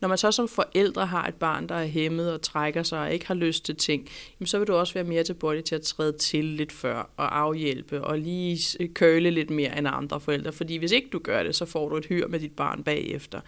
Når 0.01 0.09
man 0.09 0.19
så 0.19 0.33
som 0.33 0.49
forældre 0.49 1.07
har 1.07 1.27
et 1.27 1.35
barn, 1.35 1.69
der 1.69 1.75
er 1.75 1.87
hæmmet 1.87 2.33
og 2.33 2.43
trækker 2.43 2.83
sig 2.83 3.01
og 3.01 3.13
ikke 3.13 3.27
har 3.27 3.35
lyst 3.35 3.65
til 3.65 3.77
ting, 3.77 4.09
jamen 4.41 4.47
så 4.47 4.59
vil 4.59 4.67
du 4.67 4.75
også 4.75 4.95
være 4.95 5.05
mere 5.05 5.25
tilbøjelig 5.25 5.65
til 5.65 5.75
at 5.75 5.83
træde 5.83 6.13
til 6.13 6.45
lidt 6.45 6.73
før 6.73 7.11
og 7.17 7.39
afhjælpe 7.39 8.05
og 8.05 8.19
lige 8.19 8.77
øh, 8.81 8.89
køle 8.95 9.31
lidt 9.31 9.51
mere 9.51 9.79
end 9.79 9.89
andre 9.91 10.21
forældre. 10.21 10.53
Fordi 10.53 10.77
hvis 10.77 10.93
ikke 10.93 11.09
du 11.13 11.19
gør 11.19 11.43
det, 11.43 11.55
så 11.55 11.65
får 11.65 11.89
du 11.89 11.97
et 11.97 12.07
hyr 12.07 12.29
med 12.29 12.41
dit 12.41 12.53
barn 12.53 12.83
bagefter. 12.83 13.41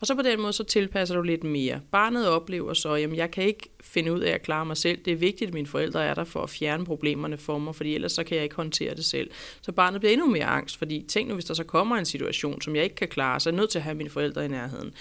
Og 0.00 0.06
så 0.06 0.14
på 0.14 0.22
den 0.22 0.40
måde, 0.40 0.52
så 0.52 0.64
tilpasser 0.64 1.14
du 1.14 1.22
lidt 1.22 1.44
mere. 1.44 1.80
Barnet 1.90 2.28
oplever 2.28 2.74
så, 2.74 2.94
jamen 2.94 3.16
jeg 3.16 3.30
kan 3.30 3.44
ikke 3.44 3.68
finde 3.82 4.12
ud 4.12 4.20
af 4.20 4.30
at 4.30 4.42
klare 4.42 4.66
mig 4.66 4.76
selv. 4.76 4.98
Det 5.04 5.12
er 5.12 5.16
vigtigt, 5.16 5.48
at 5.48 5.54
mine 5.54 5.66
forældre 5.66 6.04
er 6.04 6.14
der 6.14 6.24
for 6.24 6.42
at 6.42 6.50
fjerne 6.50 6.84
problemerne 6.84 7.36
for 7.36 7.58
mig, 7.58 7.74
fordi 7.74 7.94
ellers 7.94 8.12
så 8.12 8.24
kan 8.24 8.34
jeg 8.34 8.44
ikke 8.44 8.56
håndtere 8.56 8.94
det 8.94 9.04
selv. 9.04 9.30
Så 9.62 9.72
barnet 9.72 10.00
bliver 10.00 10.12
endnu 10.12 10.26
mere 10.26 10.44
angst, 10.44 10.76
fordi 10.76 11.04
tænk 11.08 11.28
nu, 11.28 11.34
hvis 11.34 11.44
der 11.44 11.54
så 11.54 11.64
kommer 11.64 11.96
en 11.96 12.04
situation, 12.04 12.62
som 12.62 12.76
jeg 12.76 12.84
ikke 12.84 12.96
kan 12.96 13.08
klare, 13.08 13.40
så 13.40 13.50
er 13.50 13.52
jeg 13.52 13.56
nødt 13.60 13.70
til 13.70 13.78
at 13.78 13.82
have 13.82 13.94
mine 13.94 14.10
forældre 14.10 14.44
i 14.44 14.48
nærheden. 14.48 14.94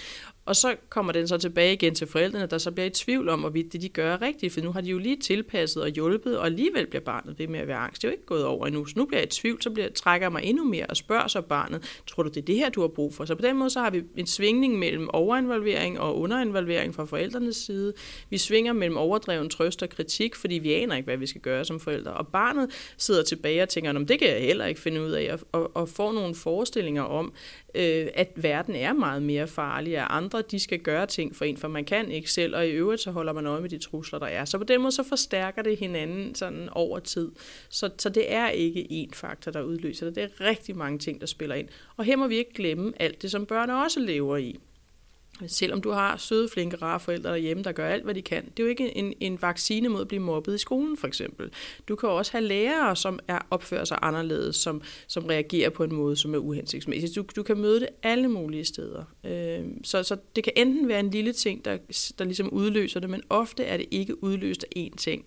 Og 0.50 0.56
så 0.56 0.76
kommer 0.90 1.12
den 1.12 1.28
så 1.28 1.38
tilbage 1.38 1.74
igen 1.74 1.96
til 1.96 2.08
forældrene, 2.08 2.46
der 2.46 2.58
så 2.58 2.72
bliver 2.72 2.88
i 2.88 2.90
tvivl 2.90 3.30
om, 3.30 3.40
hvorvidt 3.40 3.74
det 3.74 3.82
de 3.82 3.90
gør 3.90 4.22
rigtigt, 4.22 4.54
for 4.54 4.62
nu 4.62 4.72
har 4.72 4.82
de 4.82 4.90
jo 4.90 4.98
lige 4.98 5.18
tilpasset 5.18 5.84
og 5.84 5.90
hjulpet, 5.90 6.38
og 6.38 6.46
alligevel 6.46 6.88
bliver 6.88 7.02
barnet 7.02 7.40
ved 7.40 7.48
med 7.48 7.60
at 7.60 7.68
være 7.68 7.78
angst. 7.78 8.02
Det 8.02 8.08
er 8.08 8.12
jo 8.12 8.14
ikke 8.14 8.26
gået 8.26 8.46
over 8.46 8.68
endnu, 8.68 8.86
så 8.86 8.94
nu 8.98 9.06
bliver 9.06 9.20
jeg 9.20 9.28
i 9.28 9.30
tvivl, 9.30 9.62
så 9.62 9.70
bliver, 9.70 9.90
trækker 9.90 10.26
jeg 10.26 10.32
mig 10.32 10.44
endnu 10.44 10.64
mere 10.64 10.86
og 10.86 10.98
spørger 10.98 11.28
så 11.28 11.42
barnet, 11.42 12.02
tror 12.08 12.24
du 12.24 12.30
det 12.30 12.38
er 12.38 12.46
det 12.46 12.56
her, 12.56 12.70
du 12.70 12.82
har 12.82 12.88
brug 12.88 13.14
for? 13.14 13.26
Så 13.26 13.36
på 13.36 13.42
den 13.42 13.58
måde 13.58 13.70
så 13.70 13.80
har 13.80 13.90
vi 13.90 14.04
en 14.18 14.28
svingning 14.28 14.80
mellem 14.80 15.10
overinvolvering 15.14 16.00
og 16.00 16.20
underinvolvering 16.20 16.96
fra 16.96 17.06
forældrenes 17.06 17.56
side. 17.56 17.94
Vi 18.30 18.38
svinger 18.38 18.74
mellem 18.74 18.98
overdreven 18.98 19.50
trøst 19.50 19.84
og 19.84 19.90
kritik, 19.90 20.36
fordi 20.36 20.56
vi 20.56 20.74
aner 20.74 20.96
ikke, 20.96 21.06
hvad 21.06 21.18
vi 21.18 21.28
skal 21.28 21.42
gøre 21.42 21.66
som 21.66 21.80
forældre. 21.80 22.14
Og 22.14 22.28
barnet 22.28 22.94
sidder 22.98 23.24
tilbage 23.24 23.64
og 23.64 23.70
tænker, 23.70 23.92
det 23.92 24.20
kan 24.20 24.28
jeg 24.28 24.42
heller 24.42 24.66
ikke 24.66 24.82
finde 24.82 25.02
ud 25.02 25.12
af, 25.12 25.34
og, 25.34 25.40
og, 25.52 25.76
og 25.76 25.90
får 25.90 26.12
nogle 26.12 26.36
forestillinger 26.36 27.04
om, 27.04 27.34
øh, 27.76 28.08
at 28.14 28.32
verden 28.36 28.76
er 28.76 28.94
meget 28.94 29.24
mere 29.24 29.48
farlig, 29.48 29.98
at 29.98 30.08
andre 30.10 30.42
de 30.42 30.60
skal 30.60 30.80
gøre 30.80 31.06
ting 31.06 31.36
for 31.36 31.46
en, 31.46 31.58
for 31.58 31.68
man 31.68 31.86
kan 31.86 32.12
ikke 32.12 32.32
selv, 32.32 32.56
og 32.56 32.68
i 32.68 32.72
øvrigt 32.72 33.02
så 33.02 33.12
holder 33.12 33.34
man 33.34 33.46
øje 33.46 33.62
med 33.62 33.70
de 33.70 33.78
trusler, 33.78 34.20
der 34.20 34.28
er. 34.28 34.46
Så 34.46 34.58
på 34.58 34.64
den 34.64 34.82
måde 34.82 34.92
så 34.92 35.04
forstærker 35.04 35.62
det 35.62 35.78
hinanden 35.78 36.36
sådan 36.36 36.70
over 36.72 37.00
tid. 37.00 37.32
Så, 37.70 37.90
så 37.98 38.10
det 38.10 38.34
er 38.34 38.50
ikke 38.50 38.88
én 38.92 39.16
faktor, 39.16 39.52
der 39.52 39.62
udløser 39.62 40.06
det. 40.06 40.16
Det 40.16 40.24
er 40.24 40.46
rigtig 40.46 40.78
mange 40.78 41.00
ting, 41.00 41.22
der 41.22 41.28
spiller 41.28 41.56
ind. 41.56 41.68
Og 41.98 42.06
her 42.06 42.16
må 42.16 42.28
vi 42.28 42.36
ikke 42.36 42.54
glemme 42.54 42.94
alt 43.00 43.22
det, 43.22 43.32
som 43.32 43.46
børn 43.46 43.70
også 43.70 44.00
lever 44.00 44.38
i. 44.38 44.60
Selvom 45.48 45.82
du 45.82 45.92
har 45.92 46.18
søde, 46.18 46.50
flinke, 46.50 46.78
rare 46.78 47.00
forældre 47.00 47.30
derhjemme, 47.30 47.64
der 47.64 47.72
gør 47.72 47.88
alt, 47.88 48.04
hvad 48.04 48.14
de 48.14 48.22
kan. 48.22 48.46
Det 48.46 48.60
er 48.60 48.64
jo 48.64 48.70
ikke 48.70 48.98
en, 48.98 49.14
en 49.20 49.42
vaccine 49.42 49.90
mod 49.90 50.02
at 50.02 50.08
blive 50.08 50.22
mobbet 50.22 50.56
i 50.56 50.58
skolen, 50.58 50.98
for 50.98 51.08
eksempel. 51.08 51.50
Du 51.88 51.96
kan 51.96 52.10
også 52.10 52.32
have 52.32 52.44
lærere, 52.44 52.96
som 52.96 53.20
er 53.28 53.40
opfører 53.52 53.86
sig 53.86 53.98
anderledes, 54.02 54.56
som, 54.56 54.82
som 55.08 55.26
reagerer 55.26 55.70
på 55.70 55.84
en 55.84 55.96
måde, 55.96 56.16
som 56.16 56.34
er 56.34 56.38
uhensigtsmæssig. 56.38 57.16
Du, 57.16 57.26
du 57.36 57.44
kan 57.44 57.58
møde 57.58 57.80
det 57.80 57.90
alle 58.04 58.28
mulige 58.28 58.66
steder. 58.66 59.04
Øh, 59.24 59.64
så, 59.84 60.04
så 60.04 60.18
det 60.36 60.44
kan 60.44 60.54
enten 60.56 60.88
være 60.88 61.00
en 61.00 61.10
lille 61.10 61.34
ting, 61.34 61.66
der, 61.66 61.78
der 62.20 62.26
ligesom 62.26 62.50
udløser 62.50 63.00
det, 63.00 63.10
men 63.10 63.24
ofte 63.30 63.64
er 63.64 63.78
det 63.78 63.86
ikke 63.92 64.24
udløst 64.24 64.66
af 64.76 64.80
én 64.80 64.96
ting. 64.98 65.26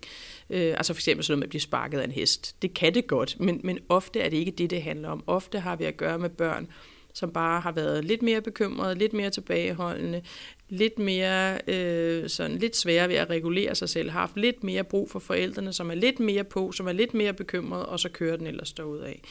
Øh, 0.49 0.73
altså 0.77 0.93
for 0.93 0.99
eksempel 0.99 1.23
sådan 1.23 1.31
noget 1.31 1.39
med 1.39 1.47
at 1.47 1.49
blive 1.49 1.61
sparket 1.61 1.99
af 1.99 2.03
en 2.03 2.11
hest. 2.11 2.55
Det 2.61 2.73
kan 2.73 2.93
det 2.93 3.07
godt, 3.07 3.39
men, 3.39 3.61
men 3.63 3.79
ofte 3.89 4.19
er 4.19 4.29
det 4.29 4.37
ikke 4.37 4.51
det, 4.51 4.69
det 4.69 4.81
handler 4.81 5.09
om. 5.09 5.23
Ofte 5.27 5.59
har 5.59 5.75
vi 5.75 5.83
at 5.83 5.97
gøre 5.97 6.19
med 6.19 6.29
børn, 6.29 6.67
som 7.13 7.31
bare 7.31 7.61
har 7.61 7.71
været 7.71 8.05
lidt 8.05 8.21
mere 8.21 8.41
bekymrede, 8.41 8.95
lidt 8.95 9.13
mere 9.13 9.29
tilbageholdende, 9.29 10.21
lidt 10.69 10.99
mere 10.99 11.59
øh, 11.67 12.29
sådan 12.29 12.57
lidt 12.57 12.75
svære 12.75 13.09
ved 13.09 13.15
at 13.15 13.29
regulere 13.29 13.75
sig 13.75 13.89
selv, 13.89 14.09
har 14.09 14.19
haft 14.19 14.37
lidt 14.37 14.63
mere 14.63 14.83
brug 14.83 15.11
for 15.11 15.19
forældrene, 15.19 15.73
som 15.73 15.89
er 15.89 15.95
lidt 15.95 16.19
mere 16.19 16.43
på, 16.43 16.71
som 16.71 16.87
er 16.87 16.91
lidt 16.91 17.13
mere 17.13 17.33
bekymrede, 17.33 17.85
og 17.85 17.99
så 17.99 18.09
kører 18.09 18.37
den 18.37 18.47
ellers 18.47 18.73
af. 18.79 19.21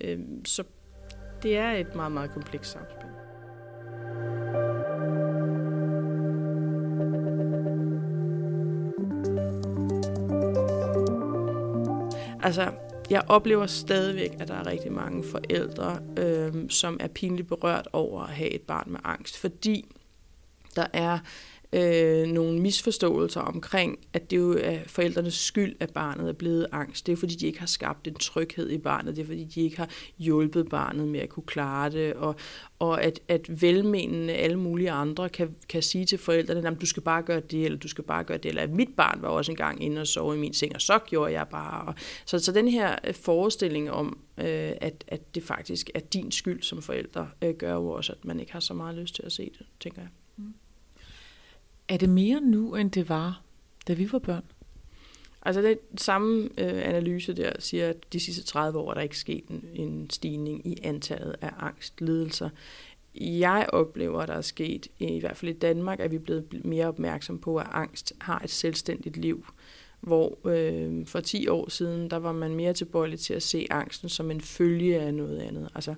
Øh, 0.00 0.18
så 0.44 0.64
det 1.42 1.56
er 1.56 1.70
et 1.70 1.94
meget, 1.94 2.12
meget 2.12 2.30
komplekst 2.30 2.72
samspil. 2.72 3.08
Altså, 12.42 12.72
jeg 13.10 13.22
oplever 13.28 13.66
stadigvæk, 13.66 14.30
at 14.38 14.48
der 14.48 14.54
er 14.54 14.66
rigtig 14.66 14.92
mange 14.92 15.24
forældre, 15.24 15.98
øh, 16.16 16.70
som 16.70 16.96
er 17.00 17.08
pinligt 17.08 17.48
berørt 17.48 17.88
over 17.92 18.22
at 18.22 18.30
have 18.30 18.50
et 18.50 18.62
barn 18.62 18.90
med 18.90 19.00
angst, 19.04 19.38
fordi 19.38 19.84
der 20.76 20.86
er 20.92 21.18
øh, 21.72 22.26
nogle 22.26 22.60
misforståelser 22.60 23.40
omkring, 23.40 23.98
at 24.12 24.30
det 24.30 24.36
jo 24.36 24.58
er 24.62 24.78
forældrenes 24.86 25.34
skyld, 25.34 25.76
at 25.80 25.92
barnet 25.92 26.28
er 26.28 26.32
blevet 26.32 26.66
angst. 26.72 27.06
Det 27.06 27.12
er 27.12 27.16
fordi, 27.16 27.34
de 27.34 27.46
ikke 27.46 27.58
har 27.58 27.66
skabt 27.66 28.08
en 28.08 28.14
tryghed 28.14 28.70
i 28.70 28.78
barnet. 28.78 29.16
Det 29.16 29.22
er 29.22 29.26
fordi, 29.26 29.44
de 29.44 29.60
ikke 29.60 29.76
har 29.76 29.88
hjulpet 30.18 30.68
barnet 30.68 31.08
med 31.08 31.20
at 31.20 31.28
kunne 31.28 31.46
klare 31.46 31.90
det. 31.90 32.14
Og, 32.14 32.36
og 32.78 33.02
at, 33.02 33.20
at 33.28 33.62
velmenende 33.62 34.32
alle 34.32 34.58
mulige 34.58 34.90
andre 34.90 35.28
kan, 35.28 35.54
kan 35.68 35.82
sige 35.82 36.04
til 36.04 36.18
forældrene, 36.18 36.68
at 36.68 36.80
du 36.80 36.86
skal 36.86 37.02
bare 37.02 37.22
gøre 37.22 37.40
det, 37.40 37.64
eller 37.64 37.78
du 37.78 37.88
skal 37.88 38.04
bare 38.04 38.24
gøre 38.24 38.38
det. 38.38 38.48
Eller 38.48 38.62
at 38.62 38.70
mit 38.70 38.96
barn 38.96 39.22
var 39.22 39.28
også 39.28 39.52
engang 39.52 39.82
inde 39.84 40.00
og 40.00 40.06
sove 40.06 40.34
i 40.34 40.38
min 40.38 40.54
seng, 40.54 40.74
og 40.74 40.80
så 40.80 40.98
gjorde 41.06 41.32
jeg 41.32 41.48
bare. 41.48 41.94
Så, 42.26 42.38
så 42.38 42.52
den 42.52 42.68
her 42.68 42.96
øh, 43.06 43.14
forestilling 43.14 43.90
om, 43.90 44.18
øh, 44.38 44.72
at, 44.80 45.04
at 45.08 45.34
det 45.34 45.42
faktisk 45.42 45.90
er 45.94 46.00
din 46.00 46.32
skyld 46.32 46.62
som 46.62 46.82
forældre, 46.82 47.28
øh, 47.42 47.54
gør 47.54 47.74
jo 47.74 47.88
også, 47.88 48.12
at 48.12 48.24
man 48.24 48.40
ikke 48.40 48.52
har 48.52 48.60
så 48.60 48.74
meget 48.74 48.96
lyst 48.96 49.14
til 49.14 49.22
at 49.22 49.32
se 49.32 49.50
det, 49.58 49.66
tænker 49.80 50.02
jeg. 50.02 50.08
Er 51.88 51.96
det 51.96 52.08
mere 52.08 52.40
nu, 52.40 52.74
end 52.74 52.90
det 52.90 53.08
var, 53.08 53.42
da 53.88 53.92
vi 53.92 54.12
var 54.12 54.18
børn? 54.18 54.44
Altså 55.42 55.62
den 55.62 55.98
samme 55.98 56.48
øh, 56.58 56.88
analyse 56.88 57.32
der 57.32 57.52
siger, 57.58 57.88
at 57.88 58.12
de 58.12 58.20
sidste 58.20 58.44
30 58.44 58.78
år 58.78 58.90
er 58.90 58.94
der 58.94 59.00
ikke 59.00 59.18
sket 59.18 59.44
en, 59.48 59.64
en 59.74 60.10
stigning 60.10 60.66
i 60.66 60.78
antallet 60.82 61.36
af 61.40 61.50
angstlidelser. 61.58 62.50
Jeg 63.14 63.66
oplever, 63.72 64.20
at 64.20 64.28
der 64.28 64.34
er 64.34 64.40
sket, 64.40 64.86
i 64.98 65.20
hvert 65.20 65.36
fald 65.36 65.50
i 65.50 65.58
Danmark, 65.58 66.00
at 66.00 66.10
vi 66.10 66.16
er 66.16 66.20
blevet 66.20 66.64
mere 66.64 66.86
opmærksom 66.86 67.38
på, 67.38 67.56
at 67.56 67.66
angst 67.72 68.12
har 68.20 68.40
et 68.44 68.50
selvstændigt 68.50 69.16
liv. 69.16 69.46
Hvor 70.00 70.38
øh, 70.44 71.06
for 71.06 71.20
10 71.20 71.48
år 71.48 71.70
siden, 71.70 72.10
der 72.10 72.16
var 72.16 72.32
man 72.32 72.54
mere 72.54 72.72
tilbøjelig 72.72 73.20
til 73.20 73.34
at 73.34 73.42
se 73.42 73.66
angsten 73.70 74.08
som 74.08 74.30
en 74.30 74.40
følge 74.40 75.00
af 75.00 75.14
noget 75.14 75.38
andet. 75.40 75.68
Altså, 75.74 75.94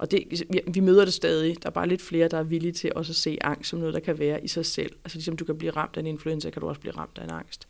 og 0.00 0.10
det, 0.10 0.44
vi, 0.66 0.80
møder 0.80 1.04
det 1.04 1.14
stadig. 1.14 1.62
Der 1.62 1.68
er 1.68 1.72
bare 1.72 1.88
lidt 1.88 2.02
flere, 2.02 2.28
der 2.28 2.38
er 2.38 2.42
villige 2.42 2.72
til 2.72 2.92
også 2.94 3.12
at 3.12 3.16
se 3.16 3.38
angst 3.40 3.70
som 3.70 3.78
noget, 3.78 3.94
der 3.94 4.00
kan 4.00 4.18
være 4.18 4.44
i 4.44 4.48
sig 4.48 4.66
selv. 4.66 4.92
Altså 5.04 5.18
ligesom 5.18 5.36
du 5.36 5.44
kan 5.44 5.58
blive 5.58 5.72
ramt 5.72 5.96
af 5.96 6.00
en 6.00 6.06
influenza, 6.06 6.50
kan 6.50 6.60
du 6.60 6.68
også 6.68 6.80
blive 6.80 6.96
ramt 6.96 7.18
af 7.18 7.24
en 7.24 7.30
angst. 7.30 7.68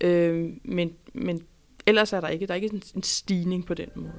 Øh, 0.00 0.50
men, 0.64 0.92
men 1.14 1.42
ellers 1.86 2.12
er 2.12 2.20
der 2.20 2.28
ikke, 2.28 2.46
der 2.46 2.52
er 2.52 2.56
ikke 2.56 2.70
en, 2.74 2.82
en 2.94 3.02
stigning 3.02 3.66
på 3.66 3.74
den 3.74 3.88
måde. 3.96 4.12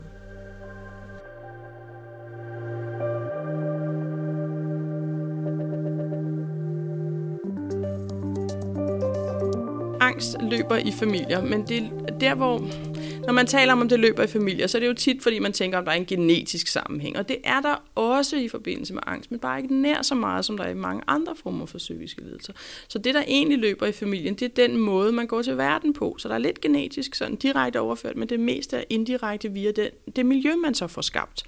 angst 10.01 10.37
løber 10.41 10.77
i 10.77 10.91
familier, 10.91 11.41
men 11.41 11.67
det 11.67 11.91
er 12.07 12.17
der, 12.19 12.35
hvor 12.35 12.61
når 13.27 13.33
man 13.33 13.47
taler 13.47 13.73
om, 13.73 13.81
om 13.81 13.89
det 13.89 13.99
løber 13.99 14.23
i 14.23 14.27
familier, 14.27 14.67
så 14.67 14.77
er 14.77 14.79
det 14.79 14.87
jo 14.87 14.93
tit, 14.93 15.23
fordi 15.23 15.39
man 15.39 15.53
tænker, 15.53 15.77
om 15.77 15.85
der 15.85 15.91
er 15.91 15.95
en 15.95 16.05
genetisk 16.05 16.67
sammenhæng. 16.67 17.17
Og 17.17 17.29
det 17.29 17.37
er 17.43 17.61
der 17.61 17.83
også 17.95 18.35
i 18.35 18.47
forbindelse 18.47 18.93
med 18.93 19.01
angst, 19.07 19.31
men 19.31 19.39
bare 19.39 19.61
ikke 19.61 19.75
nær 19.75 20.01
så 20.01 20.15
meget, 20.15 20.45
som 20.45 20.57
der 20.57 20.63
er 20.63 20.69
i 20.69 20.73
mange 20.73 21.03
andre 21.07 21.35
former 21.43 21.65
for 21.65 21.77
psykiske 21.77 22.21
lidelser. 22.21 22.53
Så 22.87 22.99
det, 22.99 23.13
der 23.15 23.23
egentlig 23.27 23.57
løber 23.57 23.85
i 23.85 23.91
familien, 23.91 24.33
det 24.33 24.45
er 24.45 24.67
den 24.67 24.77
måde, 24.77 25.11
man 25.11 25.27
går 25.27 25.41
til 25.41 25.57
verden 25.57 25.93
på. 25.93 26.15
Så 26.19 26.27
der 26.27 26.33
er 26.33 26.39
lidt 26.39 26.61
genetisk 26.61 27.15
sådan 27.15 27.35
direkte 27.35 27.79
overført, 27.79 28.15
men 28.15 28.29
det 28.29 28.39
meste 28.39 28.77
er 28.77 28.83
indirekte 28.89 29.51
via 29.51 29.71
det, 29.71 29.89
det 30.15 30.25
miljø, 30.25 30.55
man 30.55 30.73
så 30.73 30.87
får 30.87 31.01
skabt. 31.01 31.43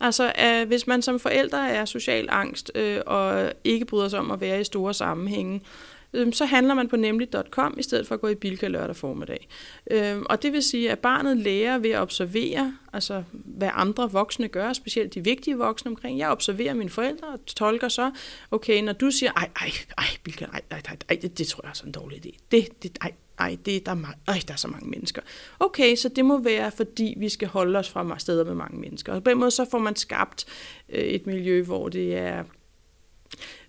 Altså, 0.00 0.32
øh, 0.44 0.66
hvis 0.68 0.86
man 0.86 1.02
som 1.02 1.20
forældre 1.20 1.68
er 1.68 1.84
social 1.84 2.26
angst 2.30 2.72
øh, 2.74 3.00
og 3.06 3.52
ikke 3.64 3.84
bryder 3.84 4.08
sig 4.08 4.18
om 4.18 4.30
at 4.30 4.40
være 4.40 4.60
i 4.60 4.64
store 4.64 4.94
sammenhænge, 4.94 5.54
øh, 5.54 5.93
Øhm, 6.14 6.32
så 6.32 6.44
handler 6.44 6.74
man 6.74 6.88
på 6.88 6.96
nemlig.com 6.96 7.74
i 7.78 7.82
stedet 7.82 8.06
for 8.06 8.14
at 8.14 8.20
gå 8.20 8.28
i 8.28 8.34
Bilka 8.34 8.68
lørdag 8.68 8.96
formiddag. 8.96 9.48
Øh, 9.90 10.22
og 10.30 10.42
det 10.42 10.52
vil 10.52 10.62
sige, 10.62 10.90
at 10.90 10.98
barnet 10.98 11.36
lærer 11.36 11.78
ved 11.78 11.90
at 11.90 12.00
observere, 12.00 12.76
altså 12.92 13.22
hvad 13.32 13.70
andre 13.72 14.12
voksne 14.12 14.48
gør, 14.48 14.72
specielt 14.72 15.14
de 15.14 15.24
vigtige 15.24 15.56
voksne 15.56 15.90
omkring. 15.90 16.18
Jeg 16.18 16.30
observerer 16.30 16.74
mine 16.74 16.90
forældre 16.90 17.28
og 17.28 17.46
tolker 17.46 17.88
så, 17.88 18.10
okay, 18.50 18.82
når 18.82 18.92
du 18.92 19.10
siger, 19.10 19.32
ej, 19.32 19.50
ej, 19.60 19.70
ej, 19.98 20.04
Bilka, 20.22 20.44
ej, 20.44 20.60
ej, 20.70 20.82
ej, 20.88 20.96
ej 21.08 21.18
det, 21.22 21.38
det 21.38 21.46
tror 21.46 21.60
jeg 21.64 21.70
er 21.70 21.74
sådan 21.74 21.88
en 21.88 21.92
dårlig 21.92 22.26
idé. 22.26 22.38
Det, 22.50 22.82
det, 22.82 22.98
ej, 23.00 23.12
ej, 23.38 23.56
det, 23.66 23.86
der, 23.86 23.92
er 23.92 23.96
meget, 23.96 24.16
ej, 24.28 24.40
der 24.48 24.52
er 24.52 24.58
så 24.58 24.68
mange 24.68 24.90
mennesker. 24.90 25.22
Okay, 25.60 25.96
så 25.96 26.08
det 26.08 26.24
må 26.24 26.38
være, 26.38 26.70
fordi 26.70 27.14
vi 27.16 27.28
skal 27.28 27.48
holde 27.48 27.78
os 27.78 27.90
fra 27.90 28.18
steder 28.18 28.44
med 28.44 28.54
mange 28.54 28.80
mennesker. 28.80 29.12
Og 29.12 29.24
på 29.24 29.30
den 29.30 29.38
måde 29.38 29.50
så 29.50 29.66
får 29.70 29.78
man 29.78 29.96
skabt 29.96 30.44
øh, 30.88 31.04
et 31.04 31.26
miljø, 31.26 31.62
hvor 31.62 31.88
det 31.88 32.16
er 32.16 32.44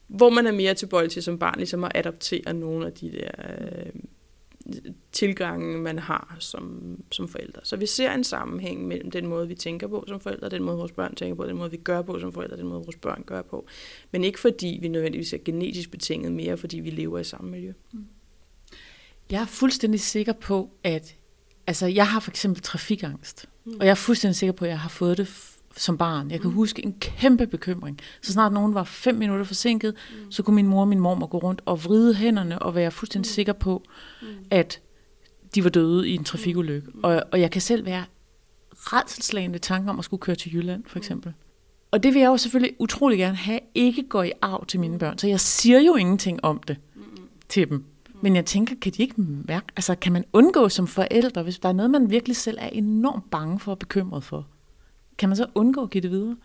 hvor 0.08 0.30
man 0.30 0.48
er 0.48 0.52
mere 0.52 0.74
tilbøjelig 0.74 1.12
til 1.12 1.24
som 1.24 1.40
barn, 1.40 1.58
ligesom 1.58 1.84
at 1.84 1.92
adoptere 1.96 2.54
nogle 2.54 2.86
af 2.86 2.94
de 2.94 3.12
der 3.12 3.30
øh, 3.50 3.92
tilgange, 5.12 5.78
man 5.78 6.00
har 6.00 6.36
som, 6.40 6.82
som 7.12 7.28
forældre. 7.28 7.62
Så 7.64 7.76
vi 7.76 7.86
ser 7.86 8.12
en 8.12 8.24
sammenhæng 8.24 8.88
mellem 8.88 9.12
den 9.12 9.28
måde, 9.28 9.48
vi 9.48 9.56
tænker 9.56 9.88
på 9.88 10.04
som 10.08 10.20
forældre, 10.20 10.50
den 10.50 10.64
måde, 10.64 10.78
vores 10.78 10.92
børn 10.92 11.16
tænker 11.16 11.36
på, 11.36 11.46
den 11.46 11.58
måde, 11.58 11.72
vi 11.72 11.78
gør 11.78 12.02
på 12.02 12.20
som 12.20 12.34
forældre, 12.34 12.58
den 12.58 12.68
måde, 12.68 12.84
vores 12.84 12.96
børn 12.96 13.24
gør 13.26 13.42
på. 13.42 13.68
Men 14.12 14.24
ikke 14.24 14.40
fordi 14.40 14.78
vi 14.82 14.88
nødvendigvis 14.88 15.34
er 15.34 15.38
genetisk 15.46 15.92
betinget, 15.92 16.32
mere 16.32 16.58
fordi 16.58 16.80
vi 16.80 16.90
lever 16.90 17.20
i 17.20 17.24
samme 17.24 17.52
miljø. 17.52 17.74
Mm. 17.94 18.06
Jeg 19.32 19.42
er 19.42 19.46
fuldstændig 19.46 20.00
sikker 20.00 20.34
på, 20.34 20.70
at 20.84 21.16
altså, 21.68 21.86
jeg 21.86 22.08
har 22.08 22.20
for 22.20 22.32
eksempel 22.32 22.62
trafikangst. 22.62 23.50
Mm. 23.66 23.74
Og 23.80 23.86
jeg 23.86 23.92
er 23.92 23.96
fuldstændig 23.96 24.36
sikker 24.36 24.54
på, 24.54 24.66
at 24.66 24.72
jeg 24.72 24.80
har 24.80 24.90
fået 24.90 25.18
det 25.18 25.55
som 25.78 25.98
barn. 25.98 26.32
Jeg 26.32 26.42
kan 26.42 26.50
mm. 26.50 26.56
huske 26.56 26.86
en 26.86 26.96
kæmpe 27.00 27.48
bekymring. 27.48 28.00
Så 28.22 28.32
snart 28.32 28.54
nogen 28.54 28.74
var 28.74 28.84
fem 28.84 29.16
minutter 29.16 29.46
forsinket, 29.46 29.94
mm. 29.94 30.32
så 30.32 30.44
kunne 30.44 30.56
min 30.56 30.68
mor 30.68 30.82
og 30.82 30.88
min 30.88 31.00
mor 31.00 31.26
gå 31.26 31.38
rundt 31.38 31.62
og 31.66 31.84
vride 31.84 32.16
hænderne 32.16 32.60
og 32.60 32.76
være 32.76 32.92
fuldstændig 32.92 33.30
mm. 33.30 33.34
sikker 33.34 33.54
på, 33.54 33.84
mm. 34.22 34.28
at 34.52 34.82
de 35.56 35.64
var 35.64 35.70
døde 35.70 36.10
i 36.10 36.16
en 36.16 36.24
trafikulykke. 36.24 36.88
Mm. 36.94 37.00
Og, 37.04 37.24
og 37.32 37.42
jeg 37.42 37.52
kan 37.52 37.62
selv 37.62 37.86
være 37.86 38.06
redselslagende 38.74 39.60
tanker 39.60 39.90
om 39.90 40.00
at 40.00 40.06
skulle 40.06 40.22
køre 40.22 40.36
til 40.36 40.54
Jylland, 40.56 40.84
for 40.88 40.96
mm. 40.96 41.00
eksempel. 41.00 41.30
Mm. 41.30 41.36
Og 41.92 42.04
det 42.04 42.14
vil 42.14 42.20
jeg 42.20 42.28
jo 42.28 42.38
selvfølgelig 42.38 42.76
utrolig 42.80 43.18
gerne 43.18 43.36
have, 43.36 43.60
ikke 43.76 44.04
går 44.10 44.24
i 44.24 44.32
arv 44.42 44.66
til 44.66 44.80
mine 44.80 45.00
børn. 45.00 45.18
Så 45.18 45.28
jeg 45.28 45.40
siger 45.40 45.80
jo 45.80 45.96
ingenting 45.96 46.46
om 46.46 46.60
det 46.68 46.78
mm. 46.96 47.02
til 47.50 47.70
dem. 47.70 47.86
Men 48.22 48.36
jeg 48.36 48.46
tænker, 48.46 48.76
kan 48.82 48.92
de 48.92 49.02
ikke 49.02 49.22
mærke, 49.22 49.66
altså 49.76 49.96
kan 49.96 50.14
man 50.14 50.26
undgå 50.34 50.70
som 50.70 50.88
forældre, 50.88 51.44
hvis 51.44 51.60
der 51.60 51.70
er 51.70 51.74
noget, 51.74 51.92
man 51.92 52.10
virkelig 52.10 52.36
selv 52.36 52.58
er 52.62 52.68
enormt 52.68 53.32
bange 53.32 53.60
for 53.60 53.72
og 53.72 53.80
bekymret 53.80 54.24
for? 54.24 54.48
Kan 55.18 55.30
man 55.30 55.36
så 55.36 55.46
undgå 55.56 55.84
at 55.84 55.90
give 55.90 56.02
det 56.02 56.12
videre? 56.12 56.38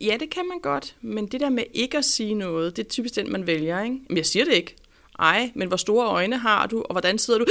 Ja, 0.00 0.16
det 0.20 0.30
kan 0.30 0.48
man 0.48 0.58
godt, 0.58 0.96
men 1.00 1.26
det 1.26 1.40
der 1.40 1.50
med 1.50 1.64
ikke 1.74 1.98
at 1.98 2.04
sige 2.04 2.34
noget, 2.34 2.76
det 2.76 2.84
er 2.84 2.88
typisk 2.88 3.16
den, 3.16 3.32
man 3.32 3.46
vælger. 3.46 3.82
Ikke? 3.82 4.00
Men 4.08 4.16
jeg 4.16 4.26
siger 4.26 4.44
det 4.44 4.54
ikke. 4.54 4.76
Ej, 5.18 5.50
men 5.54 5.68
hvor 5.68 5.76
store 5.76 6.06
øjne 6.06 6.38
har 6.38 6.66
du, 6.66 6.82
og 6.82 6.92
hvordan 6.92 7.18
sidder 7.18 7.38
du 7.38 7.46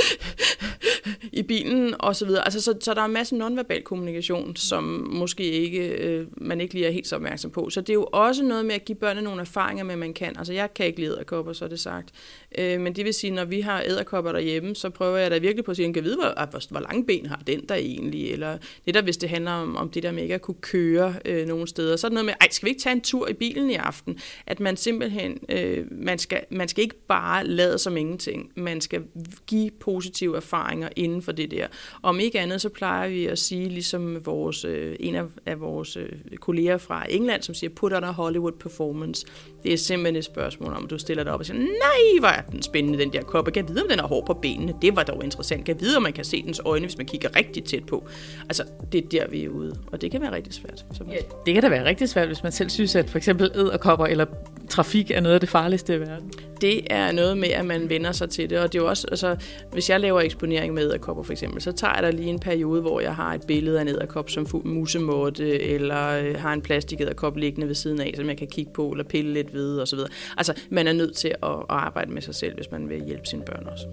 i 1.36 1.44
bilen, 1.44 1.96
og 2.00 2.16
så 2.16 2.26
videre. 2.26 2.46
Altså, 2.46 2.62
så, 2.62 2.74
så 2.82 2.94
der 2.94 3.02
er 3.02 3.06
en 3.06 3.14
masse 3.14 3.36
nonverbal 3.36 3.82
kommunikation, 3.82 4.56
som 4.56 4.84
måske 5.14 5.44
ikke, 5.44 5.88
øh, 5.88 6.28
man 6.38 6.62
ikke 6.62 6.74
lige 6.74 6.86
er 6.86 6.92
helt 6.92 7.08
så 7.08 7.16
opmærksom 7.16 7.52
på. 7.52 7.70
Så 7.70 7.82
det 7.82 7.90
er 7.90 7.94
jo 7.94 8.08
også 8.12 8.44
noget 8.44 8.66
med 8.66 8.76
at 8.76 8.86
give 8.86 8.96
børnene 8.96 9.24
nogle 9.24 9.42
erfaringer 9.42 9.84
med, 9.84 9.94
at 9.94 10.00
man 10.00 10.14
kan. 10.14 10.38
Altså, 10.38 10.54
jeg 10.54 10.74
kan 10.74 10.86
ikke 10.86 11.00
lide 11.00 11.12
æderkopper, 11.12 11.54
så 11.54 11.66
er 11.66 11.70
det 11.70 11.80
sagt. 11.80 12.10
Øh, 12.58 12.82
men 12.82 12.96
det 12.96 13.06
vil 13.06 13.14
sige, 13.14 13.32
når 13.32 13.46
vi 13.46 13.62
har 13.62 13.84
æderkopper 13.86 14.32
derhjemme, 14.32 14.76
så 14.76 14.90
prøver 14.90 15.18
jeg 15.18 15.32
da 15.32 15.38
virkelig 15.38 15.66
på 15.66 15.72
at 15.72 15.78
sige, 15.78 15.94
kan 15.94 16.04
vide, 16.04 16.16
hvor, 16.16 16.34
ah, 16.38 16.50
hvor, 16.50 16.62
hvor 16.70 16.80
lange 16.80 17.06
ben 17.06 17.26
har 17.26 17.42
den 17.48 17.66
der 17.70 17.76
egentlig? 17.76 18.32
Eller 18.32 18.58
det 18.86 18.94
der, 18.94 19.02
hvis 19.02 19.18
det 19.18 19.30
handler 19.30 19.52
om, 19.52 19.76
om 19.76 19.90
det 19.90 20.04
der 20.04 20.12
med 20.12 20.24
ikke 20.24 20.36
at 20.36 20.42
kunne 20.42 20.62
køre 20.62 21.14
øh, 21.26 21.48
nogle 21.48 21.68
steder. 21.68 21.96
Så 21.96 22.08
er 22.08 22.10
det 22.10 22.14
noget 22.14 22.26
med, 22.26 22.34
ej, 22.42 22.48
skal 22.52 22.66
vi 22.66 22.70
ikke 22.70 22.82
tage 22.82 22.96
en 22.96 23.02
tur 23.02 23.28
i 23.28 23.34
bilen 23.34 23.70
i 23.70 23.76
aften? 23.76 24.20
At 24.48 24.60
man 24.60 24.78
simpelthen, 24.78 25.40
øh, 25.50 25.86
man, 25.92 26.20
skal, 26.20 26.42
man 26.52 26.68
skal 26.68 26.84
ikke 26.84 27.06
bare 27.08 27.48
lade 27.48 27.78
som 27.78 27.98
ingenting. 27.98 28.52
Man 28.56 28.82
skal 28.82 29.04
give 29.48 29.72
positive 29.72 30.36
erfaringer 30.36 30.90
inden 30.96 31.22
for 31.26 31.32
det 31.32 31.52
der. 31.52 31.68
Om 32.02 32.20
ikke 32.20 32.40
andet, 32.40 32.62
så 32.62 32.70
plejer 32.70 33.10
vi 33.10 33.26
at 33.26 33.40
sige, 33.40 33.70
ligesom 33.70 34.26
vores, 34.26 34.66
øh, 34.66 34.96
en 35.00 35.16
af, 35.16 35.26
af 35.46 35.60
vores 35.60 35.98
øh, 35.98 36.10
kolleger 36.40 36.78
fra 36.78 37.06
England, 37.10 37.42
som 37.42 37.56
siger, 37.56 37.70
put 37.76 37.94
on 37.94 38.04
a 38.04 38.12
Hollywood 38.12 38.52
performance. 38.52 39.28
Det 39.66 39.74
er 39.74 39.78
simpelthen 39.78 40.16
et 40.16 40.26
spørgsmål 40.26 40.74
om, 40.74 40.88
du 40.88 40.98
stiller 40.98 41.24
dig 41.24 41.34
op 41.34 41.40
og 41.40 41.46
siger, 41.46 41.60
nej, 41.60 42.20
hvor 42.20 42.28
er 42.28 42.42
den 42.42 42.62
spændende, 42.62 43.00
den 43.00 43.14
der 43.14 43.22
kop. 43.22 43.46
Jeg 43.46 43.54
kan 43.54 43.68
vide, 43.68 43.82
om 43.82 43.88
den 43.90 44.00
har 44.00 44.08
hår 44.08 44.24
på 44.28 44.34
benene. 44.34 44.74
Det 44.82 44.96
var 44.96 45.04
dog 45.04 45.24
interessant. 45.24 45.68
Jeg 45.68 45.76
kan 45.76 45.86
vide, 45.86 45.98
om 45.98 46.04
man 46.04 46.14
kan 46.14 46.26
se 46.26 46.42
dens 46.42 46.62
øjne, 46.66 46.86
hvis 46.86 46.98
man 46.98 47.06
kigger 47.06 47.36
rigtig 47.36 47.64
tæt 47.64 47.84
på. 47.86 48.08
Altså, 48.42 48.64
det 48.92 49.04
er 49.04 49.08
der, 49.10 49.28
vi 49.28 49.44
er 49.44 49.50
ude. 49.50 49.80
Og 49.92 50.02
det 50.02 50.12
kan 50.12 50.22
være 50.22 50.32
rigtig 50.32 50.54
svært. 50.54 50.86
Ja, 51.12 51.18
det 51.46 51.54
kan 51.54 51.64
da 51.64 51.70
være 51.70 51.86
rigtig 51.86 52.10
svært, 52.10 52.28
hvis 52.28 52.44
man 52.44 52.52
selv 52.52 52.70
synes, 52.70 52.96
at 52.96 53.10
for 53.10 53.18
eksempel 53.18 53.52
æderkopper 53.56 54.06
eller 54.06 54.26
trafik 54.70 55.12
er 55.12 55.20
noget 55.20 55.34
af 55.34 55.40
det 55.40 55.50
farligste 55.50 55.96
i 55.96 56.00
verden. 56.00 56.32
Det 56.62 56.82
er 56.90 57.12
noget 57.12 57.38
med, 57.38 57.50
at 57.50 57.66
man 57.66 57.90
vender 57.90 58.12
sig 58.12 58.30
til 58.30 58.50
det. 58.50 58.60
Og 58.60 58.74
det 58.74 58.80
er 58.80 58.84
jo 58.84 58.90
også, 58.90 59.08
altså, 59.12 59.36
hvis 59.72 59.90
jeg 59.90 60.00
laver 60.00 60.22
eksponering 60.22 60.74
med 60.74 60.84
æderkopper 60.84 61.24
for 61.24 61.32
eksempel, 61.32 61.62
så 61.62 61.72
tager 61.72 61.94
jeg 61.94 62.04
der 62.04 62.12
lige 62.12 62.30
en 62.30 62.40
periode, 62.40 62.82
hvor 62.82 63.00
jeg 63.00 63.16
har 63.16 63.34
et 63.34 63.42
billede 63.48 63.78
af 63.78 63.82
en 63.82 63.88
æderkop 63.88 64.30
som 64.30 64.48
musemåtte, 64.64 65.62
eller 65.62 66.10
øh, 66.10 66.36
har 66.40 66.54
en 66.54 66.62
plastikæderkop 66.62 67.38
liggende 67.38 67.68
ved 67.68 67.76
siden 67.76 68.02
af, 68.02 68.14
som 68.16 68.30
jeg 68.30 68.38
kan 68.38 68.48
kigge 68.48 68.72
på, 68.74 68.90
eller 68.90 69.04
pille 69.04 69.34
lidt 69.34 69.54
vide 69.56 69.82
osv. 69.82 70.00
Altså, 70.38 70.54
man 70.70 70.88
er 70.88 70.94
nødt 70.94 71.16
til 71.16 71.28
at, 71.44 71.50
at 71.50 71.66
arbejde 71.70 72.12
med 72.12 72.22
sig 72.22 72.36
selv, 72.36 72.56
hvis 72.56 72.72
man 72.72 72.90
vil 72.90 73.04
hjælpe 73.06 73.26
sine 73.26 73.44
børn 73.46 73.68
også. 73.72 73.88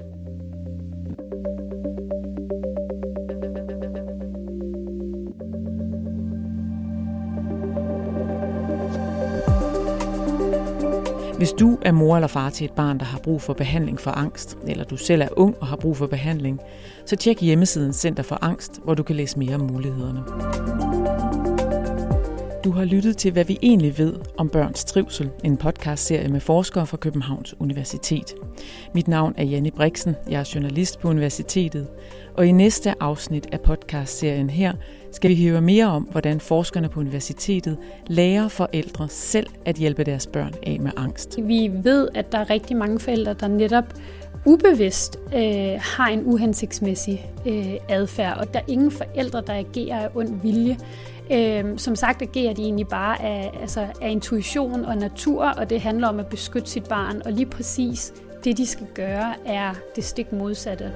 Hvis 11.43 11.53
du 11.53 11.79
er 11.83 11.93
mor 11.93 12.17
eller 12.17 12.29
far 12.29 12.51
til 12.51 12.65
et 12.65 12.73
barn, 12.73 12.99
der 12.99 13.05
har 13.05 13.19
brug 13.19 13.43
for 13.43 13.53
behandling 13.53 14.01
for 14.01 14.11
angst, 14.11 14.59
eller 14.67 14.85
du 14.85 14.97
selv 14.97 15.23
er 15.23 15.29
ung 15.37 15.57
og 15.61 15.67
har 15.67 15.77
brug 15.77 15.97
for 15.97 16.07
behandling, 16.07 16.61
så 17.07 17.17
tjek 17.17 17.41
hjemmesiden 17.41 17.93
Center 17.93 18.23
for 18.23 18.39
Angst, 18.45 18.81
hvor 18.85 18.95
du 18.95 19.03
kan 19.03 19.17
læse 19.17 19.39
mere 19.39 19.55
om 19.55 19.61
mulighederne. 19.61 21.52
Du 22.65 22.71
har 22.71 22.85
lyttet 22.85 23.17
til, 23.17 23.33
hvad 23.33 23.45
vi 23.45 23.59
egentlig 23.63 23.99
ved 23.99 24.15
om 24.39 24.49
børns 24.49 24.85
trivsel, 24.85 25.31
en 25.45 25.57
podcastserie 25.57 26.29
med 26.29 26.41
forskere 26.41 26.87
fra 26.87 26.97
Københavns 26.97 27.61
Universitet. 27.61 28.35
Mit 28.95 29.09
navn 29.09 29.35
er 29.37 29.45
Janne 29.45 29.71
Brixen, 29.71 30.17
jeg 30.31 30.41
er 30.41 30.51
journalist 30.55 31.01
på 31.01 31.09
universitetet, 31.09 31.89
og 32.35 32.47
i 32.47 32.53
næste 32.53 32.95
afsnit 33.03 33.47
af 33.53 33.61
podcastserien 33.61 34.51
her 34.51 34.73
skal 35.13 35.31
vi 35.31 35.49
høre 35.49 35.61
mere 35.61 35.87
om, 35.87 36.03
hvordan 36.03 36.41
forskerne 36.41 36.89
på 36.89 37.01
universitetet 37.01 37.79
lærer 38.07 38.49
forældre 38.49 39.09
selv 39.09 39.47
at 39.65 39.77
hjælpe 39.77 40.05
deres 40.05 40.27
børn 40.27 40.55
af 40.67 40.81
med 40.81 40.91
angst. 40.97 41.39
Vi 41.43 41.71
ved, 41.83 42.09
at 42.15 42.33
der 42.33 42.39
er 42.39 42.51
rigtig 42.51 42.77
mange 42.77 43.01
forældre, 43.01 43.35
der 43.35 43.49
netop 43.49 43.95
ubevidst 44.45 45.19
øh, 45.35 45.81
har 45.81 46.07
en 46.07 46.23
uhensigtsmæssig 46.27 47.31
øh, 47.47 47.75
adfærd, 47.89 48.39
og 48.39 48.55
der 48.55 48.61
er 48.61 48.65
ingen 48.69 48.91
forældre, 48.91 49.43
der 49.47 49.55
agerer 49.55 50.01
af 50.01 50.09
ond 50.15 50.41
vilje. 50.43 50.79
Øh, 51.33 51.79
som 51.79 51.97
sagt 51.97 52.23
agerer 52.23 52.55
de 52.55 52.63
egentlig 52.63 52.89
bare 52.89 53.23
af, 53.23 53.59
altså, 53.61 53.87
af 54.01 54.11
intuition 54.11 54.85
og 54.85 54.97
natur, 54.97 55.45
og 55.45 55.71
det 55.71 55.81
handler 55.81 56.09
om 56.09 56.21
at 56.21 56.27
beskytte 56.27 56.71
sit 56.71 56.85
barn, 56.85 57.23
og 57.25 57.33
lige 57.33 57.47
præcis 57.47 58.13
det, 58.45 58.59
de 58.59 58.67
skal 58.67 58.87
gøre, 58.95 59.35
er 59.47 59.75
det 59.97 60.05
stik 60.05 60.33
modsatte. 60.33 60.93